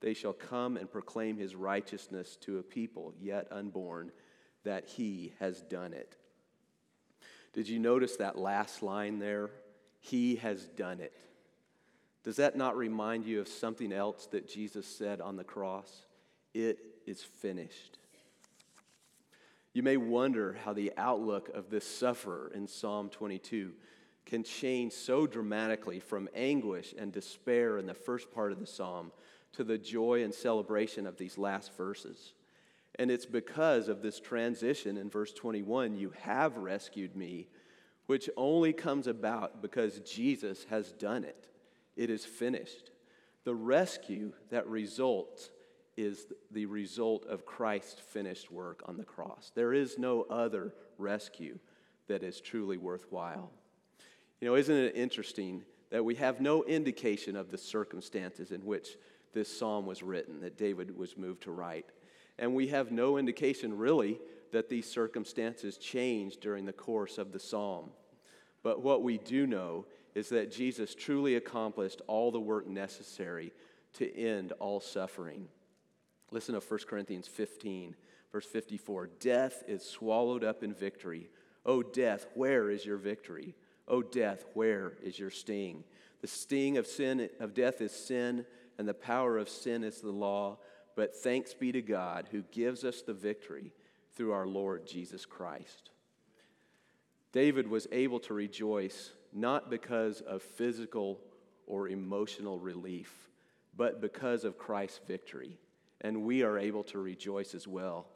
They 0.00 0.14
shall 0.14 0.32
come 0.32 0.76
and 0.76 0.90
proclaim 0.90 1.38
his 1.38 1.54
righteousness 1.54 2.36
to 2.42 2.58
a 2.58 2.62
people 2.62 3.14
yet 3.18 3.48
unborn, 3.50 4.12
that 4.64 4.86
he 4.86 5.32
has 5.38 5.62
done 5.62 5.92
it. 5.92 6.16
Did 7.52 7.68
you 7.68 7.78
notice 7.78 8.16
that 8.16 8.36
last 8.36 8.82
line 8.82 9.18
there? 9.18 9.50
He 10.00 10.36
has 10.36 10.66
done 10.66 11.00
it. 11.00 11.16
Does 12.24 12.36
that 12.36 12.56
not 12.56 12.76
remind 12.76 13.24
you 13.24 13.40
of 13.40 13.48
something 13.48 13.92
else 13.92 14.26
that 14.32 14.48
Jesus 14.48 14.86
said 14.86 15.20
on 15.20 15.36
the 15.36 15.44
cross? 15.44 16.04
It 16.52 16.78
is 17.06 17.22
finished. 17.22 17.98
You 19.72 19.82
may 19.82 19.96
wonder 19.96 20.56
how 20.64 20.72
the 20.72 20.92
outlook 20.96 21.50
of 21.54 21.70
this 21.70 21.86
sufferer 21.86 22.50
in 22.54 22.66
Psalm 22.66 23.10
22 23.10 23.72
can 24.24 24.42
change 24.42 24.92
so 24.92 25.26
dramatically 25.26 26.00
from 26.00 26.28
anguish 26.34 26.94
and 26.98 27.12
despair 27.12 27.78
in 27.78 27.86
the 27.86 27.94
first 27.94 28.32
part 28.32 28.52
of 28.52 28.58
the 28.58 28.66
psalm 28.66 29.12
to 29.56 29.64
the 29.64 29.78
joy 29.78 30.22
and 30.22 30.34
celebration 30.34 31.06
of 31.06 31.16
these 31.16 31.38
last 31.38 31.76
verses. 31.76 32.34
And 32.98 33.10
it's 33.10 33.26
because 33.26 33.88
of 33.88 34.02
this 34.02 34.20
transition 34.20 34.96
in 34.96 35.10
verse 35.10 35.32
21 35.32 35.96
you 35.96 36.12
have 36.20 36.56
rescued 36.56 37.16
me, 37.16 37.48
which 38.06 38.30
only 38.36 38.72
comes 38.72 39.06
about 39.06 39.60
because 39.60 40.00
Jesus 40.00 40.64
has 40.70 40.92
done 40.92 41.24
it. 41.24 41.48
It 41.96 42.10
is 42.10 42.24
finished. 42.24 42.90
The 43.44 43.54
rescue 43.54 44.32
that 44.50 44.66
results 44.66 45.50
is 45.96 46.26
the 46.50 46.66
result 46.66 47.24
of 47.26 47.46
Christ's 47.46 48.00
finished 48.00 48.50
work 48.50 48.82
on 48.86 48.96
the 48.96 49.04
cross. 49.04 49.50
There 49.54 49.72
is 49.72 49.98
no 49.98 50.22
other 50.22 50.74
rescue 50.98 51.58
that 52.08 52.22
is 52.22 52.40
truly 52.40 52.76
worthwhile. 52.76 53.50
You 54.40 54.48
know, 54.48 54.56
isn't 54.56 54.74
it 54.74 54.96
interesting 54.96 55.62
that 55.90 56.04
we 56.04 56.14
have 56.16 56.40
no 56.40 56.64
indication 56.64 57.36
of 57.36 57.50
the 57.50 57.58
circumstances 57.58 58.50
in 58.50 58.60
which 58.64 58.96
this 59.36 59.56
psalm 59.56 59.86
was 59.86 60.02
written, 60.02 60.40
that 60.40 60.56
David 60.56 60.96
was 60.96 61.16
moved 61.16 61.42
to 61.42 61.52
write? 61.52 61.86
And 62.38 62.54
we 62.54 62.68
have 62.68 62.90
no 62.90 63.18
indication, 63.18 63.76
really, 63.76 64.18
that 64.50 64.68
these 64.68 64.90
circumstances 64.90 65.76
changed 65.76 66.40
during 66.40 66.64
the 66.64 66.72
course 66.72 67.18
of 67.18 67.32
the 67.32 67.38
psalm. 67.38 67.90
But 68.62 68.82
what 68.82 69.02
we 69.02 69.18
do 69.18 69.46
know 69.46 69.86
is 70.14 70.30
that 70.30 70.50
Jesus 70.50 70.94
truly 70.94 71.36
accomplished 71.36 72.00
all 72.06 72.30
the 72.32 72.40
work 72.40 72.66
necessary 72.66 73.52
to 73.92 74.18
end 74.18 74.52
all 74.58 74.80
suffering. 74.80 75.48
Listen 76.30 76.54
to 76.54 76.66
1 76.66 76.80
Corinthians 76.88 77.28
15, 77.28 77.94
verse 78.32 78.46
54. 78.46 79.10
Death 79.20 79.62
is 79.68 79.84
swallowed 79.84 80.42
up 80.44 80.64
in 80.64 80.72
victory. 80.72 81.28
O 81.66 81.82
death, 81.82 82.26
where 82.34 82.70
is 82.70 82.86
your 82.86 82.96
victory? 82.96 83.54
O 83.86 84.00
death, 84.02 84.46
where 84.54 84.96
is 85.02 85.18
your 85.18 85.30
sting? 85.30 85.84
The 86.22 86.26
sting 86.26 86.78
of 86.78 86.86
sin 86.86 87.28
of 87.38 87.54
death 87.54 87.80
is 87.80 87.92
sin, 87.92 88.46
and 88.78 88.88
the 88.88 88.94
power 88.94 89.38
of 89.38 89.48
sin 89.48 89.84
is 89.84 90.00
the 90.00 90.10
law. 90.10 90.58
But 90.94 91.16
thanks 91.16 91.54
be 91.54 91.72
to 91.72 91.82
God 91.82 92.28
who 92.30 92.42
gives 92.52 92.84
us 92.84 93.02
the 93.02 93.14
victory 93.14 93.72
through 94.14 94.32
our 94.32 94.46
Lord 94.46 94.86
Jesus 94.86 95.26
Christ. 95.26 95.90
David 97.32 97.68
was 97.68 97.86
able 97.92 98.20
to 98.20 98.34
rejoice 98.34 99.12
not 99.32 99.68
because 99.68 100.22
of 100.22 100.42
physical 100.42 101.20
or 101.66 101.88
emotional 101.88 102.58
relief, 102.58 103.28
but 103.76 104.00
because 104.00 104.44
of 104.44 104.56
Christ's 104.56 105.00
victory 105.06 105.58
and 106.00 106.22
we 106.22 106.42
are 106.42 106.58
able 106.58 106.84
to 106.84 106.98
rejoice 106.98 107.54
as 107.54 107.66
well. 107.66 108.06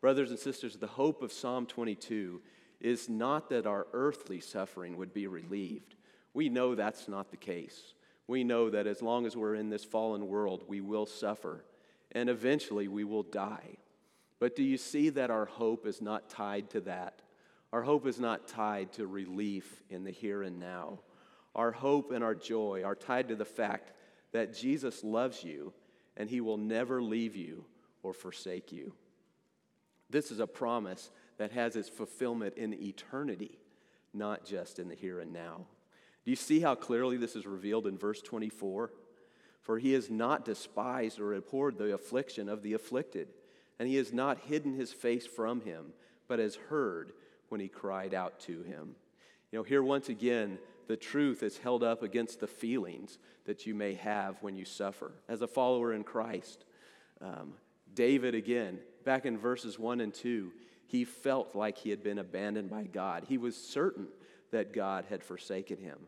Brothers 0.00 0.30
and 0.30 0.38
sisters, 0.38 0.76
the 0.76 0.86
hope 0.86 1.22
of 1.22 1.32
Psalm 1.32 1.66
22 1.66 2.40
is 2.80 3.08
not 3.08 3.48
that 3.48 3.66
our 3.66 3.86
earthly 3.92 4.40
suffering 4.40 4.96
would 4.96 5.14
be 5.14 5.26
relieved. 5.26 5.94
We 6.34 6.48
know 6.48 6.74
that's 6.74 7.08
not 7.08 7.30
the 7.30 7.36
case. 7.36 7.94
We 8.26 8.44
know 8.44 8.70
that 8.70 8.86
as 8.86 9.02
long 9.02 9.26
as 9.26 9.36
we're 9.36 9.54
in 9.54 9.70
this 9.70 9.84
fallen 9.84 10.28
world, 10.28 10.64
we 10.66 10.80
will 10.80 11.06
suffer, 11.06 11.64
and 12.12 12.28
eventually 12.28 12.88
we 12.88 13.04
will 13.04 13.22
die. 13.22 13.76
But 14.38 14.56
do 14.56 14.62
you 14.62 14.78
see 14.78 15.10
that 15.10 15.30
our 15.30 15.44
hope 15.44 15.86
is 15.86 16.00
not 16.00 16.28
tied 16.28 16.70
to 16.70 16.80
that? 16.82 17.22
Our 17.72 17.82
hope 17.82 18.06
is 18.06 18.20
not 18.20 18.48
tied 18.48 18.92
to 18.94 19.06
relief 19.06 19.82
in 19.90 20.04
the 20.04 20.10
here 20.10 20.42
and 20.42 20.58
now. 20.58 21.00
Our 21.54 21.72
hope 21.72 22.12
and 22.12 22.24
our 22.24 22.34
joy 22.34 22.82
are 22.84 22.94
tied 22.94 23.28
to 23.28 23.36
the 23.36 23.44
fact 23.44 23.92
that 24.32 24.54
Jesus 24.54 25.04
loves 25.04 25.44
you 25.44 25.72
and 26.16 26.28
he 26.30 26.40
will 26.40 26.56
never 26.56 27.02
leave 27.02 27.36
you 27.36 27.64
or 28.02 28.12
forsake 28.12 28.72
you. 28.72 28.92
This 30.10 30.30
is 30.30 30.40
a 30.40 30.46
promise 30.46 31.10
that 31.38 31.52
has 31.52 31.74
its 31.74 31.88
fulfillment 31.88 32.54
in 32.56 32.74
eternity, 32.74 33.58
not 34.12 34.44
just 34.44 34.78
in 34.78 34.88
the 34.88 34.94
here 34.94 35.20
and 35.20 35.32
now. 35.32 35.66
Do 36.24 36.30
you 36.30 36.36
see 36.36 36.60
how 36.60 36.74
clearly 36.74 37.16
this 37.16 37.36
is 37.36 37.46
revealed 37.46 37.86
in 37.86 37.98
verse 37.98 38.22
24? 38.22 38.90
For 39.60 39.78
he 39.78 39.92
has 39.92 40.10
not 40.10 40.44
despised 40.44 41.20
or 41.20 41.34
abhorred 41.34 41.78
the 41.78 41.94
affliction 41.94 42.48
of 42.48 42.62
the 42.62 42.74
afflicted, 42.74 43.28
and 43.78 43.88
he 43.88 43.96
has 43.96 44.12
not 44.12 44.38
hidden 44.40 44.74
his 44.74 44.92
face 44.92 45.26
from 45.26 45.60
him, 45.62 45.92
but 46.28 46.38
has 46.38 46.56
heard 46.56 47.12
when 47.48 47.60
he 47.60 47.68
cried 47.68 48.14
out 48.14 48.40
to 48.40 48.62
him. 48.62 48.94
You 49.50 49.58
know, 49.58 49.62
here 49.62 49.82
once 49.82 50.08
again, 50.08 50.58
the 50.86 50.96
truth 50.96 51.42
is 51.42 51.58
held 51.58 51.82
up 51.82 52.02
against 52.02 52.40
the 52.40 52.46
feelings 52.46 53.18
that 53.46 53.66
you 53.66 53.74
may 53.74 53.94
have 53.94 54.36
when 54.42 54.56
you 54.56 54.64
suffer. 54.64 55.12
As 55.28 55.42
a 55.42 55.46
follower 55.46 55.92
in 55.92 56.04
Christ, 56.04 56.64
um, 57.20 57.54
David, 57.94 58.34
again, 58.34 58.78
back 59.04 59.26
in 59.26 59.38
verses 59.38 59.78
1 59.78 60.00
and 60.00 60.12
2, 60.12 60.52
he 60.86 61.04
felt 61.04 61.54
like 61.54 61.78
he 61.78 61.90
had 61.90 62.02
been 62.02 62.18
abandoned 62.18 62.70
by 62.70 62.84
God. 62.84 63.24
He 63.28 63.38
was 63.38 63.56
certain 63.56 64.08
that 64.50 64.72
God 64.72 65.06
had 65.08 65.22
forsaken 65.22 65.78
him. 65.78 65.98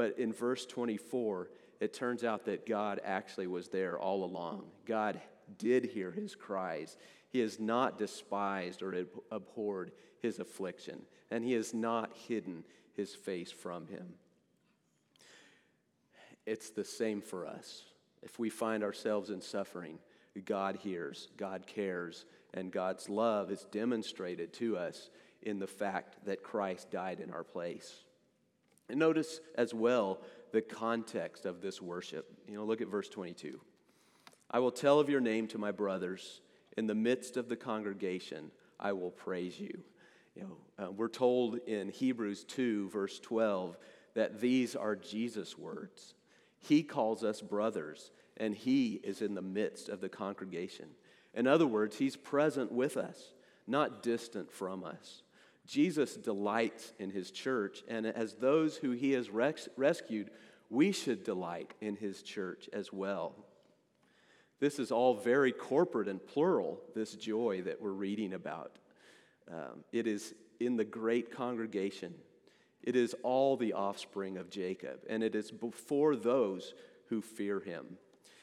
But 0.00 0.18
in 0.18 0.32
verse 0.32 0.64
24, 0.64 1.50
it 1.78 1.92
turns 1.92 2.24
out 2.24 2.46
that 2.46 2.64
God 2.64 3.02
actually 3.04 3.46
was 3.46 3.68
there 3.68 3.98
all 3.98 4.24
along. 4.24 4.62
God 4.86 5.20
did 5.58 5.84
hear 5.84 6.10
his 6.10 6.34
cries. 6.34 6.96
He 7.28 7.40
has 7.40 7.60
not 7.60 7.98
despised 7.98 8.80
or 8.80 9.04
abhorred 9.30 9.92
his 10.22 10.38
affliction, 10.38 11.02
and 11.30 11.44
he 11.44 11.52
has 11.52 11.74
not 11.74 12.14
hidden 12.26 12.64
his 12.94 13.14
face 13.14 13.52
from 13.52 13.88
him. 13.88 14.14
It's 16.46 16.70
the 16.70 16.82
same 16.82 17.20
for 17.20 17.46
us. 17.46 17.82
If 18.22 18.38
we 18.38 18.48
find 18.48 18.82
ourselves 18.82 19.28
in 19.28 19.42
suffering, 19.42 19.98
God 20.46 20.76
hears, 20.76 21.28
God 21.36 21.66
cares, 21.66 22.24
and 22.54 22.72
God's 22.72 23.10
love 23.10 23.50
is 23.50 23.66
demonstrated 23.70 24.54
to 24.54 24.78
us 24.78 25.10
in 25.42 25.58
the 25.58 25.66
fact 25.66 26.24
that 26.24 26.42
Christ 26.42 26.90
died 26.90 27.20
in 27.20 27.30
our 27.30 27.44
place. 27.44 28.04
And 28.90 28.98
notice 28.98 29.40
as 29.54 29.72
well 29.72 30.20
the 30.52 30.60
context 30.60 31.46
of 31.46 31.60
this 31.60 31.80
worship. 31.80 32.30
You 32.48 32.56
know, 32.56 32.64
look 32.64 32.80
at 32.80 32.88
verse 32.88 33.08
22. 33.08 33.60
I 34.50 34.58
will 34.58 34.72
tell 34.72 34.98
of 34.98 35.08
your 35.08 35.20
name 35.20 35.46
to 35.48 35.58
my 35.58 35.70
brothers. 35.70 36.40
In 36.76 36.86
the 36.86 36.94
midst 36.94 37.36
of 37.36 37.48
the 37.48 37.56
congregation, 37.56 38.50
I 38.78 38.92
will 38.92 39.10
praise 39.10 39.60
you. 39.60 39.82
You 40.34 40.42
know, 40.42 40.84
uh, 40.84 40.90
we're 40.90 41.08
told 41.08 41.58
in 41.66 41.88
Hebrews 41.88 42.44
2, 42.44 42.90
verse 42.90 43.20
12, 43.20 43.76
that 44.14 44.40
these 44.40 44.74
are 44.74 44.96
Jesus' 44.96 45.56
words. 45.56 46.14
He 46.58 46.82
calls 46.82 47.22
us 47.22 47.40
brothers, 47.40 48.10
and 48.36 48.54
He 48.54 49.00
is 49.04 49.22
in 49.22 49.34
the 49.34 49.42
midst 49.42 49.88
of 49.88 50.00
the 50.00 50.08
congregation. 50.08 50.86
In 51.34 51.46
other 51.46 51.66
words, 51.66 51.98
He's 51.98 52.16
present 52.16 52.72
with 52.72 52.96
us, 52.96 53.34
not 53.66 54.02
distant 54.02 54.50
from 54.50 54.84
us. 54.84 55.22
Jesus 55.70 56.16
delights 56.16 56.92
in 56.98 57.10
His 57.10 57.30
church, 57.30 57.84
and 57.86 58.04
as 58.04 58.34
those 58.34 58.76
who 58.76 58.90
He 58.90 59.12
has 59.12 59.30
res- 59.30 59.68
rescued, 59.76 60.30
we 60.68 60.90
should 60.90 61.22
delight 61.22 61.72
in 61.80 61.94
His 61.94 62.22
church 62.22 62.68
as 62.72 62.92
well. 62.92 63.36
This 64.58 64.80
is 64.80 64.90
all 64.90 65.14
very 65.14 65.52
corporate 65.52 66.08
and 66.08 66.24
plural, 66.24 66.80
this 66.94 67.14
joy 67.14 67.62
that 67.62 67.80
we're 67.80 67.92
reading 67.92 68.34
about. 68.34 68.78
Um, 69.48 69.84
it 69.92 70.08
is 70.08 70.34
in 70.58 70.76
the 70.76 70.84
great 70.84 71.30
congregation. 71.30 72.14
It 72.82 72.96
is 72.96 73.14
all 73.22 73.56
the 73.56 73.72
offspring 73.72 74.38
of 74.38 74.50
Jacob, 74.50 75.00
and 75.08 75.22
it 75.22 75.36
is 75.36 75.52
before 75.52 76.16
those 76.16 76.74
who 77.06 77.22
fear 77.22 77.60
him. 77.60 77.96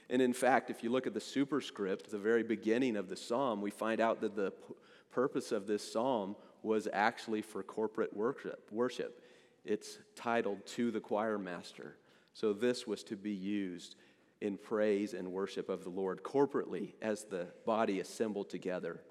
And 0.10 0.22
in 0.22 0.32
fact, 0.32 0.70
if 0.70 0.82
you 0.82 0.90
look 0.90 1.08
at 1.08 1.14
the 1.14 1.20
superscript, 1.20 2.10
the 2.10 2.18
very 2.18 2.44
beginning 2.44 2.96
of 2.96 3.10
the 3.10 3.18
psalm, 3.18 3.62
we 3.62 3.72
find 3.72 4.00
out 4.00 4.22
that 4.22 4.36
the 4.36 4.52
p- 4.52 4.74
purpose 5.12 5.52
of 5.52 5.68
this 5.68 5.92
psalm 5.92 6.36
was 6.64 6.88
actually 6.92 7.42
for 7.42 7.64
corporate 7.64 8.16
worship. 8.16 8.68
worship. 8.72 9.24
It's 9.66 10.00
titled 10.16 10.66
To 10.68 10.92
the 10.92 11.00
Choir 11.00 11.38
Master. 11.38 11.98
So 12.34 12.54
this 12.54 12.86
was 12.86 13.04
to 13.06 13.16
be 13.16 13.32
used 13.32 13.96
in 14.42 14.58
praise 14.58 15.14
and 15.14 15.32
worship 15.32 15.70
of 15.70 15.84
the 15.84 15.90
Lord 15.90 16.24
corporately 16.24 16.94
as 17.02 17.24
the 17.24 17.48
body 17.66 18.00
assembled 18.00 18.50
together. 18.50 19.02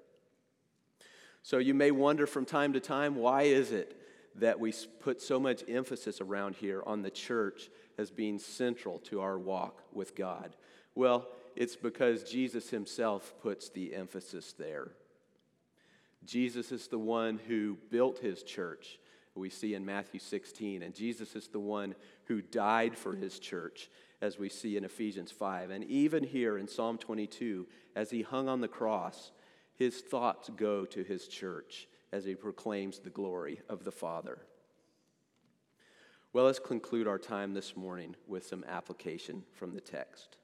So 1.43 1.57
you 1.57 1.73
may 1.73 1.91
wonder 1.91 2.27
from 2.27 2.45
time 2.45 2.73
to 2.73 2.79
time 2.79 3.15
why 3.15 3.43
is 3.43 3.71
it 3.71 3.99
that 4.35 4.59
we 4.59 4.73
put 4.99 5.21
so 5.21 5.39
much 5.39 5.63
emphasis 5.67 6.21
around 6.21 6.55
here 6.55 6.83
on 6.85 7.01
the 7.01 7.09
church 7.09 7.69
as 7.97 8.11
being 8.11 8.39
central 8.39 8.99
to 8.99 9.21
our 9.21 9.37
walk 9.37 9.83
with 9.91 10.15
God? 10.15 10.55
Well, 10.95 11.27
it's 11.55 11.75
because 11.75 12.23
Jesus 12.23 12.69
himself 12.69 13.33
puts 13.41 13.69
the 13.69 13.95
emphasis 13.95 14.53
there. 14.57 14.89
Jesus 16.27 16.71
is 16.71 16.87
the 16.87 16.99
one 16.99 17.39
who 17.47 17.77
built 17.89 18.19
his 18.19 18.43
church, 18.43 18.99
we 19.37 19.49
see 19.49 19.73
in 19.75 19.85
Matthew 19.85 20.19
16, 20.19 20.81
and 20.81 20.93
Jesus 20.93 21.35
is 21.35 21.47
the 21.47 21.59
one 21.59 21.95
who 22.25 22.41
died 22.41 22.97
for 22.97 23.15
his 23.15 23.39
church, 23.39 23.89
as 24.21 24.39
we 24.39 24.49
see 24.49 24.77
in 24.77 24.83
Ephesians 24.83 25.31
5. 25.31 25.69
And 25.69 25.83
even 25.85 26.23
here 26.23 26.57
in 26.57 26.67
Psalm 26.67 26.97
22, 26.97 27.67
as 27.95 28.09
he 28.09 28.23
hung 28.23 28.49
on 28.49 28.61
the 28.61 28.67
cross, 28.67 29.31
his 29.75 30.01
thoughts 30.01 30.49
go 30.55 30.85
to 30.85 31.03
his 31.03 31.27
church 31.27 31.87
as 32.11 32.25
he 32.25 32.35
proclaims 32.35 32.99
the 32.99 33.09
glory 33.09 33.61
of 33.69 33.83
the 33.83 33.91
Father. 33.91 34.39
Well, 36.33 36.45
let's 36.45 36.59
conclude 36.59 37.07
our 37.07 37.19
time 37.19 37.53
this 37.53 37.77
morning 37.77 38.15
with 38.27 38.45
some 38.45 38.65
application 38.67 39.43
from 39.53 39.73
the 39.73 39.81
text. 39.81 40.37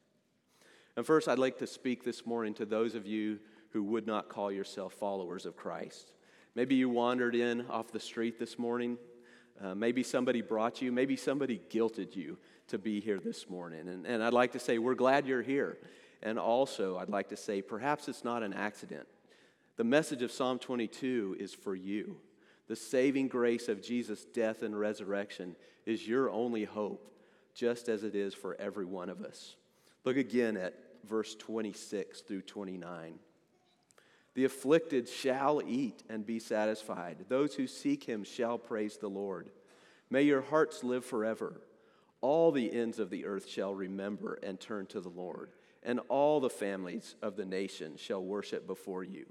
And 0.96 1.06
first, 1.06 1.28
I'd 1.28 1.40
like 1.40 1.58
to 1.58 1.68
speak 1.68 2.04
this 2.04 2.26
morning 2.26 2.54
to 2.56 2.66
those 2.66 2.94
of 2.96 3.08
you 3.08 3.40
who 3.74 3.84
would 3.84 4.08
not 4.08 4.30
call 4.30 4.52
yourself 4.52 4.94
followers 4.94 5.46
of 5.46 5.56
Christ. 5.58 6.14
Maybe 6.56 6.76
you 6.76 6.88
wandered 6.90 7.36
in 7.36 7.66
off 7.68 7.92
the 7.92 8.00
street 8.00 8.40
this 8.40 8.58
morning. 8.60 8.98
Uh, 9.62 9.74
maybe 9.74 10.04
somebody 10.04 10.42
brought 10.42 10.82
you. 10.82 10.92
Maybe 10.92 11.16
somebody 11.16 11.60
guilted 11.70 12.16
you 12.16 12.38
to 12.68 12.78
be 12.78 13.02
here 13.02 13.20
this 13.20 13.50
morning. 13.50 13.88
And, 13.88 14.06
and 14.06 14.24
I'd 14.24 14.34
like 14.34 14.52
to 14.54 14.60
say, 14.60 14.78
we're 14.78 14.94
glad 14.94 15.26
you're 15.26 15.42
here. 15.42 15.78
And 16.22 16.38
also, 16.40 16.98
I'd 16.98 17.10
like 17.10 17.30
to 17.30 17.38
say, 17.38 17.62
perhaps 17.62 18.08
it's 18.08 18.24
not 18.24 18.44
an 18.44 18.54
accident. 18.54 19.08
The 19.76 19.84
message 19.84 20.22
of 20.22 20.32
Psalm 20.32 20.60
22 20.60 21.38
is 21.40 21.54
for 21.54 21.76
you. 21.76 22.18
The 22.68 22.76
saving 22.76 23.28
grace 23.28 23.68
of 23.68 23.82
Jesus' 23.82 24.24
death 24.24 24.62
and 24.62 24.80
resurrection 24.80 25.56
is 25.86 26.08
your 26.08 26.30
only 26.30 26.64
hope. 26.64 27.10
just 27.56 27.88
as 27.88 28.04
it 28.04 28.16
is 28.16 28.34
for 28.34 28.56
every 28.60 28.86
one 28.86 29.10
of 29.10 29.22
us. 29.22 29.56
Look 30.06 30.18
again 30.18 30.58
at 30.58 30.74
verse 31.06 31.36
26 31.36 32.22
through 32.22 32.42
29. 32.42 33.20
The 34.36 34.46
afflicted 34.46 35.08
shall 35.08 35.62
eat 35.66 36.04
and 36.10 36.26
be 36.26 36.40
satisfied. 36.40 37.26
Those 37.30 37.56
who 37.56 37.68
seek 37.68 38.04
him 38.04 38.24
shall 38.24 38.58
praise 38.58 38.98
the 38.98 39.10
Lord. 39.10 39.50
May 40.10 40.24
your 40.24 40.42
hearts 40.42 40.84
live 40.84 41.06
forever. 41.06 41.62
All 42.22 42.52
the 42.52 42.74
ends 42.74 43.00
of 43.00 43.10
the 43.10 43.26
earth 43.26 43.48
shall 43.48 43.76
remember 43.76 44.40
and 44.42 44.60
turn 44.60 44.86
to 44.88 45.02
the 45.02 45.10
Lord, 45.10 45.52
and 45.84 46.00
all 46.08 46.40
the 46.40 46.50
families 46.50 47.16
of 47.22 47.36
the 47.36 47.46
nation 47.46 47.98
shall 47.98 48.24
worship 48.24 48.66
before 48.66 49.04
you. 49.04 49.26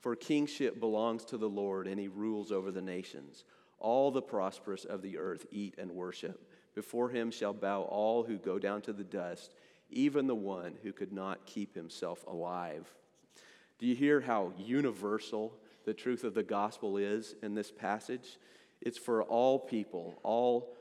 For 0.00 0.14
kingship 0.14 0.78
belongs 0.78 1.24
to 1.26 1.38
the 1.38 1.48
Lord, 1.48 1.86
and 1.88 1.98
he 1.98 2.08
rules 2.08 2.52
over 2.52 2.70
the 2.70 2.82
nations. 2.82 3.44
All 3.78 4.10
the 4.10 4.22
prosperous 4.22 4.84
of 4.84 5.02
the 5.02 5.18
earth 5.18 5.46
eat 5.50 5.74
and 5.78 5.90
worship. 5.90 6.48
Before 6.74 7.08
him 7.08 7.30
shall 7.30 7.52
bow 7.52 7.82
all 7.82 8.22
who 8.22 8.38
go 8.38 8.58
down 8.58 8.82
to 8.82 8.92
the 8.92 9.04
dust, 9.04 9.54
even 9.90 10.26
the 10.26 10.34
one 10.34 10.74
who 10.82 10.92
could 10.92 11.12
not 11.12 11.46
keep 11.46 11.74
himself 11.74 12.24
alive. 12.26 12.86
Do 13.78 13.86
you 13.86 13.94
hear 13.94 14.20
how 14.20 14.52
universal 14.56 15.52
the 15.84 15.94
truth 15.94 16.24
of 16.24 16.34
the 16.34 16.42
gospel 16.42 16.96
is 16.96 17.34
in 17.42 17.54
this 17.54 17.70
passage? 17.70 18.38
It's 18.80 18.98
for 18.98 19.22
all 19.22 19.58
people, 19.58 20.18
all 20.22 20.74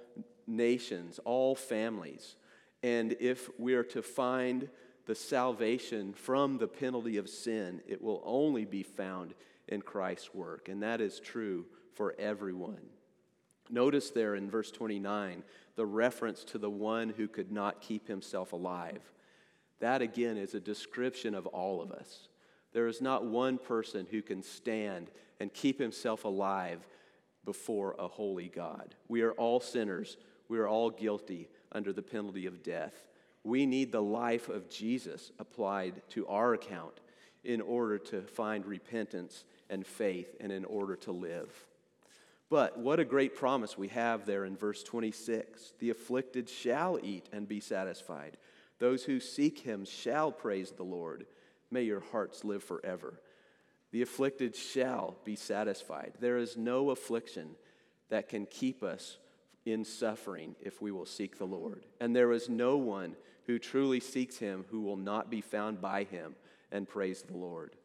nations, 0.48 1.20
all 1.26 1.56
families. 1.56 2.36
And 2.84 3.16
if 3.20 3.50
we 3.60 3.74
are 3.74 3.84
to 3.84 4.02
find 4.02 4.70
the 5.06 5.16
salvation 5.16 6.14
from 6.14 6.58
the 6.58 6.68
penalty 6.68 7.18
of 7.18 7.30
sin, 7.30 7.82
it 7.88 8.02
will 8.02 8.22
only 8.26 8.66
be 8.66 8.84
found 8.84 9.34
in 9.68 9.82
Christ's 9.82 10.34
work. 10.34 10.70
And 10.70 10.82
that 10.84 11.02
is 11.02 11.20
true 11.20 11.66
for 11.93 12.16
everyone. 12.18 12.82
Notice 13.70 14.12
there 14.12 14.36
in 14.36 14.50
verse 14.50 14.72
29 14.72 15.43
the 15.76 15.86
reference 15.86 16.43
to 16.46 16.58
the 16.58 16.70
one 16.70 17.10
who 17.10 17.28
could 17.28 17.52
not 17.52 17.82
keep 17.82 18.08
himself 18.08 18.54
alive. 18.54 19.02
That 19.80 20.02
again 20.02 20.38
is 20.38 20.54
a 20.54 20.60
description 20.60 21.36
of 21.36 21.48
all 21.48 21.82
of 21.82 21.91
us. 21.91 22.30
There 22.76 22.88
is 22.89 23.01
not 23.01 23.23
one 23.23 23.57
person 23.57 24.05
who 24.11 24.21
can 24.21 24.43
stand 24.43 25.09
and 25.39 25.53
keep 25.53 25.80
himself 25.80 26.26
alive 26.26 26.86
before 27.45 27.95
a 27.97 28.09
holy 28.09 28.49
God. 28.49 28.95
We 29.07 29.21
are 29.21 29.32
all 29.32 29.61
sinners. 29.61 30.17
We 30.49 30.59
are 30.59 30.67
all 30.67 30.89
guilty 30.89 31.47
under 31.71 31.93
the 31.93 32.01
penalty 32.01 32.47
of 32.47 32.63
death. 32.63 32.93
We 33.45 33.65
need 33.65 33.93
the 33.93 34.03
life 34.03 34.49
of 34.49 34.69
Jesus 34.69 35.32
applied 35.39 36.01
to 36.09 36.28
our 36.28 36.53
account 36.53 36.99
in 37.45 37.61
order 37.61 37.97
to 37.97 38.23
find 38.23 38.65
repentance 38.65 39.45
and 39.69 39.88
faith 39.88 40.36
and 40.41 40.51
in 40.51 40.65
order 40.65 40.97
to 40.97 41.13
live. 41.13 41.49
But 42.49 42.78
what 42.78 42.99
a 42.99 43.05
great 43.05 43.38
promise 43.38 43.78
we 43.78 43.88
have 43.88 44.26
there 44.26 44.43
in 44.43 44.57
verse 44.57 44.84
26 44.84 45.76
the 45.80 45.91
afflicted 45.91 46.49
shall 46.49 46.99
eat 47.01 47.30
and 47.32 47.47
be 47.47 47.61
satisfied. 47.61 48.36
Those 48.80 49.05
who 49.05 49.21
seek 49.21 49.59
him 49.59 49.86
shall 49.86 50.30
praise 50.30 50.71
the 50.71 50.84
Lord. 50.84 51.26
May 51.72 51.84
your 51.84 52.03
hearts 52.11 52.43
live 52.43 52.63
forever. 52.63 53.20
The 53.91 54.01
afflicted 54.01 54.55
shall 54.55 55.16
be 55.24 55.36
satisfied. 55.36 56.13
There 56.20 56.38
is 56.38 56.57
no 56.57 56.89
affliction 56.89 57.55
that 58.09 58.30
can 58.30 58.45
keep 58.45 58.84
us 58.84 59.18
in 59.66 59.84
suffering 59.84 60.55
if 60.61 60.82
we 60.82 60.91
will 60.91 61.05
seek 61.05 61.38
the 61.38 61.45
Lord. 61.45 61.86
And 61.99 62.16
there 62.16 62.32
is 62.32 62.49
no 62.49 62.78
one 62.78 63.16
who 63.47 63.59
truly 63.59 63.99
seeks 63.99 64.38
him 64.38 64.66
who 64.70 64.82
will 64.82 64.97
not 64.97 65.30
be 65.30 65.41
found 65.41 65.82
by 65.82 66.03
him 66.03 66.36
and 66.72 66.88
praise 66.88 67.22
the 67.22 67.38
Lord. 67.38 67.76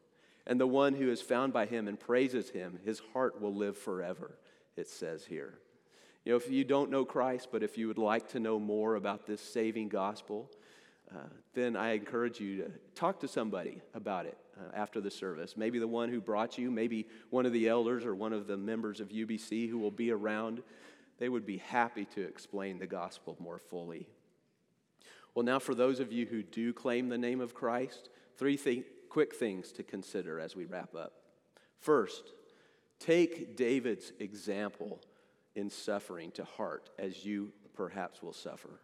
And 0.45 0.59
the 0.59 0.67
one 0.67 0.95
who 0.95 1.09
is 1.09 1.21
found 1.21 1.53
by 1.53 1.65
him 1.65 1.87
and 1.87 1.99
praises 1.99 2.49
him, 2.49 2.79
his 2.83 3.01
heart 3.13 3.39
will 3.39 3.53
live 3.53 3.77
forever, 3.77 4.37
it 4.75 4.89
says 4.89 5.25
here. 5.25 5.59
You 6.25 6.33
know, 6.33 6.37
if 6.37 6.49
you 6.49 6.63
don't 6.63 6.91
know 6.91 7.05
Christ, 7.05 7.49
but 7.51 7.63
if 7.63 7.77
you 7.77 7.87
would 7.87 7.97
like 7.97 8.29
to 8.29 8.39
know 8.39 8.59
more 8.59 8.95
about 8.95 9.25
this 9.25 9.41
saving 9.41 9.89
gospel, 9.89 10.49
uh, 11.13 11.19
then 11.53 11.75
I 11.75 11.93
encourage 11.93 12.39
you 12.39 12.57
to 12.57 12.71
talk 12.95 13.19
to 13.19 13.27
somebody 13.27 13.81
about 13.93 14.25
it 14.25 14.37
uh, 14.57 14.75
after 14.75 15.01
the 15.01 15.11
service. 15.11 15.57
Maybe 15.57 15.79
the 15.79 15.87
one 15.87 16.09
who 16.09 16.21
brought 16.21 16.57
you, 16.57 16.71
maybe 16.71 17.07
one 17.29 17.45
of 17.45 17.53
the 17.53 17.67
elders 17.67 18.05
or 18.05 18.15
one 18.15 18.33
of 18.33 18.47
the 18.47 18.57
members 18.57 18.99
of 18.99 19.09
UBC 19.09 19.69
who 19.69 19.77
will 19.77 19.91
be 19.91 20.11
around 20.11 20.63
they 21.21 21.29
would 21.29 21.45
be 21.45 21.57
happy 21.57 22.05
to 22.15 22.21
explain 22.23 22.79
the 22.79 22.87
gospel 22.87 23.37
more 23.39 23.59
fully. 23.59 24.07
Well, 25.35 25.45
now, 25.45 25.59
for 25.59 25.75
those 25.75 25.99
of 25.99 26.11
you 26.11 26.25
who 26.25 26.41
do 26.41 26.73
claim 26.73 27.09
the 27.09 27.17
name 27.17 27.41
of 27.41 27.53
Christ, 27.53 28.09
three 28.37 28.57
th- 28.57 28.87
quick 29.07 29.35
things 29.35 29.71
to 29.73 29.83
consider 29.83 30.39
as 30.39 30.55
we 30.55 30.65
wrap 30.65 30.95
up. 30.95 31.13
First, 31.77 32.33
take 32.99 33.55
David's 33.55 34.13
example 34.19 34.99
in 35.53 35.69
suffering 35.69 36.31
to 36.31 36.43
heart 36.43 36.89
as 36.97 37.23
you 37.23 37.51
perhaps 37.75 38.23
will 38.23 38.33
suffer. 38.33 38.81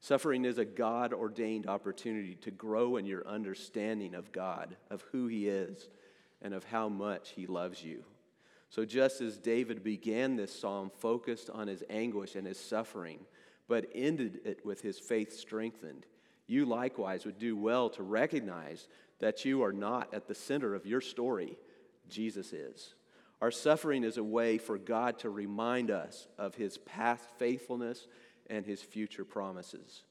Suffering 0.00 0.46
is 0.46 0.58
a 0.58 0.64
God 0.64 1.12
ordained 1.12 1.66
opportunity 1.66 2.34
to 2.36 2.50
grow 2.50 2.96
in 2.96 3.04
your 3.04 3.26
understanding 3.26 4.14
of 4.14 4.32
God, 4.32 4.76
of 4.90 5.04
who 5.12 5.26
He 5.26 5.46
is, 5.46 5.88
and 6.40 6.54
of 6.54 6.64
how 6.64 6.88
much 6.88 7.30
He 7.30 7.46
loves 7.46 7.84
you. 7.84 8.02
So, 8.70 8.84
just 8.84 9.20
as 9.20 9.36
David 9.36 9.82
began 9.82 10.36
this 10.36 10.58
psalm 10.58 10.90
focused 11.00 11.50
on 11.50 11.66
his 11.66 11.82
anguish 11.90 12.36
and 12.36 12.46
his 12.46 12.58
suffering, 12.58 13.18
but 13.66 13.90
ended 13.94 14.40
it 14.44 14.64
with 14.64 14.80
his 14.80 14.98
faith 14.98 15.32
strengthened, 15.32 16.06
you 16.46 16.64
likewise 16.64 17.24
would 17.24 17.38
do 17.38 17.56
well 17.56 17.90
to 17.90 18.02
recognize 18.04 18.88
that 19.18 19.44
you 19.44 19.62
are 19.62 19.72
not 19.72 20.14
at 20.14 20.28
the 20.28 20.34
center 20.34 20.74
of 20.74 20.86
your 20.86 21.00
story. 21.00 21.58
Jesus 22.08 22.52
is. 22.52 22.94
Our 23.40 23.50
suffering 23.50 24.04
is 24.04 24.18
a 24.18 24.24
way 24.24 24.58
for 24.58 24.78
God 24.78 25.18
to 25.20 25.30
remind 25.30 25.90
us 25.90 26.28
of 26.38 26.54
his 26.54 26.78
past 26.78 27.24
faithfulness 27.38 28.06
and 28.50 28.66
his 28.66 28.82
future 28.82 29.24
promises. 29.24 30.02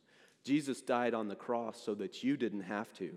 Jesus 0.43 0.81
died 0.81 1.13
on 1.13 1.27
the 1.27 1.35
cross 1.35 1.79
so 1.79 1.93
that 1.95 2.23
you 2.23 2.37
didn't 2.37 2.61
have 2.61 2.91
to, 2.93 3.11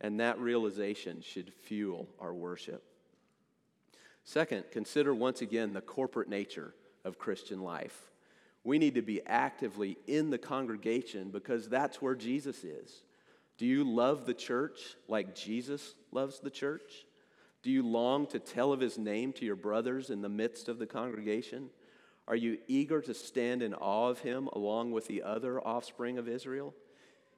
and 0.00 0.20
that 0.20 0.38
realization 0.38 1.20
should 1.20 1.52
fuel 1.52 2.08
our 2.20 2.32
worship. 2.32 2.82
Second, 4.24 4.64
consider 4.70 5.14
once 5.14 5.42
again 5.42 5.72
the 5.72 5.80
corporate 5.80 6.28
nature 6.28 6.74
of 7.04 7.18
Christian 7.18 7.60
life. 7.62 8.10
We 8.62 8.78
need 8.78 8.94
to 8.94 9.02
be 9.02 9.20
actively 9.26 9.96
in 10.06 10.30
the 10.30 10.38
congregation 10.38 11.30
because 11.30 11.68
that's 11.68 12.00
where 12.00 12.14
Jesus 12.14 12.62
is. 12.62 13.02
Do 13.58 13.66
you 13.66 13.84
love 13.84 14.26
the 14.26 14.34
church 14.34 14.96
like 15.08 15.34
Jesus 15.34 15.94
loves 16.12 16.40
the 16.40 16.50
church? 16.50 17.04
Do 17.62 17.70
you 17.70 17.82
long 17.82 18.26
to 18.28 18.38
tell 18.38 18.72
of 18.72 18.80
his 18.80 18.96
name 18.96 19.32
to 19.34 19.44
your 19.44 19.56
brothers 19.56 20.10
in 20.10 20.22
the 20.22 20.28
midst 20.28 20.68
of 20.68 20.78
the 20.78 20.86
congregation? 20.86 21.70
Are 22.30 22.36
you 22.36 22.58
eager 22.68 23.00
to 23.00 23.12
stand 23.12 23.60
in 23.60 23.74
awe 23.74 24.08
of 24.08 24.20
him 24.20 24.48
along 24.52 24.92
with 24.92 25.08
the 25.08 25.24
other 25.24 25.60
offspring 25.60 26.16
of 26.16 26.28
Israel? 26.28 26.72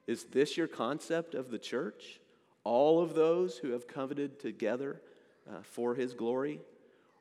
Is 0.05 0.25
this 0.25 0.55
your 0.55 0.67
concept 0.67 1.33
of 1.33 1.49
the 1.49 1.57
church? 1.57 2.19
All 2.63 3.01
of 3.01 3.15
those 3.15 3.57
who 3.57 3.71
have 3.71 3.87
coveted 3.87 4.39
together 4.39 5.01
uh, 5.49 5.63
for 5.63 5.95
his 5.95 6.13
glory? 6.13 6.61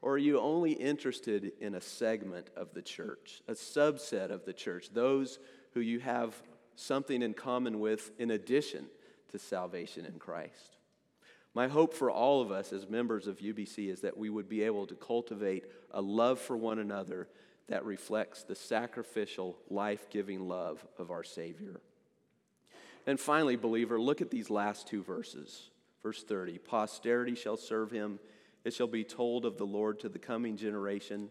Or 0.02 0.12
are 0.12 0.18
you 0.18 0.38
only 0.38 0.72
interested 0.72 1.52
in 1.62 1.74
a 1.74 1.80
segment 1.80 2.50
of 2.56 2.74
the 2.74 2.82
church, 2.82 3.40
a 3.48 3.52
subset 3.52 4.30
of 4.30 4.44
the 4.44 4.52
church, 4.52 4.90
those 4.92 5.38
who 5.72 5.80
you 5.80 5.98
have 6.00 6.34
something 6.76 7.22
in 7.22 7.32
common 7.32 7.80
with 7.80 8.10
in 8.18 8.32
addition 8.32 8.84
to 9.30 9.38
salvation 9.38 10.04
in 10.04 10.18
Christ? 10.18 10.76
My 11.54 11.68
hope 11.68 11.94
for 11.94 12.10
all 12.10 12.42
of 12.42 12.50
us 12.50 12.70
as 12.70 12.86
members 12.86 13.26
of 13.26 13.38
UBC 13.38 13.90
is 13.90 14.02
that 14.02 14.18
we 14.18 14.28
would 14.28 14.48
be 14.48 14.62
able 14.62 14.86
to 14.88 14.94
cultivate 14.94 15.64
a 15.90 16.02
love 16.02 16.38
for 16.38 16.56
one 16.56 16.78
another 16.78 17.28
that 17.68 17.84
reflects 17.84 18.42
the 18.42 18.54
sacrificial, 18.54 19.56
life 19.70 20.08
giving 20.10 20.48
love 20.48 20.84
of 20.98 21.10
our 21.10 21.24
Savior. 21.24 21.80
And 23.06 23.18
finally, 23.18 23.56
believer, 23.56 24.00
look 24.00 24.20
at 24.20 24.30
these 24.30 24.50
last 24.50 24.86
two 24.86 25.02
verses. 25.02 25.70
Verse 26.02 26.22
30 26.22 26.58
Posterity 26.58 27.34
shall 27.34 27.56
serve 27.56 27.90
him 27.90 28.18
it 28.64 28.72
shall 28.72 28.86
be 28.86 29.04
told 29.04 29.44
of 29.44 29.58
the 29.58 29.66
Lord 29.66 30.00
to 30.00 30.08
the 30.08 30.18
coming 30.18 30.56
generation. 30.56 31.30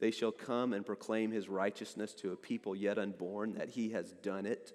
They 0.00 0.10
shall 0.10 0.32
come 0.32 0.72
and 0.72 0.84
proclaim 0.84 1.30
his 1.30 1.48
righteousness 1.48 2.12
to 2.14 2.32
a 2.32 2.36
people 2.36 2.74
yet 2.74 2.98
unborn, 2.98 3.54
that 3.54 3.70
he 3.70 3.90
has 3.90 4.12
done 4.22 4.46
it. 4.46 4.72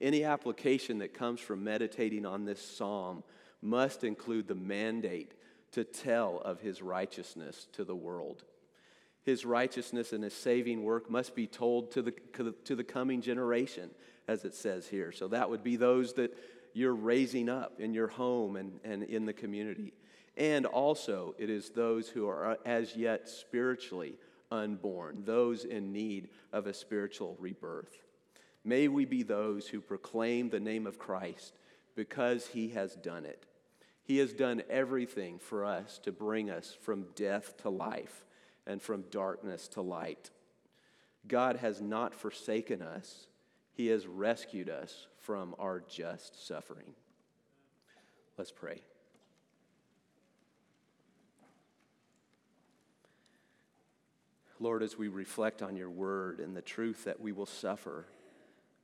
Any 0.00 0.24
application 0.24 0.98
that 0.98 1.12
comes 1.12 1.40
from 1.40 1.64
meditating 1.64 2.24
on 2.24 2.44
this 2.44 2.62
psalm 2.62 3.24
must 3.60 4.04
include 4.04 4.48
the 4.48 4.54
mandate 4.54 5.34
to 5.72 5.84
tell 5.84 6.38
of 6.38 6.60
his 6.60 6.80
righteousness 6.80 7.66
to 7.72 7.84
the 7.84 7.96
world. 7.96 8.44
His 9.28 9.44
righteousness 9.44 10.14
and 10.14 10.24
his 10.24 10.32
saving 10.32 10.84
work 10.84 11.10
must 11.10 11.34
be 11.34 11.46
told 11.46 11.90
to 11.90 12.00
the, 12.00 12.14
to 12.64 12.74
the 12.74 12.82
coming 12.82 13.20
generation, 13.20 13.90
as 14.26 14.46
it 14.46 14.54
says 14.54 14.88
here. 14.88 15.12
So 15.12 15.28
that 15.28 15.50
would 15.50 15.62
be 15.62 15.76
those 15.76 16.14
that 16.14 16.34
you're 16.72 16.94
raising 16.94 17.50
up 17.50 17.78
in 17.78 17.92
your 17.92 18.06
home 18.06 18.56
and, 18.56 18.80
and 18.84 19.02
in 19.02 19.26
the 19.26 19.34
community. 19.34 19.92
And 20.38 20.64
also, 20.64 21.34
it 21.36 21.50
is 21.50 21.68
those 21.68 22.08
who 22.08 22.26
are 22.26 22.56
as 22.64 22.96
yet 22.96 23.28
spiritually 23.28 24.14
unborn, 24.50 25.24
those 25.26 25.66
in 25.66 25.92
need 25.92 26.30
of 26.50 26.66
a 26.66 26.72
spiritual 26.72 27.36
rebirth. 27.38 27.98
May 28.64 28.88
we 28.88 29.04
be 29.04 29.24
those 29.24 29.68
who 29.68 29.82
proclaim 29.82 30.48
the 30.48 30.58
name 30.58 30.86
of 30.86 30.98
Christ 30.98 31.52
because 31.94 32.46
he 32.46 32.70
has 32.70 32.94
done 32.94 33.26
it. 33.26 33.44
He 34.04 34.16
has 34.20 34.32
done 34.32 34.62
everything 34.70 35.38
for 35.38 35.66
us 35.66 35.98
to 36.04 36.12
bring 36.12 36.48
us 36.48 36.74
from 36.80 37.08
death 37.14 37.58
to 37.58 37.68
life 37.68 38.24
and 38.68 38.80
from 38.80 39.02
darkness 39.10 39.66
to 39.66 39.80
light. 39.80 40.30
God 41.26 41.56
has 41.56 41.80
not 41.80 42.14
forsaken 42.14 42.82
us, 42.82 43.26
He 43.72 43.88
has 43.88 44.06
rescued 44.06 44.68
us 44.68 45.08
from 45.18 45.56
our 45.58 45.82
just 45.88 46.46
suffering. 46.46 46.94
Let's 48.36 48.52
pray. 48.52 48.82
Lord, 54.60 54.82
as 54.82 54.98
we 54.98 55.08
reflect 55.08 55.62
on 55.62 55.76
your 55.76 55.90
word 55.90 56.40
and 56.40 56.56
the 56.56 56.62
truth 56.62 57.04
that 57.04 57.20
we 57.20 57.32
will 57.32 57.46
suffer, 57.46 58.06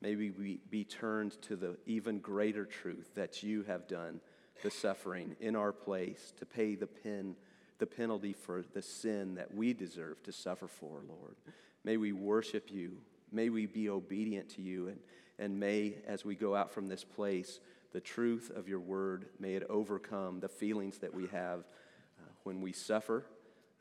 may 0.01 0.15
we 0.15 0.61
be 0.71 0.85
turned 0.85 1.41
to 1.43 1.57
the 1.57 1.77
even 1.87 2.21
greater 2.21 2.65
truth 2.65 3.11
that 3.17 3.43
you 3.43 3.65
have 3.65 3.89
done 3.89 4.21
the 4.63 4.71
suffering 4.71 5.35
in 5.41 5.57
our 5.57 5.73
place 5.73 6.33
to 6.39 6.47
pay 6.47 6.75
the 6.77 6.87
pen, 6.87 7.35
the 7.79 7.87
penalty 7.87 8.33
for 8.33 8.65
the 8.73 8.83
sin 8.83 9.35
that 9.35 9.55
we 9.55 9.73
deserve 9.73 10.23
to 10.23 10.33
suffer 10.33 10.69
for, 10.69 11.01
Lord. 11.09 11.37
May 11.85 11.97
we 11.97 12.13
worship 12.13 12.71
you. 12.71 12.99
May 13.33 13.49
we 13.49 13.67
be 13.67 13.89
obedient 13.89 14.49
to 14.51 14.63
you. 14.63 14.89
And, 14.89 14.99
and 15.39 15.59
may, 15.59 15.97
as 16.07 16.25
we 16.25 16.35
go 16.35 16.55
out 16.55 16.73
from 16.73 16.89
this 16.89 17.05
place, 17.05 17.61
the 17.93 18.01
truth 18.01 18.51
of 18.55 18.69
your 18.69 18.81
word, 18.81 19.27
may 19.39 19.55
it 19.55 19.65
overcome 19.69 20.41
the 20.41 20.49
feelings 20.49 20.99
that 20.99 21.15
we 21.15 21.27
have 21.29 21.61
uh, 22.21 22.31
when 22.45 22.61
we 22.61 22.73
suffer 22.73 23.25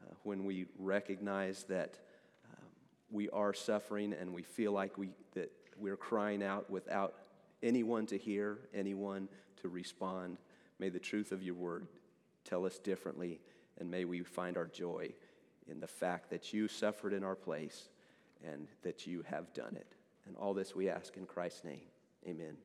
uh, 0.04 0.14
when 0.24 0.46
we 0.46 0.66
recognize 0.78 1.64
that 1.64 2.00
um, 2.52 2.68
we 3.12 3.30
are 3.30 3.54
suffering 3.54 4.14
and 4.14 4.34
we 4.34 4.44
feel 4.44 4.72
like 4.72 4.98
we, 4.98 5.10
that 5.34 5.52
we're 5.78 5.98
crying 5.98 6.44
out 6.44 6.70
without 6.70 7.16
anyone 7.62 8.06
to 8.08 8.18
hear, 8.18 8.60
anyone 8.74 9.28
to 9.62 9.70
respond. 9.70 10.38
May 10.80 10.90
the 10.90 11.00
truth 11.00 11.32
of 11.32 11.42
your 11.42 11.56
word 11.56 11.88
tell 12.44 12.66
us 12.66 12.80
differently, 12.80 13.40
and 13.80 13.90
may 13.90 14.06
we 14.06 14.22
find 14.22 14.58
our 14.58 14.68
joy 14.68 15.14
in 15.68 15.80
the 15.80 15.88
fact 15.88 16.30
that 16.30 16.54
you 16.54 16.68
suffered 16.68 17.14
in 17.14 17.24
our 17.24 17.36
place 17.36 17.90
and 18.44 18.68
that 18.84 19.08
you 19.08 19.24
have 19.30 19.54
done 19.54 19.76
it. 19.76 19.96
And 20.28 20.36
all 20.36 20.54
this 20.54 20.76
we 20.76 20.90
ask 20.90 21.18
in 21.18 21.26
Christ's 21.26 21.64
name. 21.64 21.88
Amen. 22.28 22.58